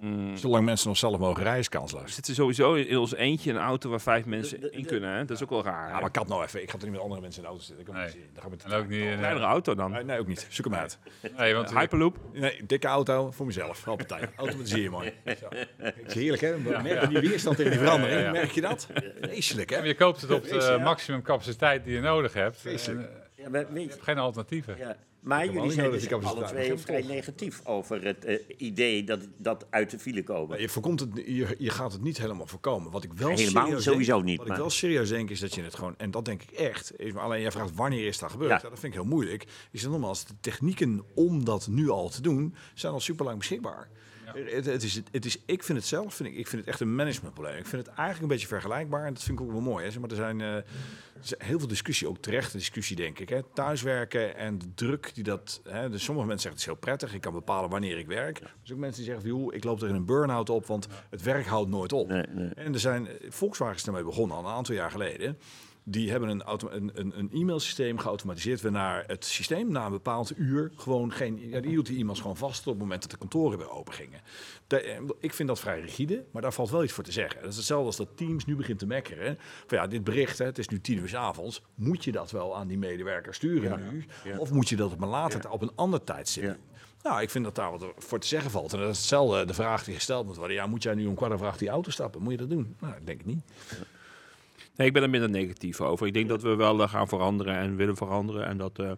Ja. 0.00 0.36
Zolang 0.36 0.64
mensen 0.64 0.88
nog 0.88 0.96
zelf 0.96 1.18
mogen 1.18 1.42
rijden, 1.42 1.60
is 1.60 1.68
kansloos. 1.68 2.02
We 2.02 2.10
zitten 2.10 2.34
sowieso 2.34 2.74
in 2.74 2.98
ons 2.98 3.14
eentje 3.14 3.50
in 3.50 3.56
een 3.56 3.62
auto 3.62 3.90
waar 3.90 4.00
vijf 4.00 4.24
mensen 4.24 4.72
in 4.72 4.84
kunnen. 4.86 5.10
Hè? 5.10 5.24
Dat 5.24 5.36
is 5.36 5.42
ook 5.42 5.50
wel 5.50 5.64
raar. 5.64 5.88
Ja, 5.88 5.94
maar 6.00 6.08
ik 6.08 6.16
had 6.16 6.28
nou 6.28 6.42
even. 6.44 6.62
Ik 6.62 6.70
ga 6.70 6.76
er 6.78 6.82
niet 6.84 6.92
met 6.92 7.00
andere 7.00 7.20
mensen 7.20 7.42
in 7.42 7.48
de 7.48 7.54
auto 7.54 7.64
zitten. 7.66 7.86
Ik 7.86 7.92
Nee. 7.92 8.02
niet 8.02 8.12
zien. 8.12 8.22
Daar 8.32 8.42
gaan 8.42 8.50
we 8.50 8.56
En 8.64 8.72
ook 8.72 8.88
niet... 8.88 9.00
Een 9.00 9.06
in, 9.06 9.18
kleinere 9.18 9.44
auto 9.44 9.74
dan. 9.74 9.90
Nee, 9.90 10.04
nee, 10.04 10.18
ook 10.18 10.26
niet. 10.26 10.46
Zoek 10.48 10.64
hem 10.64 10.74
uit. 10.74 10.98
nee, 11.36 11.54
want 11.54 11.74
Hyperloop. 11.74 12.16
Nee, 12.32 12.60
dikke 12.66 12.86
auto 12.86 13.30
voor 13.30 13.46
mezelf. 13.46 13.84
Hoppatij. 13.84 14.28
Automatiseer 14.36 14.82
je 14.82 14.90
mooi. 14.90 15.12
Zo. 15.40 15.48
Het 15.76 15.94
is 16.06 16.14
heerlijk, 16.14 16.42
hè? 16.42 16.56
Merk 16.58 17.00
je 17.00 17.08
die 17.08 17.28
weerstand 17.28 17.56
tegen 17.56 17.70
die 17.72 17.80
verandering? 17.80 18.18
Ja, 18.20 18.26
ja, 18.26 18.32
ja. 18.32 18.40
Merk 18.40 18.50
je 18.50 18.60
dat? 18.60 18.88
Vreselijk, 19.20 19.70
hè? 19.70 19.78
je 19.78 19.94
koopt 19.94 20.20
het 20.20 20.30
op 20.30 20.42
de 20.42 20.54
Ja. 20.54 20.78
maximum 20.78 21.22
capaciteit 21.22 21.84
die 21.84 21.94
je 21.94 22.00
nodig 22.00 22.32
hebt. 22.32 22.60
Vreselijk. 22.60 23.00
En, 23.08 23.14
eh, 23.14 23.44
ja 23.44 23.48
maar, 23.48 23.60
weet 23.60 23.74
je 23.74 23.80
je, 23.80 23.88
hebt 23.88 24.02
geen 24.02 24.18
alternatieven. 24.18 24.76
ja. 24.78 24.96
Maar 25.20 25.52
jullie 25.52 25.70
zijn 25.70 25.90
dus 25.90 26.10
alle 26.10 26.44
twee 26.44 26.76
vrij 26.76 27.02
negatief 27.02 27.60
over 27.64 28.04
het 28.04 28.24
eh, 28.24 28.38
idee 28.56 29.04
dat, 29.04 29.20
dat 29.38 29.66
uit 29.70 29.90
de 29.90 29.98
file 29.98 30.22
komen. 30.22 30.60
Je, 30.60 30.68
voorkomt 30.68 31.00
het, 31.00 31.10
je, 31.14 31.54
je 31.58 31.70
gaat 31.70 31.92
het 31.92 32.02
niet 32.02 32.18
helemaal 32.18 32.46
voorkomen. 32.46 32.90
Wat 32.90 33.04
ik 33.04 33.12
wel 33.12 33.28
Helemaal 33.28 33.64
serieus 33.64 33.84
sowieso 33.84 34.12
denk, 34.12 34.24
niet, 34.24 34.36
Wat 34.38 34.46
maar- 34.46 34.56
ik 34.56 34.62
wel 34.62 34.70
serieus 34.70 35.08
denk 35.08 35.30
is 35.30 35.40
dat 35.40 35.54
je 35.54 35.62
het 35.62 35.74
gewoon, 35.74 35.94
en 35.96 36.10
dat 36.10 36.24
denk 36.24 36.42
ik 36.42 36.50
echt, 36.50 36.92
alleen 37.14 37.40
jij 37.40 37.52
vraagt 37.52 37.74
wanneer 37.74 38.06
is 38.06 38.18
dat 38.18 38.30
gebeurd. 38.30 38.50
Ja. 38.50 38.56
Ja. 38.62 38.68
dat 38.68 38.78
vind 38.78 38.94
ik 38.94 39.00
heel 39.00 39.08
moeilijk. 39.08 39.46
Is 39.70 39.82
het 39.82 39.90
nogmaals, 39.90 40.24
de 40.24 40.34
technieken 40.40 41.02
om 41.14 41.44
dat 41.44 41.66
nu 41.68 41.88
al 41.88 42.08
te 42.08 42.22
doen, 42.22 42.54
zijn 42.74 42.92
al 42.92 43.00
super 43.00 43.24
lang 43.24 43.38
beschikbaar. 43.38 43.88
Het, 44.34 44.66
het 44.66 44.82
is, 44.82 45.00
het 45.10 45.24
is, 45.24 45.38
ik 45.46 45.62
vind 45.62 45.78
het 45.78 45.86
zelf, 45.86 46.14
vind 46.14 46.28
ik, 46.28 46.36
ik 46.36 46.46
vind 46.46 46.60
het 46.60 46.70
echt 46.70 46.80
een 46.80 46.94
managementprobleem. 46.94 47.56
Ik 47.56 47.66
vind 47.66 47.86
het 47.86 47.94
eigenlijk 47.94 48.22
een 48.22 48.28
beetje 48.28 48.46
vergelijkbaar 48.46 49.04
en 49.04 49.14
dat 49.14 49.22
vind 49.22 49.40
ik 49.40 49.44
ook 49.44 49.52
wel 49.52 49.60
mooi. 49.60 49.84
Hè. 49.84 49.90
Zeg 49.90 50.00
Maar 50.00 50.10
er 50.10 50.16
zijn, 50.16 50.40
eh, 50.40 50.54
er 50.54 50.64
zijn 51.20 51.42
heel 51.42 51.58
veel 51.58 51.68
discussie, 51.68 52.08
ook 52.08 52.18
terechte 52.18 52.56
discussie 52.56 52.96
denk 52.96 53.18
ik. 53.18 53.28
Hè. 53.28 53.40
Thuiswerken 53.54 54.36
en 54.36 54.58
de 54.58 54.74
druk 54.74 55.14
die 55.14 55.24
dat... 55.24 55.60
Hè, 55.68 55.90
dus 55.90 56.04
sommige 56.04 56.26
mensen 56.26 56.50
zeggen 56.50 56.50
het 56.50 56.60
is 56.60 56.64
heel 56.64 56.74
prettig, 56.74 57.14
ik 57.14 57.20
kan 57.20 57.32
bepalen 57.32 57.70
wanneer 57.70 57.98
ik 57.98 58.06
werk. 58.06 58.38
Er 58.40 58.50
zijn 58.62 58.78
ook 58.78 58.84
mensen 58.84 59.02
die 59.02 59.12
zeggen, 59.12 59.30
van, 59.30 59.40
joh, 59.40 59.54
ik 59.54 59.64
loop 59.64 59.82
er 59.82 59.88
in 59.88 59.94
een 59.94 60.06
burn-out 60.06 60.50
op, 60.50 60.66
want 60.66 60.86
het 61.10 61.22
werk 61.22 61.46
houdt 61.46 61.70
nooit 61.70 61.92
op. 61.92 62.08
Nee, 62.08 62.24
nee. 62.30 62.50
En 62.54 62.72
er 62.72 62.80
zijn, 62.80 63.08
Volkswagen 63.28 63.76
is 63.76 63.86
ermee 63.86 64.04
begonnen 64.04 64.36
al 64.36 64.44
een 64.44 64.50
aantal 64.50 64.74
jaar 64.74 64.90
geleden. 64.90 65.38
Die 65.90 66.10
hebben 66.10 66.28
een, 66.28 66.42
een, 66.74 66.90
een, 66.94 67.18
een 67.18 67.30
e-mailsysteem 67.32 67.98
geautomatiseerd 67.98 68.60
waarna 68.60 69.04
het 69.06 69.24
systeem 69.24 69.72
na 69.72 69.84
een 69.84 69.90
bepaald 69.90 70.32
uur 70.36 70.72
gewoon 70.76 71.12
geen. 71.12 71.48
Ja, 71.48 71.60
die 71.60 71.70
hield 71.70 71.86
die 71.86 71.98
e-mails 71.98 72.20
gewoon 72.20 72.36
vast 72.36 72.60
op 72.60 72.72
het 72.72 72.82
moment 72.82 73.02
dat 73.02 73.10
de 73.10 73.16
kantoren 73.16 73.58
weer 73.58 73.70
open 73.70 73.94
gingen. 73.94 74.20
Eh, 74.68 74.78
ik 75.20 75.34
vind 75.34 75.48
dat 75.48 75.60
vrij 75.60 75.80
rigide, 75.80 76.24
maar 76.30 76.42
daar 76.42 76.52
valt 76.52 76.70
wel 76.70 76.84
iets 76.84 76.92
voor 76.92 77.04
te 77.04 77.12
zeggen. 77.12 77.40
Dat 77.40 77.50
is 77.50 77.56
hetzelfde 77.56 77.86
als 77.86 77.96
dat 77.96 78.08
Teams 78.16 78.44
nu 78.44 78.56
begint 78.56 78.78
te 78.78 78.86
mekkeren. 78.86 79.38
Van 79.66 79.78
ja, 79.78 79.86
dit 79.86 80.04
bericht, 80.04 80.38
hè, 80.38 80.44
het 80.44 80.58
is 80.58 80.68
nu 80.68 80.80
tien 80.80 80.98
uur 80.98 81.08
's 81.08 81.14
avonds. 81.14 81.62
Moet 81.74 82.04
je 82.04 82.12
dat 82.12 82.30
wel 82.30 82.56
aan 82.56 82.68
die 82.68 82.78
medewerker 82.78 83.34
sturen 83.34 83.82
nu? 83.90 84.04
Of 84.38 84.50
moet 84.50 84.68
je 84.68 84.76
dat 84.76 84.92
op 84.92 85.00
een 85.00 85.08
later, 85.08 85.50
op 85.50 85.62
een 85.62 85.72
ander 85.74 86.04
tijdstip 86.04 86.42
doen? 86.44 86.56
Nou, 87.02 87.22
ik 87.22 87.30
vind 87.30 87.44
dat 87.44 87.54
daar 87.54 87.70
wat 87.70 87.86
voor 87.96 88.18
te 88.18 88.26
zeggen 88.26 88.50
valt. 88.50 88.72
En 88.72 88.78
dat 88.78 88.90
is 88.90 88.98
hetzelfde 88.98 89.44
de 89.44 89.54
vraag 89.54 89.84
die 89.84 89.94
gesteld 89.94 90.26
moet 90.26 90.36
worden. 90.36 90.56
Ja, 90.56 90.66
moet 90.66 90.82
jij 90.82 90.94
nu 90.94 91.06
om 91.06 91.14
kwart 91.14 91.32
over 91.32 91.46
acht 91.46 91.58
die 91.58 91.68
auto 91.68 91.90
stappen? 91.90 92.22
Moet 92.22 92.32
je 92.32 92.38
dat 92.38 92.50
doen? 92.50 92.76
Nou, 92.80 92.94
ik 92.94 93.06
denk 93.06 93.18
het 93.18 93.26
niet. 93.26 93.42
Nee, 94.78 94.86
ik 94.86 94.92
ben 94.92 95.02
er 95.02 95.10
minder 95.10 95.30
negatief 95.30 95.80
over. 95.80 96.06
Ik 96.06 96.12
denk 96.12 96.28
dat 96.28 96.42
we 96.42 96.54
wel 96.54 96.82
eh, 96.82 96.88
gaan 96.88 97.08
veranderen 97.08 97.56
en 97.56 97.76
willen 97.76 97.96
veranderen. 97.96 98.46
En 98.46 98.58
dat 98.58 98.78
eh 98.78 98.90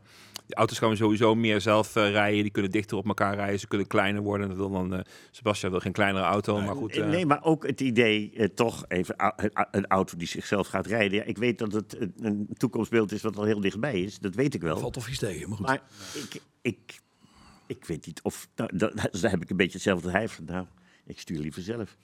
de 0.46 0.54
auto's 0.54 0.78
gaan 0.78 0.96
sowieso 0.96 1.34
meer 1.34 1.60
zelf 1.60 1.96
eh, 1.96 2.10
rijden. 2.10 2.42
Die 2.42 2.50
kunnen 2.50 2.70
dichter 2.70 2.96
op 2.96 3.06
elkaar 3.06 3.34
rijden. 3.34 3.60
Ze 3.60 3.66
kunnen 3.66 3.86
kleiner 3.86 4.22
worden. 4.22 4.48
Dat 4.48 4.56
wil 4.56 4.70
dan, 4.70 4.94
eh 4.94 5.00
Sebastian 5.30 5.70
wil 5.70 5.80
geen 5.80 5.92
kleinere 5.92 6.24
auto. 6.24 6.60
maar 6.60 6.74
goed, 6.74 6.96
eh, 6.96 7.08
nee, 7.08 7.26
maar 7.26 7.44
ook 7.44 7.66
het 7.66 7.80
idee, 7.80 8.52
toch 8.54 8.84
even 8.88 9.14
een 9.70 9.86
auto 9.86 10.16
die 10.16 10.26
zichzelf 10.26 10.66
gaat 10.66 10.86
rijden. 10.86 11.18
Ja, 11.18 11.24
ik 11.24 11.38
weet 11.38 11.58
dat 11.58 11.72
het 11.72 12.00
een, 12.00 12.14
een 12.20 12.48
toekomstbeeld 12.52 13.12
is 13.12 13.22
wat 13.22 13.36
al 13.36 13.44
heel 13.44 13.60
dichtbij 13.60 14.00
is. 14.00 14.18
Dat 14.18 14.34
weet 14.34 14.54
ik 14.54 14.62
wel. 14.62 14.78
Valt 14.78 14.92
toch 14.92 15.08
iets 15.08 15.18
tegen, 15.18 15.48
maar 15.48 15.58
goed. 15.58 15.66
Maar 15.66 15.82
ik, 16.14 16.42
ik, 16.62 17.00
ik 17.66 17.84
weet 17.84 18.06
niet 18.06 18.20
of... 18.22 18.48
Nou, 18.56 18.76
dat, 18.76 18.92
daar 19.20 19.30
heb 19.30 19.42
ik 19.42 19.50
een 19.50 19.56
beetje 19.56 19.72
hetzelfde 19.72 20.10
hij 20.10 20.28
van. 20.28 20.44
Nou, 20.44 20.66
ik 21.10 21.18
stuur 21.20 21.38
liever 21.40 21.62
zelf. 21.62 21.96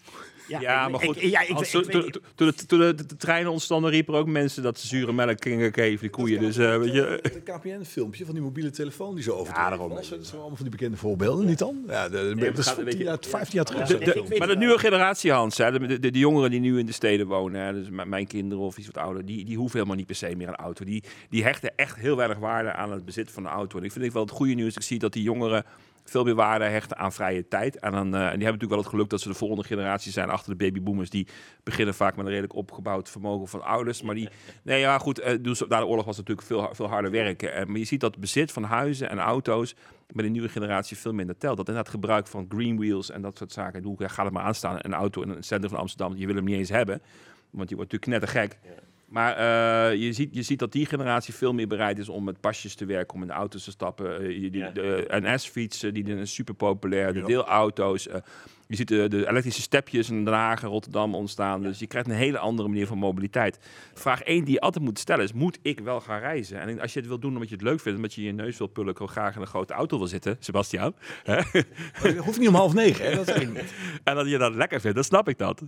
Ja, 0.49 0.85
ik- 0.85 0.91
maar 0.93 1.03
ik- 1.03 1.07
goed. 1.09 1.21
ja, 1.21 1.41
ik, 1.41 1.51
als- 1.51 1.75
ik- 1.75 1.83
toen- 1.91 2.05
ik- 2.07 2.13
toen- 2.35 2.53
Toen 2.67 2.79
de- 2.79 2.95
de 2.95 3.07
de 3.07 3.17
treinen 3.17 3.53
ontstonden, 3.53 3.91
riepen 3.91 4.15
er 4.15 4.21
ook 4.21 4.27
mensen 4.27 4.63
dat 4.63 4.79
ze 4.79 4.87
zure 4.87 5.13
melk 5.13 5.43
gingen 5.43 5.73
geven, 5.73 6.01
die 6.01 6.11
koeien. 6.11 6.41
Dus 6.41 6.57
eh, 6.57 6.77
weet 6.79 6.93
je, 6.93 7.19
Het 7.23 7.43
KPN-filmpje 7.43 8.25
van 8.25 8.35
die 8.35 8.43
mobiele 8.43 8.71
telefoon 8.71 9.15
die 9.15 9.25
zo 9.25 9.33
over 9.33 9.55
Ja, 9.55 9.69
daarom. 9.69 9.89
was. 9.89 10.09
Dat 10.09 10.27
zijn 10.27 10.33
allemaal 10.41 10.57
van 10.57 10.67
die 10.67 10.77
bekende 10.77 10.97
voorbeelden, 10.97 11.47
niet 11.47 11.59
dan? 11.59 11.83
Ja, 11.87 12.09
de, 12.09 12.33
maar 12.37 12.45
dat 12.45 12.59
is 12.59 12.67
gaat- 12.67 12.77
weet 12.77 12.91
10 12.91 12.99
je- 12.99 13.05
jaar, 13.05 13.19
15 13.21 13.55
jaar 13.57 13.65
terug. 13.65 13.87
De- 13.87 13.99
de- 13.99 14.25
maar 14.29 14.39
de 14.47 14.53
het 14.53 14.59
nieuwe 14.59 14.79
generatie, 14.79 15.33
Hans, 15.33 15.57
hè, 15.59 15.79
de, 15.79 15.99
de, 15.99 16.11
de 16.11 16.19
jongeren 16.19 16.51
die 16.51 16.61
nu 16.61 16.79
in 16.79 16.87
de 16.87 16.93
steden 16.93 17.27
wonen, 17.27 17.61
hè, 17.61 17.73
dus 17.73 17.89
mijn 18.07 18.27
kinderen 18.27 18.65
of 18.65 18.79
iets 18.79 18.87
wat 18.87 18.97
ouder, 18.99 19.25
die, 19.27 19.45
die 19.45 19.57
hoeven 19.57 19.77
helemaal 19.77 19.97
niet 19.99 20.07
per 20.07 20.15
se 20.17 20.37
meer 20.37 20.49
een 20.49 20.57
auto. 20.57 20.85
Die, 20.85 21.03
die 21.31 21.43
hechten 21.43 21.73
echt 21.77 21.97
heel 21.97 22.17
weinig 22.17 22.39
waarde 22.39 22.73
aan 22.73 22.93
het 22.93 23.05
bezit 23.05 23.31
van 23.31 23.45
een 23.45 23.51
auto. 23.53 23.79
En 23.79 23.85
ik 23.85 23.93
vind 23.93 24.05
ik 24.05 24.13
wel 24.13 24.23
het 24.23 24.31
goede 24.31 24.55
nieuws. 24.55 24.77
Ik 24.77 24.83
zie 24.83 24.99
dat 24.99 25.13
die 25.13 25.23
jongeren 25.23 25.65
veel 26.11 26.25
meer 26.25 26.35
waarde 26.35 26.65
hechten 26.65 26.97
aan 26.97 27.13
vrije 27.13 27.49
tijd. 27.49 27.79
En, 27.79 27.93
dan, 27.93 28.15
eh, 28.15 28.21
en 28.21 28.21
die 28.21 28.21
hebben 28.21 28.45
natuurlijk 28.45 28.71
wel 28.71 28.79
het 28.79 28.89
geluk 28.89 29.09
dat 29.09 29.21
ze 29.21 29.29
de 29.29 29.35
volgende 29.35 29.65
generatie 29.65 30.13
zijn 30.13 30.31
achter 30.31 30.51
de 30.51 30.65
babyboomers. 30.65 31.11
Die 31.11 31.27
beginnen 31.63 31.95
vaak 31.95 32.17
met 32.17 32.25
een 32.25 32.31
redelijk 32.31 32.55
opgebouwd 32.55 33.11
vermogen 33.11 33.49
van 33.49 33.63
ouders. 33.63 34.03
Maar 34.03 34.15
die, 34.15 34.29
nee 34.63 34.81
ja 34.81 34.99
goed, 34.99 35.45
dus 35.45 35.63
na 35.69 35.79
de 35.79 35.87
oorlog 35.87 36.05
was 36.05 36.17
het 36.17 36.29
natuurlijk 36.29 36.47
veel, 36.47 36.75
veel 36.75 36.89
harder 36.89 37.11
werken. 37.11 37.53
Eh, 37.53 37.67
maar 37.67 37.79
je 37.79 37.85
ziet 37.85 38.01
dat 38.01 38.19
bezit 38.19 38.53
van 38.53 38.63
huizen 38.63 39.11
en 39.11 39.19
auto's 39.19 39.75
bij 40.07 40.25
de 40.25 40.31
nieuwe 40.31 40.49
generatie 40.49 40.97
veel 40.97 41.13
minder 41.13 41.39
telt. 41.39 41.57
Dat 41.57 41.69
inderdaad 41.69 41.93
gebruik 41.93 42.27
van 42.27 42.47
green 42.49 42.77
wheels 42.77 43.11
en 43.11 43.23
dat 43.23 43.39
soort 43.39 43.53
zaken. 43.53 43.83
Hoe 43.83 44.09
ga 44.09 44.25
het 44.25 44.33
maar 44.33 44.43
aanstaan, 44.43 44.77
een 44.79 44.95
auto 44.95 45.23
in 45.23 45.29
het 45.29 45.45
centrum 45.45 45.71
van 45.71 45.81
Amsterdam, 45.81 46.17
je 46.17 46.27
wil 46.27 46.35
hem 46.35 46.45
niet 46.45 46.57
eens 46.57 46.69
hebben. 46.69 47.03
Want 47.51 47.69
je 47.69 47.77
wordt 47.77 47.93
natuurlijk 47.93 48.03
knettergek. 48.03 48.59
Maar 49.07 49.37
eh, 49.37 50.01
je, 50.03 50.13
ziet, 50.13 50.35
je 50.35 50.43
ziet 50.43 50.59
dat 50.59 50.73
die 50.73 50.87
generatie 50.87 51.35
veel 51.35 51.53
meer 51.53 51.67
bereid 51.69 51.99
is 51.99 52.09
om 52.09 52.25
met 52.25 52.41
pasjes 52.41 52.75
te 52.75 52.85
werken, 52.85 53.15
om 53.15 53.21
in 53.23 53.27
de 53.29 53.33
auto's 53.35 53.65
te 53.65 53.71
stappen. 53.71 54.21
Eh, 54.21 54.31
je- 54.43 54.51
die- 54.51 54.61
Ja. 54.61 54.71
De 54.71 55.07
NS-fietsen, 55.11 55.95
die 55.95 56.05
zijn 56.07 56.27
super 56.27 56.55
populair. 56.55 57.13
De 57.13 57.19
deelauto's. 57.27 58.09
eh, 58.09 58.21
je 58.69 58.77
ziet 58.77 58.89
de, 58.89 59.09
de 59.09 59.29
elektrische 59.29 59.61
stepjes 59.63 60.11
in 60.11 60.25
Den 60.25 60.35
Haag 60.35 60.63
en 60.63 60.69
Rotterdam 60.69 61.15
ontstaan. 61.15 61.63
Dus 61.63 61.79
je 61.79 61.87
krijgt 61.87 62.09
een 62.09 62.15
hele 62.15 62.39
andere 62.39 62.69
manier 62.69 62.87
van 62.87 62.99
mobiliteit. 62.99 63.59
Vraag 63.95 64.23
1 64.23 64.45
die 64.45 64.53
je 64.55 64.61
altijd 64.61 64.85
moet 64.85 64.99
stellen 64.99 65.25
is, 65.25 65.33
moet 65.33 65.59
ik 65.63 65.81
wel 65.81 66.01
gaan 66.01 66.19
reizen? 66.21 66.61
En 66.61 66.81
als 66.81 66.93
je 66.93 66.99
het 66.99 67.09
wil 67.09 67.19
doen 67.19 67.33
omdat 67.33 67.49
je 67.49 67.55
het 67.55 67.65
leuk 67.65 67.81
vindt, 67.81 67.97
omdat 67.99 68.15
je 68.15 68.23
je 68.23 68.33
neus 68.33 68.59
wil 68.59 68.67
pullen, 68.67 68.95
ik 69.01 69.09
graag 69.09 69.35
in 69.35 69.41
een 69.41 69.47
grote 69.47 69.73
auto 69.73 69.99
wil 69.99 70.07
zitten, 70.07 70.37
Sebastian. 70.41 70.95
Hè? 71.23 71.41
Dat 72.03 72.15
hoeft 72.17 72.39
niet 72.39 72.49
om 72.49 72.55
half 72.55 72.75
negen, 72.75 73.05
hè? 73.05 73.15
Dat 73.25 73.29
is. 73.29 73.49
En 74.05 74.15
dat 74.15 74.29
je 74.29 74.39
dat 74.39 74.55
lekker 74.55 74.81
vindt, 74.81 74.97
dan 74.97 75.05
snap 75.05 75.29
ik 75.29 75.39
dat. 75.39 75.63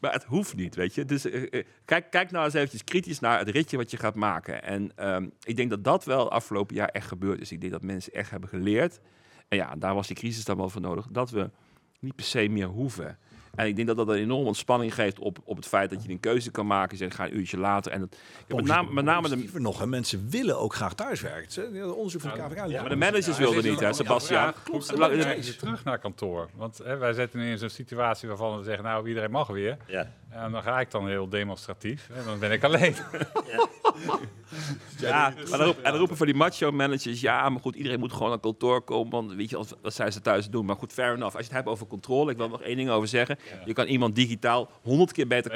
Maar 0.00 0.12
het 0.12 0.24
hoeft 0.24 0.56
niet, 0.56 0.74
weet 0.74 0.94
je. 0.94 1.04
Dus 1.04 1.24
eh, 1.24 1.42
eh, 1.50 1.64
kijk, 1.84 2.10
kijk 2.10 2.30
nou 2.30 2.44
eens 2.44 2.54
eventjes 2.54 2.84
kritisch 2.84 3.20
naar 3.20 3.38
het 3.38 3.48
ritje 3.48 3.76
wat 3.76 3.90
je 3.90 3.96
gaat 3.96 4.14
maken. 4.14 4.62
En 4.62 4.92
ehm, 4.96 5.28
ik 5.42 5.56
denk 5.56 5.70
dat 5.70 5.84
dat 5.84 6.04
wel 6.04 6.30
afgelopen 6.30 6.74
jaar 6.74 6.88
echt 6.88 7.06
gebeurd 7.06 7.40
is. 7.40 7.52
Ik 7.52 7.60
denk 7.60 7.72
dat 7.72 7.82
mensen 7.82 8.12
echt 8.12 8.30
hebben 8.30 8.48
geleerd. 8.48 9.00
En 9.48 9.56
ja, 9.56 9.74
daar 9.76 9.94
was 9.94 10.06
die 10.06 10.16
crisis 10.16 10.44
dan 10.44 10.56
wel 10.56 10.68
voor 10.68 10.80
nodig. 10.80 11.06
Dat 11.10 11.30
we 11.30 11.50
niet 11.98 12.14
per 12.14 12.24
se 12.24 12.48
meer 12.48 12.66
hoeven. 12.66 13.18
En 13.58 13.66
ik 13.66 13.76
denk 13.76 13.88
dat 13.88 13.96
dat 13.96 14.08
een 14.08 14.14
enorme 14.14 14.46
ontspanning 14.46 14.94
geeft 14.94 15.18
op, 15.18 15.38
op 15.44 15.56
het 15.56 15.66
feit 15.66 15.90
dat 15.90 16.04
je 16.04 16.10
een 16.10 16.20
keuze 16.20 16.50
kan 16.50 16.66
maken. 16.66 16.96
Zeg, 16.98 17.14
ga 17.14 17.24
een 17.24 17.36
uurtje 17.36 17.58
later. 17.58 17.92
En 17.92 18.00
dat, 18.00 18.16
ja, 18.46 18.56
met, 18.56 18.64
name, 18.64 18.92
met 18.92 19.04
name 19.04 19.28
de, 19.28 19.60
nog, 19.60 19.78
hè? 19.78 19.86
mensen 19.86 20.26
willen 20.30 20.58
ook 20.58 20.74
graag 20.74 20.94
thuiswerken. 20.94 21.74
Eh, 21.74 21.96
Onderzoek 21.96 22.20
van 22.20 22.30
de 22.30 22.38
KVK. 22.38 22.80
maar 22.80 22.88
de 22.88 22.96
managers 22.96 23.38
wilden 23.38 23.64
niet, 23.64 23.80
hè, 23.80 23.92
Sebastian. 23.92 24.40
Ja. 24.40 24.54
Ja, 24.96 25.12
ja, 25.12 25.30
je 25.30 25.56
terug 25.56 25.84
naar 25.84 25.98
kantoor. 25.98 26.48
Want 26.54 26.78
hè, 26.78 26.96
wij 26.96 27.12
zitten 27.12 27.40
nu 27.40 27.50
in 27.50 27.58
zo'n 27.58 27.68
situatie 27.68 28.28
waarvan 28.28 28.58
we 28.58 28.64
zeggen, 28.64 28.84
nou, 28.84 29.08
iedereen 29.08 29.30
mag 29.30 29.48
weer. 29.48 29.76
Ja. 29.86 30.12
En 30.28 30.52
dan 30.52 30.62
ga 30.62 30.80
ik 30.80 30.90
dan 30.90 31.08
heel 31.08 31.28
demonstratief. 31.28 32.08
En 32.14 32.24
dan 32.24 32.38
ben 32.38 32.52
ik 32.52 32.64
alleen. 32.64 32.94
Ja, 35.00 35.32
maar 35.50 35.58
dan 35.58 35.66
roep- 35.66 35.76
en 35.82 35.90
dan 35.90 35.98
roepen 35.98 36.16
voor 36.16 36.26
die 36.26 36.34
macho 36.34 36.70
managers, 36.72 37.20
ja, 37.20 37.48
maar 37.48 37.60
goed, 37.60 37.74
iedereen 37.76 37.98
moet 37.98 38.12
gewoon 38.12 38.28
naar 38.28 38.38
kantoor 38.40 38.82
komen, 38.82 39.10
want 39.10 39.32
weet 39.34 39.50
je, 39.50 39.56
wat, 39.56 39.76
zijn 39.94 40.12
ze 40.12 40.20
thuis 40.20 40.48
doen? 40.50 40.64
Maar 40.64 40.76
goed, 40.76 40.92
fair 40.92 41.14
enough. 41.14 41.36
Als 41.36 41.46
je 41.46 41.52
het 41.52 41.52
hebt 41.52 41.66
over 41.68 41.86
controle, 41.86 42.30
ik 42.30 42.36
wil 42.36 42.46
er 42.46 42.52
nog 42.52 42.62
één 42.62 42.76
ding 42.76 42.90
over 42.90 43.08
zeggen. 43.08 43.38
Je 43.64 43.72
kan 43.72 43.86
iemand 43.86 44.14
digitaal 44.14 44.70
honderd 44.82 45.12
keer 45.12 45.26
beter 45.26 45.50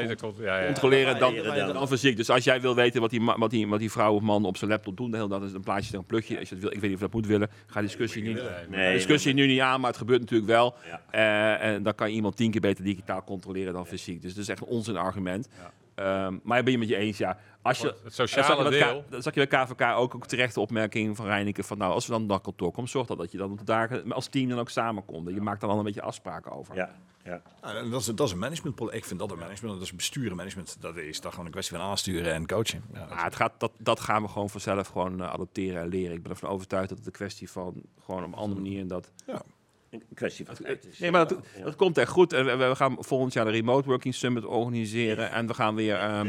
controleren 0.66 1.18
dan, 1.18 1.34
dan 1.74 1.88
fysiek. 1.88 2.16
Dus 2.16 2.30
als 2.30 2.44
jij 2.44 2.60
wil 2.60 2.74
weten 2.74 3.00
wat 3.00 3.10
die, 3.10 3.20
wat 3.36 3.50
die, 3.50 3.68
wat 3.68 3.78
die 3.78 3.90
vrouw 3.90 4.14
of 4.14 4.22
man 4.22 4.44
op 4.44 4.56
zijn 4.56 4.70
laptop 4.70 4.96
doen 4.96 5.10
de 5.10 5.16
hele 5.16 5.28
dag, 5.28 5.42
is 5.42 5.52
een 5.52 5.60
plaatje 5.60 5.96
een 5.96 6.04
plugje. 6.04 6.38
Als 6.38 6.48
je 6.48 6.54
het 6.54 6.64
wil, 6.64 6.72
ik 6.72 6.80
weet 6.80 6.90
niet 6.90 6.94
of 6.94 7.06
je 7.06 7.10
dat 7.10 7.14
moet 7.20 7.26
willen, 7.26 7.50
ga 7.66 7.80
discussie 7.80 8.22
niet, 8.22 8.36
Nee, 8.68 8.92
discussie 8.92 9.34
nu 9.34 9.46
niet 9.46 9.60
aan, 9.60 9.80
maar 9.80 9.88
het 9.90 9.98
gebeurt 9.98 10.20
natuurlijk 10.20 10.50
wel. 10.50 10.74
Ja. 10.86 11.02
Eh, 11.60 11.68
en 11.74 11.82
dan 11.82 11.94
kan 11.94 12.08
je 12.08 12.14
iemand 12.14 12.36
tien 12.36 12.50
keer 12.50 12.60
beter 12.60 12.84
digitaal 12.84 13.24
controleren 13.24 13.72
dan 13.72 13.86
fysiek. 13.86 14.22
Dus 14.22 14.34
dat 14.34 14.42
is 14.42 14.48
echt 14.48 14.60
een 14.60 14.66
onzin 14.66 14.96
argument. 14.96 15.48
Ehm, 15.94 16.38
maar 16.42 16.58
ik 16.58 16.64
ben 16.64 16.72
je 16.72 16.78
met 16.78 16.88
je 16.88 16.96
eens, 16.96 17.18
ja. 17.18 17.38
Als 17.62 17.78
je, 17.78 17.94
Het 18.04 18.14
sociale 18.14 18.62
bij 18.68 18.78
deel. 18.92 19.04
Dan 19.10 19.22
zag 19.22 19.34
je 19.34 19.46
bij 19.46 19.64
KVK 19.64 19.82
ook 19.96 20.14
een 20.14 20.20
terechte 20.20 20.60
opmerking 20.60 21.16
van 21.16 21.26
Reineke 21.26 21.62
van 21.62 21.78
nou, 21.78 21.92
als 21.92 22.06
we 22.06 22.12
dan 22.12 22.26
naar 22.26 22.40
kantoor 22.40 22.72
komen, 22.72 22.90
zorg 22.90 23.06
dan 23.06 23.16
dat 23.16 23.32
je 23.32 23.38
dan 23.38 23.50
op 23.52 23.58
de 23.58 23.64
dagen 23.64 24.12
als 24.12 24.26
team 24.26 24.48
dan 24.48 24.58
ook 24.58 24.68
samenkomt. 24.70 25.28
Je 25.30 25.40
maakt 25.40 25.60
dan 25.60 25.70
al 25.70 25.78
een 25.78 25.84
beetje 25.84 26.02
afspraken 26.02 26.52
over. 26.52 26.74
Ja, 26.74 26.90
ja. 27.24 27.42
Nou, 27.62 27.76
en 27.76 27.90
dat, 27.90 28.00
is, 28.00 28.06
dat 28.06 28.26
is 28.26 28.32
een 28.32 28.38
managementpol. 28.38 28.94
Ik 28.94 29.04
vind 29.04 29.20
dat 29.20 29.30
een 29.30 29.38
management. 29.38 29.74
Dat 29.74 29.82
is 29.82 29.94
besturen 29.94 30.36
management. 30.36 30.76
Dat 30.80 30.96
is 30.96 31.20
dan 31.20 31.30
gewoon 31.30 31.46
een 31.46 31.52
kwestie 31.52 31.76
van 31.76 31.86
aansturen 31.86 32.32
en 32.32 32.46
coachen. 32.46 32.84
Ja, 32.92 32.98
dat- 32.98 33.08
Maar 33.08 33.24
het 33.24 33.36
gaat, 33.36 33.52
dat, 33.58 33.72
dat 33.78 34.00
gaan 34.00 34.22
we 34.22 34.28
gewoon 34.28 34.50
vanzelf 34.50 34.88
gewoon 34.88 35.20
eh, 35.22 35.30
adopteren 35.32 35.80
en 35.82 35.88
leren. 35.88 36.16
Ik 36.16 36.22
ben 36.22 36.32
ervan 36.32 36.50
overtuigd 36.50 36.88
dat 36.88 36.98
het 36.98 37.06
een 37.06 37.12
kwestie 37.12 37.50
van 37.50 37.82
gewoon 38.04 38.24
op 38.24 38.32
een 38.32 38.38
andere 38.38 38.60
manier 38.60 38.80
en 38.80 38.86
dat 38.88 39.10
ja. 39.26 39.42
Een 39.92 40.02
kwestie 40.14 40.44
van 40.46 40.54
tijd. 40.54 40.86
is. 40.86 40.98
Nee, 40.98 41.10
maar 41.10 41.28
dat, 41.28 41.40
dat 41.64 41.76
komt 41.76 41.98
echt 41.98 42.10
goed. 42.10 42.32
En 42.32 42.44
we, 42.44 42.56
we 42.68 42.74
gaan 42.74 42.96
volgend 42.98 43.32
jaar 43.32 43.44
de 43.44 43.50
Remote 43.50 43.88
Working 43.88 44.14
Summit 44.14 44.44
organiseren. 44.44 45.30
En 45.30 45.46
we 45.46 45.54
gaan 45.54 45.74
weer. 45.74 45.94
ehm, 45.96 46.26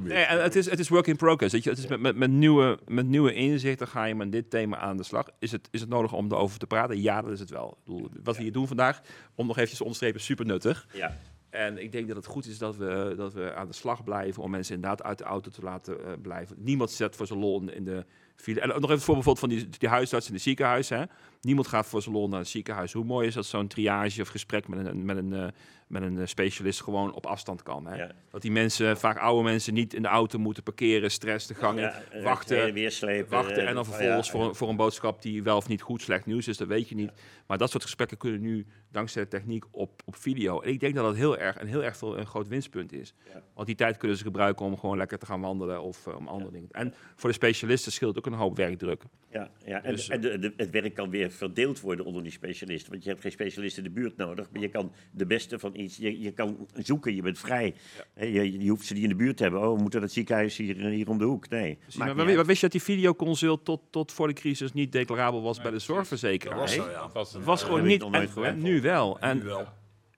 nee, 0.00 0.22
en 0.24 0.42
het, 0.42 0.56
is, 0.56 0.70
het 0.70 0.78
is 0.78 0.88
work 0.88 1.06
in 1.06 1.16
progress. 1.16 1.52
Weet 1.52 1.64
je? 1.64 1.70
Het 1.70 1.78
is 1.78 1.86
met, 1.86 2.00
met, 2.00 2.16
met, 2.16 2.30
nieuwe, 2.30 2.78
met 2.88 3.06
nieuwe 3.06 3.32
inzichten 3.34 3.88
ga 3.88 4.04
je 4.04 4.14
met 4.14 4.32
dit 4.32 4.50
thema 4.50 4.76
aan 4.78 4.96
de 4.96 5.02
slag. 5.02 5.26
Is 5.38 5.52
het, 5.52 5.68
is 5.70 5.80
het 5.80 5.88
nodig 5.88 6.12
om 6.12 6.32
erover 6.32 6.58
te 6.58 6.66
praten? 6.66 7.02
Ja, 7.02 7.22
dat 7.22 7.30
is 7.32 7.40
het 7.40 7.50
wel. 7.50 7.78
Wat 8.22 8.36
we 8.36 8.42
hier 8.42 8.52
doen 8.52 8.66
vandaag, 8.66 9.00
om 9.34 9.46
nog 9.46 9.54
eventjes 9.54 9.78
te 9.78 9.84
onderstrepen, 9.84 10.20
super 10.20 10.44
nuttig. 10.46 10.86
Ja. 10.92 11.16
En 11.50 11.82
ik 11.82 11.92
denk 11.92 12.06
dat 12.08 12.16
het 12.16 12.26
goed 12.26 12.46
is 12.46 12.58
dat 12.58 12.76
we, 12.76 13.14
dat 13.16 13.32
we 13.32 13.54
aan 13.54 13.66
de 13.66 13.72
slag 13.74 14.04
blijven 14.04 14.42
om 14.42 14.50
mensen 14.50 14.74
inderdaad 14.74 15.02
uit 15.02 15.18
de 15.18 15.24
auto 15.24 15.50
te 15.50 15.62
laten 15.62 16.04
eh, 16.04 16.12
blijven. 16.22 16.56
Niemand 16.58 16.90
zet 16.90 17.16
voor 17.16 17.26
zijn 17.26 17.38
lol 17.38 17.62
in- 17.70 17.84
de 17.84 18.04
file. 18.36 18.60
En 18.60 18.68
nog 18.68 18.90
even 18.90 19.00
voor 19.02 19.14
bijvoorbeeld 19.14 19.38
van 19.38 19.48
die, 19.48 19.68
die 19.78 19.88
huisarts 19.88 20.26
in 20.26 20.32
de 20.32 20.38
ziekenhuis. 20.40 20.88
Hè. 20.88 21.02
Niemand 21.40 21.66
gaat 21.68 21.86
voor 21.86 22.02
zijn 22.02 22.14
lol 22.14 22.28
naar 22.28 22.38
het 22.38 22.48
ziekenhuis. 22.48 22.92
Hoe 22.92 23.04
mooi 23.04 23.26
is 23.26 23.34
dat 23.34 23.46
zo'n 23.46 23.66
triage 23.66 24.22
of 24.22 24.28
gesprek 24.28 24.68
met 24.68 24.86
een, 24.86 25.04
met 25.04 25.16
een, 25.16 25.32
eh, 25.32 25.46
met 25.86 26.02
een 26.02 26.18
eh, 26.18 26.26
specialist 26.26 26.82
gewoon 26.82 27.12
op 27.14 27.26
afstand 27.26 27.62
kan. 27.62 27.86
Hè. 27.86 27.96
Ja. 27.96 28.10
Dat 28.30 28.42
die 28.42 28.50
mensen, 28.50 28.96
vaak 28.98 29.18
oude 29.18 29.42
mensen, 29.42 29.74
niet 29.74 29.94
in 29.94 30.02
de 30.02 30.08
auto 30.08 30.38
moeten 30.38 30.62
parkeren, 30.62 31.10
stress 31.10 31.46
de 31.46 31.54
gang 31.54 31.76
in, 31.78 31.82
Ja, 31.84 32.02
eh, 32.10 32.22
wachten. 32.22 32.62
heen, 32.64 32.74
weer 32.74 32.90
slepen. 32.90 33.30
Wachten 33.30 33.62
eh, 33.62 33.68
en 33.68 33.74
dan 33.74 33.84
van, 33.84 33.94
vervolgens 33.94 34.26
ja, 34.26 34.32
voor, 34.32 34.44
een, 34.48 34.54
voor 34.54 34.68
een 34.68 34.76
boodschap 34.76 35.22
die 35.22 35.42
wel 35.42 35.56
of 35.56 35.68
niet 35.68 35.82
goed, 35.82 36.02
slecht 36.02 36.26
nieuws 36.26 36.48
is, 36.48 36.56
dat 36.56 36.68
weet 36.68 36.88
je 36.88 36.94
niet. 36.94 37.10
Maar 37.46 37.58
dat 37.58 37.70
soort 37.70 37.82
gesprekken 37.82 38.16
kunnen 38.16 38.40
nu 38.40 38.66
dankzij 38.90 39.22
de 39.22 39.28
techniek 39.28 39.64
op, 39.70 40.02
op 40.04 40.16
video. 40.16 40.60
En 40.60 40.70
ik 40.70 40.80
denk 40.80 40.94
dat 40.94 41.04
dat 41.04 41.16
heel 41.16 41.38
erg, 41.38 41.56
en 41.56 41.66
heel 41.66 41.84
erg 41.84 41.96
veel 41.96 42.18
een 42.18 42.26
groot 42.26 42.48
winstpunt 42.48 42.92
is. 42.92 43.14
Want 43.54 43.66
die 43.66 43.76
tijd 43.76 43.96
kunnen 43.96 44.16
ze 44.16 44.22
gebruiken 44.24 44.66
om 44.66 44.78
gewoon 44.78 44.96
lekker 44.96 45.18
te 45.18 45.26
gaan 45.26 45.40
wandelen 45.40 45.82
of 45.82 46.06
eh, 46.06 46.16
om 46.16 46.28
andere 46.28 46.50
dingen. 46.52 46.68
En 46.72 46.94
voor 47.16 47.28
de 47.28 47.34
specialisten 47.34 47.92
scheelt 47.92 48.18
ook 48.18 48.26
een 48.26 48.32
hoop 48.32 48.56
werkdruk. 48.56 49.02
Ja, 49.30 49.50
ja. 49.64 49.82
en, 49.82 49.90
Dus, 49.94 50.08
en 50.08 50.20
de, 50.20 50.38
de- 50.38 50.52
het 50.56 50.70
werk 50.70 50.94
kan 50.94 51.10
weer 51.10 51.29
verdeeld 51.30 51.80
worden 51.80 52.04
onder 52.04 52.22
die 52.22 52.32
specialisten. 52.32 52.90
Want 52.90 53.02
je 53.02 53.08
hebt 53.08 53.20
geen 53.22 53.30
specialist 53.32 53.76
in 53.78 53.82
de 53.84 53.90
buurt 53.90 54.16
nodig, 54.16 54.48
maar 54.52 54.60
je 54.60 54.68
kan 54.68 54.92
de 55.10 55.26
beste 55.26 55.58
van 55.58 55.74
iets, 55.76 55.96
je, 55.96 56.20
je 56.20 56.32
kan 56.32 56.66
zoeken, 56.74 57.14
je 57.14 57.22
bent 57.22 57.38
vrij. 57.38 57.74
Je, 58.16 58.60
je 58.62 58.70
hoeft 58.70 58.86
ze 58.86 58.94
niet 58.94 59.02
in 59.02 59.08
de 59.08 59.14
buurt 59.14 59.36
te 59.36 59.42
hebben. 59.42 59.60
Oh, 59.60 59.76
we 59.76 59.82
moeten 59.82 60.00
dat 60.00 60.12
ziekenhuis 60.12 60.56
hier, 60.56 60.76
hier 60.76 61.08
om 61.08 61.18
de 61.18 61.24
hoek. 61.24 61.48
Nee. 61.48 61.78
Maar, 61.96 62.14
wist 62.26 62.48
je 62.60 62.60
dat 62.60 62.72
die 62.72 62.82
videoconsult 62.82 63.64
tot, 63.64 63.80
tot 63.90 64.12
voor 64.12 64.26
de 64.28 64.34
crisis 64.34 64.72
niet 64.72 64.92
declarabel 64.92 65.42
was 65.42 65.60
bij 65.60 65.70
de 65.70 65.78
zorgverzekeraar? 65.78 66.56
Dat 66.58 66.68
was 66.68 66.76
Nee. 66.76 66.86
zo, 66.86 66.90
ja. 66.92 67.00
Dat 67.00 67.12
was, 67.12 67.32
Het 67.32 67.44
was 67.44 67.60
Ja, 67.60 67.66
gewoon 67.66 67.84
niet. 67.84 68.02
en 68.42 68.62
nu 68.62 68.80
wel. 68.80 69.18
En, 69.20 69.36
Nu 69.36 69.42
wel. 69.44 69.66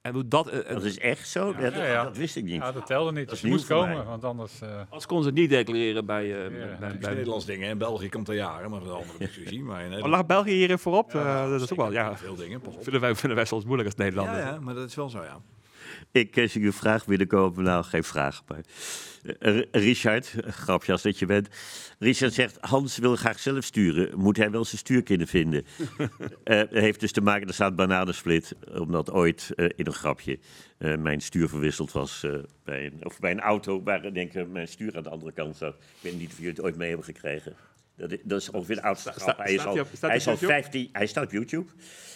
En 0.03 0.15
hoe 0.15 0.29
dat, 0.29 0.49
eh, 0.49 0.73
Dat 0.75 0.85
is 0.85 0.99
echt 0.99 1.29
zo? 1.29 1.47
Ja, 1.57 1.61
dat, 1.61 1.75
Ja, 1.75 1.85
ja. 1.87 2.05
dat 2.05 2.17
wist 2.17 2.37
ik 2.37 2.45
niet. 2.45 2.53
ja, 2.55 2.73
dat 2.73 2.87
telde 2.87 3.13
niet. 3.13 3.27
Dat 3.27 3.35
is 3.35 3.41
Dus 3.41 3.51
moest 3.51 3.65
voor 3.67 3.77
komen, 3.77 3.97
mij. 3.97 4.05
want 4.05 4.25
anders... 4.25 4.61
eh, 4.61 4.81
als 4.89 5.07
kon 5.07 5.21
ze 5.21 5.27
het 5.27 5.37
niet 5.37 5.51
declareren 5.51 6.07
bij, 6.07 6.45
eh, 6.45 6.51
bij, 6.79 6.97
bij, 7.01 7.15
Nederlands 7.15 7.45
ding. 7.45 7.63
hè. 7.63 7.69
In 7.71 7.79
België 7.79 8.09
komt 8.09 8.29
er 8.29 8.35
jaren, 8.35 8.71
maar 8.71 8.81
dat 8.81 8.89
is 8.89 8.95
een 8.95 9.01
andere 9.01 9.19
discussie. 9.27 9.63
Maar 9.63 9.83
in 9.85 10.03
Oh, 10.03 10.09
lag 10.09 10.27
België 10.27 10.51
hierin 10.53 10.79
voorop? 10.79 11.15
Eh, 11.15 11.51
dat 11.51 11.61
is 11.63 11.73
ook 11.73 11.79
wel, 11.79 11.93
ja. 11.93 12.17
veel 12.17 12.35
dingen. 12.35 12.61
Pas 12.61 12.75
op. 12.75 12.83
Vinden 12.83 13.01
wij, 13.01 13.15
vinden 13.15 13.37
wij 13.37 13.47
soms 13.47 13.65
moeilijk 13.65 13.89
als 13.89 13.99
Ja, 13.99 14.05
Nederlanders. 14.05 14.45
ja, 14.49 14.61
maar 14.61 14.75
dat 14.75 14.89
is 14.89 14.95
wel 14.95 15.09
zo, 15.09 15.23
ja. 15.23 15.41
Ik 16.13 16.45
zie 16.47 16.67
een 16.67 16.73
vraag 16.73 17.05
binnenkomen. 17.05 17.65
Nou, 17.65 17.85
geen 17.85 18.05
vraag. 18.05 18.43
Maar, 18.49 18.61
Eh, 19.39 19.63
Richard, 19.71 20.35
grapje 20.47 20.93
als 20.93 21.03
dat 21.03 21.19
je 21.19 21.27
bent. 21.27 21.49
Richard 21.99 22.33
zegt, 22.33 22.59
Hans 22.61 22.99
wil 22.99 23.17
graag 23.17 23.39
zelf 23.39 23.65
sturen. 23.65 24.19
Moet 24.19 24.37
hij 24.37 24.51
wel 24.51 24.65
zijn 24.65 24.79
stuurkinder 24.79 25.27
vinden? 25.27 25.65
Eh 26.45 26.63
heeft 26.71 27.01
dus 27.01 27.13
te 27.13 27.21
maken, 27.21 27.49
er 27.49 27.55
staat 27.55 27.77
bananensplit. 27.77 28.55
Omdat 28.75 29.11
ooit 29.11 29.51
eh, 29.57 29.65
in 29.77 29.87
een 29.87 29.93
grapje 29.93 30.39
mijn 30.99 31.21
stuur 31.21 31.49
verwisseld 31.49 31.93
was 31.93 32.27
bij, 32.65 32.87
een, 32.87 33.05
of 33.05 33.19
bij 33.19 33.31
een 33.31 33.41
auto... 33.41 33.83
waar 33.83 34.13
denk 34.13 34.35
ik, 34.35 34.49
mijn 34.49 34.69
stuur 34.69 34.97
aan 34.97 35.03
de 35.03 35.09
andere 35.11 35.33
kant 35.33 35.57
zat. 35.57 35.75
Ik 35.75 35.81
weet 36.01 36.19
niet 36.19 36.31
of 36.31 36.37
jullie 36.37 36.51
het 36.51 36.63
ooit 36.63 36.77
mee 36.77 36.89
hebben 36.89 37.07
gekregen. 37.07 37.57
Dat 38.03 38.13
is, 38.13 38.19
dat 38.25 38.41
is 38.41 38.51
ongeveer 38.51 38.75
de 38.75 38.83
oudste 38.83 39.13
grap. 39.13 39.37
Hij 39.39 39.47
is 39.47 39.61
staat 39.61 39.67
al, 39.67 39.73
hij 39.73 39.83
op- 39.83 39.89
staat 39.93 40.09
hij 40.11 40.19
is 40.19 40.25
hij 40.25 40.35
al 40.35 40.39
op 40.41 40.45
YouTube? 40.49 40.63
15, 40.63 40.89
hij 40.93 41.07
staat 41.07 41.25
op 41.25 41.31
YouTube. 41.33 41.71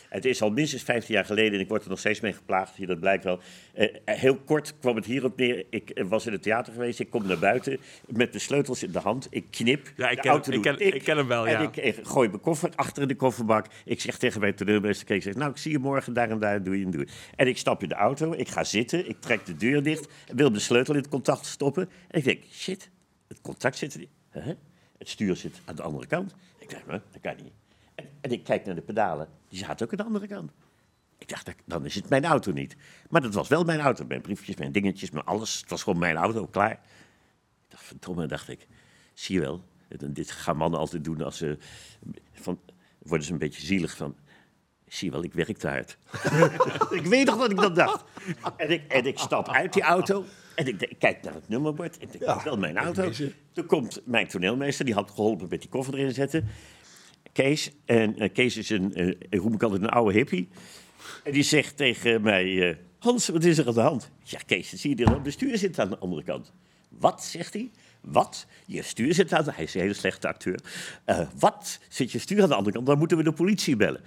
Het 0.08 0.24
is 0.24 0.42
al 0.42 0.50
minstens 0.50 0.82
15 0.82 1.14
jaar 1.14 1.24
geleden 1.24 1.52
en 1.52 1.60
ik 1.60 1.68
word 1.68 1.82
er 1.82 1.88
nog 1.88 1.98
steeds 1.98 2.20
mee 2.20 2.32
geplaagd. 2.32 2.76
Hier, 2.76 2.86
dat 2.86 3.00
blijkt 3.00 3.24
wel. 3.24 3.40
Eh, 3.74 3.88
heel 4.04 4.36
kort 4.36 4.78
kwam 4.78 4.96
het 4.96 5.04
hierop 5.04 5.36
neer. 5.36 5.64
Ik 5.70 5.90
eh, 5.90 6.04
was 6.08 6.26
in 6.26 6.32
het 6.32 6.42
theater 6.42 6.72
geweest. 6.72 7.00
Ik 7.00 7.10
kom 7.10 7.26
naar 7.26 7.38
buiten 7.38 7.78
met 8.06 8.32
de 8.32 8.38
sleutels 8.38 8.82
in 8.82 8.92
de 8.92 8.98
hand. 8.98 9.26
Ik 9.30 9.44
knip. 9.50 9.92
Ja, 9.96 10.08
ik 10.08 10.16
de 10.16 10.22
ken- 10.22 10.30
auto 10.30 10.52
ik 10.52 10.62
doet 10.62 10.76
ken- 10.76 10.94
ik 10.94 11.02
ken 11.02 11.16
hem 11.16 11.26
wel, 11.26 11.46
ja. 11.48 11.58
En 11.58 11.62
ik 11.64 11.76
eh, 11.76 11.94
gooi 12.02 12.28
mijn 12.28 12.40
koffer 12.40 12.70
achter 12.74 13.02
in 13.02 13.08
de 13.08 13.14
kofferbak. 13.16 13.66
Ik 13.84 14.00
zeg 14.00 14.18
tegen 14.18 14.40
mijn 14.40 14.54
toneelmeester, 14.54 15.06
Kees, 15.06 15.24
zeg, 15.24 15.34
nou, 15.34 15.50
ik 15.50 15.56
zie 15.56 15.70
je 15.72 15.78
morgen 15.78 16.12
daar 16.12 16.30
en 16.30 16.38
daar, 16.38 16.62
doe 16.62 16.78
je 16.78 16.84
en 16.84 16.90
doe 16.90 17.00
je. 17.00 17.08
En 17.36 17.46
ik 17.46 17.58
stap 17.58 17.82
in 17.82 17.88
de 17.88 17.94
auto, 17.94 18.32
ik 18.32 18.48
ga 18.48 18.64
zitten, 18.64 19.08
ik 19.08 19.20
trek 19.20 19.46
de 19.46 19.56
deur 19.56 19.82
dicht, 19.82 20.08
wil 20.34 20.52
de 20.52 20.58
sleutel 20.58 20.94
in 20.94 21.00
het 21.00 21.08
contact 21.10 21.46
stoppen. 21.46 21.88
En 22.08 22.18
ik 22.18 22.24
denk, 22.24 22.42
shit, 22.52 22.90
het 23.28 23.40
contact 23.40 23.76
zit 23.76 23.92
er 23.94 23.98
niet. 23.98 24.10
Huh? 24.32 24.46
Het 24.98 25.08
stuur 25.08 25.36
zit 25.36 25.60
aan 25.64 25.76
de 25.76 25.82
andere 25.82 26.06
kant. 26.06 26.34
Ik 26.58 26.70
dacht, 26.70 26.86
nou, 26.86 27.00
dat 27.12 27.20
kan 27.20 27.44
niet. 27.44 27.52
En, 27.94 28.08
en 28.20 28.30
ik 28.30 28.44
kijk 28.44 28.64
naar 28.64 28.74
de 28.74 28.82
pedalen, 28.82 29.28
die 29.48 29.58
zaten 29.58 29.86
ook 29.86 29.92
aan 29.92 29.98
de 29.98 30.04
andere 30.04 30.26
kant. 30.26 30.52
Ik 31.18 31.28
dacht, 31.28 31.54
dan 31.64 31.84
is 31.84 31.94
het 31.94 32.08
mijn 32.08 32.24
auto 32.24 32.52
niet. 32.52 32.76
Maar 33.10 33.20
dat 33.20 33.34
was 33.34 33.48
wel 33.48 33.64
mijn 33.64 33.80
auto. 33.80 34.04
Mijn 34.04 34.20
briefjes, 34.20 34.56
mijn 34.56 34.72
dingetjes, 34.72 35.10
mijn 35.10 35.24
alles. 35.24 35.60
Het 35.60 35.70
was 35.70 35.82
gewoon 35.82 35.98
mijn 35.98 36.16
auto, 36.16 36.46
klaar. 36.46 36.72
Ik 36.72 36.78
dacht, 37.68 37.84
verdomme, 37.84 38.26
dacht 38.26 38.48
ik. 38.48 38.66
Zie 39.14 39.34
je 39.34 39.40
wel, 39.40 39.64
dit 39.88 40.30
gaan 40.30 40.56
mannen 40.56 40.80
altijd 40.80 41.04
doen 41.04 41.22
als 41.22 41.36
ze... 41.36 41.58
Van, 42.32 42.60
worden 42.98 43.26
ze 43.26 43.32
een 43.32 43.38
beetje 43.38 43.66
zielig 43.66 43.96
van... 43.96 44.16
Zie 44.88 45.10
wel, 45.10 45.24
ik 45.24 45.32
werk 45.32 45.58
te 45.58 45.68
hard. 45.68 45.98
ik 47.00 47.06
weet 47.06 47.26
nog 47.26 47.36
wat 47.36 47.50
ik 47.50 47.56
dat 47.56 47.74
dacht. 47.74 48.04
En 48.56 48.70
ik, 48.70 48.92
en 48.92 49.06
ik 49.06 49.18
stap 49.18 49.48
uit 49.48 49.72
die 49.72 49.82
auto 49.82 50.24
en 50.54 50.66
ik, 50.66 50.94
kijk 50.98 51.22
naar 51.22 51.34
het 51.34 51.48
nummerbord. 51.48 51.98
En 51.98 52.08
ik 52.12 52.20
dat 52.20 52.36
is 52.36 52.44
wel 52.44 52.56
mijn 52.56 52.76
auto. 52.76 53.10
Toen 53.52 53.66
komt 53.66 54.00
mijn 54.04 54.26
toneelmeester, 54.26 54.84
die 54.84 54.94
had 54.94 55.10
geholpen 55.10 55.48
met 55.50 55.60
die 55.60 55.68
koffer 55.68 55.94
erin 55.94 56.08
te 56.08 56.14
zetten. 56.14 56.48
Kees. 57.32 57.70
En 57.84 58.18
eh, 58.18 58.32
Kees 58.32 58.56
is 58.56 58.70
een, 58.70 58.94
eh, 58.94 59.06
ik 59.08 59.40
roep 59.40 59.54
ik 59.54 59.62
altijd 59.62 59.82
een 59.82 59.88
oude 59.88 60.12
hippie. 60.12 60.48
En 61.24 61.32
die 61.32 61.42
zegt 61.42 61.76
tegen 61.76 62.22
mij, 62.22 62.68
eh, 62.68 62.76
Hans, 62.98 63.28
wat 63.28 63.44
is 63.44 63.58
er 63.58 63.66
aan 63.66 63.74
de 63.74 63.80
hand? 63.80 64.10
Ja, 64.22 64.38
Kees, 64.46 64.72
zie 64.72 64.98
je 64.98 65.04
er 65.04 65.14
op 65.14 65.24
de 65.24 65.30
stuur 65.30 65.58
zitten 65.58 65.82
aan 65.82 65.90
de 65.90 65.98
andere 65.98 66.22
kant. 66.22 66.52
Wat, 66.88 67.24
zegt 67.24 67.52
hij? 67.52 67.70
Wat? 68.00 68.46
Je 68.66 68.82
stuur 68.82 69.14
zit 69.14 69.32
aan 69.32 69.44
de... 69.44 69.52
Hij 69.52 69.64
is 69.64 69.74
een 69.74 69.80
hele 69.80 69.94
slechte 69.94 70.28
acteur. 70.28 70.60
Eh, 71.04 71.28
wat? 71.38 71.78
Zit 71.88 72.12
je 72.12 72.18
stuur 72.18 72.42
aan 72.42 72.48
de 72.48 72.54
andere 72.54 72.74
kant? 72.74 72.86
Dan 72.86 72.98
moeten 72.98 73.16
we 73.16 73.22
de 73.22 73.32
politie 73.32 73.76
bellen. 73.76 74.00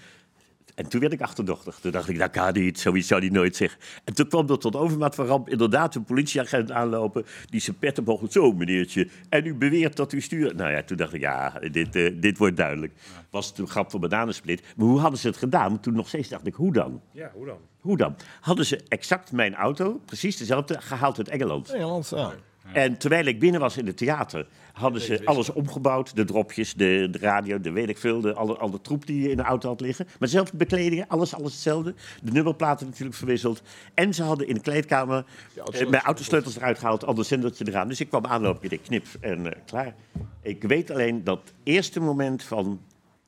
En 0.79 0.87
toen 0.87 0.99
werd 0.99 1.13
ik 1.13 1.21
achterdochtig. 1.21 1.79
Toen 1.79 1.91
dacht 1.91 2.09
ik, 2.09 2.19
dat 2.19 2.31
kan 2.31 2.53
niet, 2.53 2.79
zoiets 2.79 3.07
zou 3.07 3.21
hij 3.21 3.29
nooit 3.29 3.55
zeggen. 3.55 3.79
En 4.03 4.13
toen 4.13 4.27
kwam 4.27 4.49
er 4.49 4.59
tot 4.59 4.75
overmaat 4.75 5.15
van 5.15 5.25
ramp 5.25 5.49
inderdaad 5.49 5.95
een 5.95 6.03
politieagent 6.03 6.71
aanlopen... 6.71 7.25
die 7.49 7.61
zijn 7.61 7.77
pet 7.77 7.99
omhoog 7.99 8.31
zo 8.31 8.51
meneertje, 8.51 9.07
en 9.29 9.45
u 9.45 9.55
beweert 9.55 9.95
dat 9.95 10.13
u 10.13 10.21
stuurt... 10.21 10.55
Nou 10.55 10.71
ja, 10.71 10.83
toen 10.83 10.97
dacht 10.97 11.13
ik, 11.13 11.21
ja, 11.21 11.59
dit, 11.71 11.95
eh, 11.95 12.11
dit 12.15 12.37
wordt 12.37 12.57
duidelijk. 12.57 12.93
Was 13.29 13.47
het 13.47 13.57
een 13.57 13.67
grap 13.67 13.91
van 13.91 13.99
bananensplit. 13.99 14.63
Maar 14.75 14.87
hoe 14.87 14.99
hadden 14.99 15.19
ze 15.19 15.27
het 15.27 15.37
gedaan? 15.37 15.79
Toen 15.79 15.93
nog 15.93 16.07
steeds 16.07 16.29
dacht 16.29 16.47
ik, 16.47 16.53
hoe 16.53 16.73
dan? 16.73 17.01
Ja, 17.11 17.31
hoe 17.33 17.45
dan? 17.45 17.57
Hoe 17.79 17.97
dan? 17.97 18.15
Hadden 18.39 18.65
ze 18.65 18.83
exact 18.87 19.31
mijn 19.31 19.55
auto, 19.55 20.01
precies 20.05 20.37
dezelfde, 20.37 20.81
gehaald 20.81 21.17
uit 21.17 21.29
Engeland. 21.29 21.69
Engeland, 21.69 22.09
ja. 22.09 22.33
En 22.73 22.97
terwijl 22.97 23.25
ik 23.25 23.39
binnen 23.39 23.61
was 23.61 23.77
in 23.77 23.85
het 23.85 23.97
theater, 23.97 24.47
hadden 24.73 25.01
ze 25.01 25.21
alles 25.25 25.53
omgebouwd. 25.53 26.15
De 26.15 26.25
dropjes, 26.25 26.73
de, 26.73 27.07
de 27.11 27.17
radio, 27.17 27.61
de 27.61 27.71
weet 27.71 27.89
ik 27.89 27.97
veel, 27.97 28.21
de, 28.21 28.33
alle, 28.33 28.57
alle 28.57 28.81
troep 28.81 29.05
die 29.05 29.21
je 29.21 29.29
in 29.29 29.37
de 29.37 29.43
auto 29.43 29.69
had 29.69 29.81
liggen. 29.81 30.05
Maar 30.05 30.17
dezelfde 30.19 30.57
bekledingen, 30.57 31.07
alles, 31.07 31.35
alles 31.35 31.51
hetzelfde. 31.51 31.93
De 32.21 32.31
nummerplaten 32.31 32.87
natuurlijk 32.87 33.17
verwisseld. 33.17 33.61
En 33.93 34.13
ze 34.13 34.23
hadden 34.23 34.47
in 34.47 34.53
de 34.53 34.61
kleedkamer 34.61 35.25
eh, 35.71 35.87
mijn 35.87 36.03
autosleutels 36.03 36.55
eruit 36.55 36.79
gehaald, 36.79 37.05
ander 37.05 37.25
zendertje 37.25 37.67
eraan. 37.67 37.87
Dus 37.87 37.99
ik 37.99 38.09
kwam 38.09 38.25
aanlopen, 38.25 38.71
ik 38.71 38.81
knip 38.81 39.05
en 39.19 39.53
eh, 39.53 39.59
klaar. 39.65 39.95
Ik 40.41 40.63
weet 40.63 40.91
alleen 40.91 41.23
dat 41.23 41.53
eerste 41.63 41.99
moment 41.99 42.43
van 42.43 42.79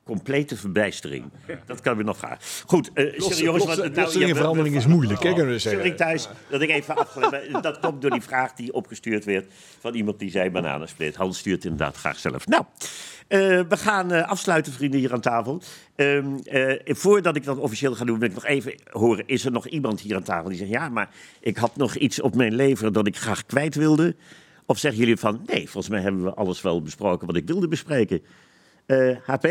complete 0.04 0.56
verbijstering. 0.56 1.24
Dat 1.66 1.80
kan 1.80 1.98
ik 1.98 2.04
nog 2.04 2.18
gaan. 2.18 2.36
Goed, 2.66 2.90
eh 2.94 3.04
sorry 3.20 3.42
jongens. 3.42 3.64
plotse- 3.64 3.80
want- 3.82 3.92
plotselinge 3.92 4.28
ja, 4.28 4.34
we- 4.34 4.40
verandering 4.40 4.76
is 4.76 4.86
moeilijk, 4.86 5.22
hè, 5.22 5.32
kunnen 5.32 5.52
we 5.52 5.58
zeggen. 5.58 5.82
Sorry 5.82 5.96
thuis 5.96 6.28
dat 6.50 6.60
ik 6.62 6.70
even 6.70 6.96
afgeleid 6.96 7.30
ben. 7.52 7.62
Dat 7.62 7.78
komt 7.80 8.02
door 8.02 8.10
die 8.10 8.22
vraag 8.22 8.52
die 8.54 8.72
opgestuurd 8.72 9.24
werd 9.24 9.52
van 9.80 9.94
iemand 9.94 10.18
die 10.18 10.30
zei 10.30 10.50
bananensplit. 10.50 11.14
Hans 11.16 11.38
stuurt 11.38 11.64
inderdaad 11.64 11.96
graag 11.96 12.18
zelf. 12.18 12.46
Nou, 12.46 12.64
eh, 13.28 13.38
we 13.68 13.76
gaan 13.76 14.12
eh, 14.12 14.28
afsluiten, 14.28 14.72
vrienden, 14.72 15.00
hier 15.00 15.12
aan 15.12 15.20
tafel. 15.20 15.62
Ehm, 15.96 16.36
eh, 16.44 16.94
voordat 16.94 17.36
ik 17.36 17.44
dat 17.44 17.58
officieel 17.58 17.94
ga 17.94 18.04
doen, 18.04 18.18
wil 18.18 18.28
ik 18.28 18.34
nog 18.34 18.44
even 18.46 18.74
horen... 18.90 19.26
is 19.26 19.44
er 19.44 19.52
nog 19.52 19.66
iemand 19.66 20.00
hier 20.00 20.16
aan 20.16 20.22
tafel 20.22 20.48
die 20.48 20.58
zegt... 20.58 20.70
ja, 20.70 20.88
maar 20.88 21.10
ik 21.40 21.56
had 21.56 21.76
nog 21.76 21.94
iets 21.96 22.20
op 22.20 22.34
mijn 22.34 22.54
lever 22.54 22.92
dat 22.92 23.06
ik 23.06 23.16
graag 23.16 23.46
kwijt 23.46 23.74
wilde? 23.74 24.16
Of 24.66 24.78
zeggen 24.78 25.00
jullie 25.00 25.16
van... 25.16 25.42
nee, 25.46 25.62
volgens 25.70 25.88
mij 25.88 26.00
hebben 26.02 26.22
we 26.24 26.34
alles 26.34 26.62
wel 26.62 26.82
besproken 26.82 27.26
wat 27.26 27.36
ik 27.36 27.46
wilde 27.46 27.68
bespreken. 27.68 28.22
Eh, 28.86 29.16
HP? 29.24 29.46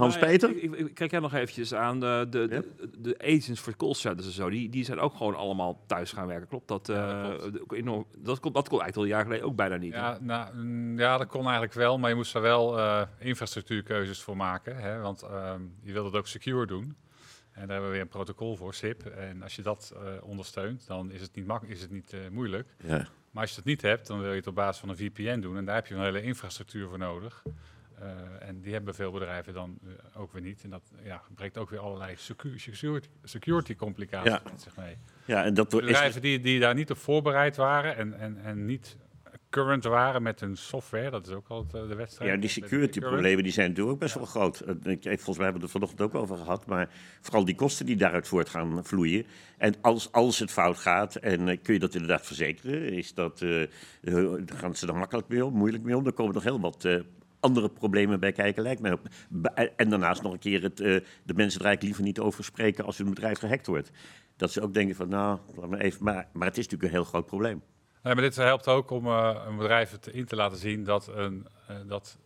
Hans-Peter? 0.00 0.48
Nou 0.48 0.60
ja, 0.60 0.66
Ik, 0.66 0.78
ik, 0.78 0.88
ik 0.88 0.94
kijk 0.94 1.10
jij 1.10 1.20
nog 1.20 1.34
eventjes 1.34 1.74
aan 1.74 2.00
de, 2.00 2.26
de, 2.30 2.48
de, 2.48 2.90
de 2.98 3.18
agents 3.18 3.60
voor 3.60 3.76
callcenters 3.76 4.26
en 4.26 4.32
zo. 4.32 4.50
Die, 4.50 4.68
die 4.68 4.84
zijn 4.84 4.98
ook 4.98 5.16
gewoon 5.16 5.34
allemaal 5.36 5.84
thuis 5.86 6.12
gaan 6.12 6.26
werken. 6.26 6.48
Klopt 6.48 6.68
dat? 6.68 6.88
eh, 6.88 7.30
ook 7.62 7.72
enorm, 7.72 8.06
dat, 8.18 8.40
kon, 8.40 8.52
dat 8.52 8.68
kon 8.68 8.80
eigenlijk 8.80 8.96
al 8.96 9.02
een 9.02 9.08
jaar 9.08 9.24
geleden 9.24 9.46
ook 9.46 9.56
bijna 9.56 9.76
niet. 9.76 9.92
Ja, 9.92 10.18
nou, 10.20 10.56
mm, 10.56 10.98
ja, 10.98 11.18
dat 11.18 11.26
kon 11.28 11.42
eigenlijk 11.42 11.74
wel, 11.74 11.98
maar 11.98 12.10
je 12.10 12.16
moest 12.16 12.34
er 12.34 12.40
wel 12.40 12.78
eh, 12.78 13.02
infrastructuurkeuzes 13.18 14.22
voor 14.22 14.36
maken. 14.36 14.76
Hè, 14.76 15.00
want 15.00 15.22
ehm, 15.22 15.60
je 15.82 15.92
wilt 15.92 16.06
het 16.06 16.16
ook 16.16 16.26
secure 16.26 16.66
doen. 16.66 16.96
En 17.52 17.66
daar 17.66 17.68
hebben 17.68 17.86
we 17.86 17.92
weer 17.92 18.00
een 18.00 18.08
protocol 18.08 18.56
voor, 18.56 18.74
SIP. 18.74 19.06
En 19.06 19.42
als 19.42 19.56
je 19.56 19.62
dat 19.62 19.94
eh, 19.94 20.02
ondersteunt, 20.22 20.86
dan 20.86 21.10
is 21.10 21.20
het 21.20 21.34
niet, 21.34 21.46
mak 21.46 21.62
is 21.62 21.80
het 21.80 21.90
niet 21.90 22.12
eh, 22.12 22.20
moeilijk. 22.30 22.68
Ja. 22.84 23.08
Maar 23.30 23.42
als 23.42 23.50
je 23.50 23.56
dat 23.56 23.64
niet 23.64 23.82
hebt, 23.82 24.06
dan 24.06 24.20
wil 24.20 24.30
je 24.30 24.36
het 24.36 24.46
op 24.46 24.54
basis 24.54 24.80
van 24.80 24.88
een 24.88 24.96
VPN 24.96 25.40
doen. 25.40 25.56
En 25.56 25.64
daar 25.64 25.74
heb 25.74 25.86
je 25.86 25.94
een 25.94 26.02
hele 26.02 26.22
infrastructuur 26.22 26.88
voor 26.88 26.98
nodig. 26.98 27.42
Eh, 28.00 28.48
en 28.48 28.60
die 28.60 28.72
hebben 28.72 28.94
veel 28.94 29.10
bedrijven 29.12 29.54
dan 29.54 29.78
eh, 29.84 30.20
ook 30.20 30.32
weer 30.32 30.42
niet. 30.42 30.62
En 30.64 30.70
dat 30.70 30.92
ja, 31.04 31.22
brengt 31.34 31.58
ook 31.58 31.70
weer 31.70 31.78
allerlei 31.80 32.14
secu- 32.16 32.58
security, 32.58 33.08
security 33.24 33.74
complicaties 33.76 34.30
Ja. 34.32 34.40
met 34.52 34.62
zich 34.62 34.76
mee. 34.76 34.96
Ja, 35.24 35.44
en 35.44 35.54
dat 35.54 35.68
Bedrijven 35.68 36.20
die, 36.20 36.40
die 36.40 36.60
daar 36.60 36.74
niet 36.74 36.90
op 36.90 36.96
voorbereid 36.98 37.56
waren 37.56 37.96
en, 37.96 38.18
en, 38.18 38.38
en 38.44 38.64
niet 38.66 38.96
current 39.50 39.84
waren 39.84 40.22
met 40.22 40.40
hun 40.40 40.56
software, 40.56 41.10
dat 41.10 41.26
is 41.26 41.32
ook 41.32 41.48
altijd 41.48 41.82
eh, 41.82 41.88
de 41.88 41.94
wedstrijd. 41.94 42.30
Ja, 42.30 42.36
die 42.36 42.48
security 42.48 43.00
problemen 43.00 43.42
die 43.42 43.52
zijn 43.52 43.68
natuurlijk 43.68 43.94
ook 43.94 44.00
best 44.00 44.14
wel 44.14 44.24
groot. 44.24 44.60
Ik- 44.82 45.02
Volgens 45.02 45.36
mij 45.36 45.44
hebben 45.44 45.54
we 45.54 45.60
het 45.60 45.70
vanochtend 45.70 46.00
ook 46.00 46.14
over 46.14 46.36
gehad. 46.36 46.66
Maar 46.66 46.88
vooral 47.20 47.44
die 47.44 47.54
kosten 47.54 47.86
die 47.86 47.96
daaruit 47.96 48.28
voort 48.28 48.48
gaan 48.48 48.84
vloeien. 48.84 49.26
En 49.58 49.74
als, 49.80 50.12
als 50.12 50.38
het 50.38 50.50
fout 50.50 50.78
gaat, 50.78 51.16
en 51.16 51.60
kun 51.62 51.74
je 51.74 51.80
dat 51.80 51.94
inderdaad 51.94 52.26
verzekeren, 52.26 52.92
is 52.92 53.14
dat, 53.14 53.44
gaan 54.46 54.74
ze 54.74 54.86
er 54.86 54.94
makkelijk 54.96 55.28
mee 55.28 55.44
om, 55.44 55.54
moeilijk 55.54 55.82
mee 55.82 55.96
om. 55.96 56.06
Er 56.06 56.12
komen 56.12 56.34
nog 56.34 56.42
heel 56.42 56.60
wat 56.60 56.84
eh, 56.84 57.00
andere 57.40 57.68
problemen 57.68 58.20
bij 58.20 58.32
kijken, 58.32 58.62
lijkt 58.62 58.80
mij. 58.80 58.96
Ba- 59.28 59.54
En 59.76 59.90
daarnaast 59.90 60.22
nog 60.22 60.32
een 60.32 60.38
keer 60.38 60.62
het, 60.62 60.80
eh, 60.80 60.86
de 61.24 61.34
mensen 61.34 61.60
er 61.60 61.66
eigenlijk 61.66 61.82
liever 61.82 62.02
niet 62.02 62.18
over 62.18 62.44
spreken 62.44 62.84
als 62.84 62.98
hun 62.98 63.08
bedrijf 63.08 63.38
gehackt 63.38 63.66
wordt. 63.66 63.90
Dat 64.36 64.50
ze 64.52 64.60
ook 64.60 64.74
denken 64.74 64.94
van, 64.96 65.08
nou, 65.08 65.38
laat 65.56 65.68
maar 65.70 65.80
even. 65.80 66.04
Maar, 66.04 66.28
maar 66.32 66.46
het 66.48 66.58
is 66.58 66.64
natuurlijk 66.64 66.92
een 66.92 66.98
heel 66.98 67.08
groot 67.08 67.26
probleem. 67.26 67.62
Nee, 68.02 68.14
maar 68.14 68.22
dit 68.22 68.36
helpt 68.36 68.68
ook 68.68 68.90
om 68.90 69.06
eh, 69.06 69.42
een 69.46 69.56
bedrijf 69.56 69.90
het 69.90 70.06
in 70.06 70.24
te 70.24 70.36
laten 70.36 70.58
zien 70.58 70.84
dat, 70.84 71.08
een, 71.14 71.46
eh, 71.68 71.76
dat 71.86 72.18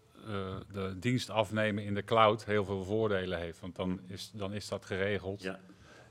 de 0.72 0.96
dienst 0.98 1.30
afnemen 1.30 1.84
in 1.84 1.94
de 1.94 2.04
cloud 2.04 2.44
heel 2.44 2.64
veel 2.64 2.84
voordelen 2.84 3.38
heeft. 3.38 3.60
Want 3.60 3.76
dan 3.76 4.00
is, 4.06 4.30
dan 4.34 4.52
is 4.52 4.68
dat 4.68 4.84
geregeld. 4.84 5.42
Ja. 5.42 5.58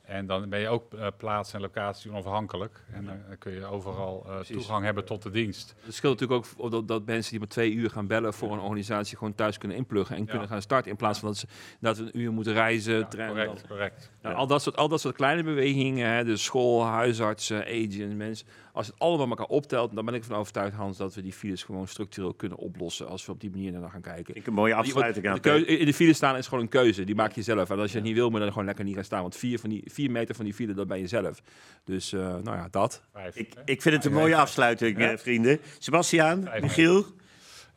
En 0.03 0.25
dan 0.25 0.49
ben 0.49 0.59
je 0.59 0.67
ook 0.67 0.93
eh, 0.93 1.07
plaats 1.17 1.53
en 1.53 1.61
locatie 1.61 2.11
onafhankelijk. 2.11 2.83
En 2.91 3.05
dan 3.05 3.17
dan 3.27 3.37
kun 3.37 3.51
je 3.51 3.65
overal 3.65 4.25
eh, 4.27 4.39
toegang 4.39 4.85
hebben 4.85 5.05
tot 5.05 5.23
de 5.23 5.29
dienst. 5.29 5.75
Het 5.85 5.93
scheelt 5.93 6.19
natuurlijk 6.19 6.47
ook 6.57 6.71
dat, 6.71 6.87
dat 6.87 7.05
mensen 7.05 7.31
die 7.31 7.39
maar 7.39 7.47
twee 7.47 7.73
uur 7.73 7.89
gaan 7.89 8.07
bellen 8.07 8.33
voor 8.33 8.51
een 8.51 8.59
organisatie 8.59 9.17
gewoon 9.17 9.35
thuis 9.35 9.57
kunnen 9.57 9.77
inpluggen 9.77 10.15
en 10.15 10.25
kunnen 10.25 10.47
gaan 10.47 10.61
starten. 10.61 10.91
In 10.91 10.97
plaats 10.97 11.19
van 11.19 11.27
dat 11.27 11.37
ze 11.37 11.47
dat 11.79 11.97
een 11.97 12.19
uur 12.19 12.31
moeten 12.31 12.53
reizen. 12.53 12.97
Ja, 12.97 13.27
correct, 13.27 13.67
correct. 13.67 14.11
Nou, 14.21 14.35
al, 14.35 14.47
dat 14.47 14.61
soort, 14.61 14.77
al 14.77 14.87
dat 14.87 15.01
soort 15.01 15.15
kleine 15.15 15.43
bewegingen, 15.43 16.09
hè, 16.09 16.23
dus 16.23 16.43
school, 16.43 16.85
huisartsen, 16.85 17.65
agents, 17.65 18.15
mensen. 18.15 18.47
Als 18.73 18.87
het 18.87 18.99
allemaal 18.99 19.27
elkaar 19.27 19.45
optelt, 19.45 19.95
dan 19.95 20.05
ben 20.05 20.13
ik 20.13 20.21
ervan 20.21 20.37
overtuigd, 20.37 20.75
Hans, 20.75 20.97
dat 20.97 21.15
we 21.15 21.21
die 21.21 21.33
files 21.33 21.63
gewoon 21.63 21.87
structureel 21.87 22.33
kunnen 22.33 22.57
oplossen 22.57 23.07
als 23.07 23.25
we 23.25 23.31
op 23.31 23.39
die 23.39 23.49
manier 23.49 23.71
naar 23.71 23.89
gaan 23.89 24.01
kijken. 24.01 24.35
Ik 24.35 24.47
een 24.47 24.53
mooie 24.53 24.75
afsluiting 24.75 25.27
aan. 25.27 25.35
de 25.35 25.39
keuze, 25.39 25.65
in 25.65 25.85
de 25.85 25.93
file 25.93 26.13
staan 26.13 26.37
is 26.37 26.47
gewoon 26.47 26.63
een 26.63 26.69
keuze. 26.69 27.03
Die 27.03 27.15
maak 27.15 27.31
je 27.31 27.41
zelf. 27.41 27.69
En 27.69 27.79
als 27.79 27.91
je 27.91 27.97
het 27.97 28.05
niet 28.05 28.15
wil, 28.15 28.25
moet 28.25 28.37
je 28.37 28.43
dan 28.43 28.51
gewoon 28.51 28.65
lekker 28.65 28.85
niet 28.85 28.95
gaan 28.95 29.03
staan. 29.03 29.21
Want 29.21 29.35
vier, 29.35 29.59
van 29.59 29.69
die, 29.69 29.83
vier 29.85 30.11
meter 30.11 30.35
van 30.35 30.45
die 30.45 30.53
file, 30.53 30.73
dat 30.73 30.87
ben 30.87 30.99
je 30.99 31.07
zelf. 31.07 31.41
Dus, 31.83 32.13
eh, 32.13 32.19
nou 32.19 32.57
ja, 32.57 32.67
dat. 32.71 33.03
Vijf, 33.11 33.35
Ik, 33.35 33.53
ik 33.65 33.81
vind 33.81 33.95
het 33.95 34.05
een 34.05 34.13
mooie 34.13 34.35
afsluiting, 34.35 34.97
eh, 34.97 35.17
vrienden. 35.17 35.59
Sebastiaan, 35.77 36.43
Vijf 36.43 36.61
Michiel, 36.61 37.05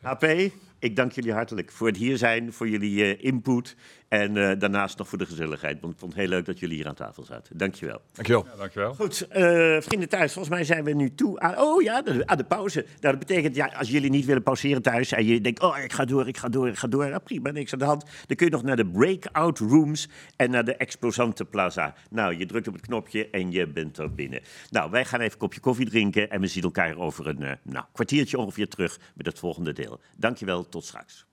HP, 0.01 0.23
ik 0.79 0.95
dank 0.95 1.11
jullie 1.11 1.33
hartelijk 1.33 1.71
voor 1.71 1.87
het 1.87 1.97
hier 1.97 2.17
zijn, 2.17 2.53
voor 2.53 2.69
jullie 2.69 3.03
eh, 3.03 3.23
input 3.23 3.75
en 4.07 4.37
eh, 4.37 4.59
daarnaast 4.59 4.97
nog 4.97 5.07
voor 5.07 5.17
de 5.17 5.25
gezelligheid. 5.25 5.79
Want 5.81 5.93
ik 5.93 5.99
vond 5.99 6.11
het 6.11 6.21
heel 6.21 6.29
leuk 6.29 6.45
dat 6.45 6.59
jullie 6.59 6.75
hier 6.75 6.87
aan 6.87 6.95
tafel 6.95 7.23
zaten. 7.23 7.57
Dankjewel. 7.57 8.01
Dankjewel. 8.13 8.45
Ja, 8.45 8.55
dankjewel. 8.57 8.93
Goed, 8.93 9.27
eh, 9.27 9.43
vrienden 9.79 10.09
thuis, 10.09 10.33
volgens 10.33 10.55
mij 10.55 10.63
zijn 10.63 10.83
we 10.83 10.91
nu 10.93 11.15
toe 11.15 11.39
aan, 11.39 11.57
oh 11.57 11.81
ja, 11.81 12.01
de- 12.01 12.27
aan 12.27 12.37
de 12.37 12.43
pauze. 12.43 12.81
Nou, 12.81 13.17
dat 13.17 13.19
betekent, 13.19 13.55
ja, 13.55 13.65
als 13.77 13.89
jullie 13.89 14.09
niet 14.09 14.25
willen 14.25 14.43
pauzeren 14.43 14.81
thuis 14.81 15.11
en 15.11 15.25
je 15.25 15.41
denkt, 15.41 15.61
oh, 15.61 15.77
ik 15.77 15.93
ga 15.93 16.05
door, 16.05 16.27
ik 16.27 16.37
ga 16.37 16.49
door, 16.49 16.67
ik 16.67 16.77
ga 16.77 16.87
door. 16.87 17.07
Nou, 17.09 17.19
prima, 17.21 17.51
niks 17.51 17.73
aan 17.73 17.79
de 17.79 17.85
hand. 17.85 18.03
Dan 18.27 18.35
kun 18.35 18.45
je 18.45 18.51
nog 18.51 18.63
naar 18.63 18.75
de 18.75 18.85
breakout 18.87 19.59
rooms 19.59 20.09
en 20.35 20.49
naar 20.51 20.65
de 20.65 20.75
Exposante 20.75 21.45
Plaza. 21.45 21.93
Nou, 22.09 22.37
je 22.37 22.45
drukt 22.45 22.67
op 22.67 22.73
het 22.73 22.85
knopje 22.85 23.29
en 23.29 23.51
je 23.51 23.67
bent 23.67 23.97
er 23.97 24.13
binnen. 24.13 24.41
Nou, 24.69 24.91
wij 24.91 25.05
gaan 25.05 25.19
even 25.19 25.31
een 25.31 25.37
kopje 25.37 25.59
koffie 25.59 25.89
drinken 25.89 26.29
en 26.29 26.41
we 26.41 26.47
zien 26.47 26.63
elkaar 26.63 26.97
over 26.97 27.27
een 27.27 27.43
eh, 27.43 27.51
nou, 27.63 27.85
kwartiertje 27.91 28.37
ongeveer 28.37 28.67
terug 28.67 28.99
met 29.15 29.25
het 29.25 29.39
volgende 29.39 29.73
deel. 29.73 29.99
Dankjewel, 30.15 30.69
tot 30.69 30.85
straks. 30.85 31.26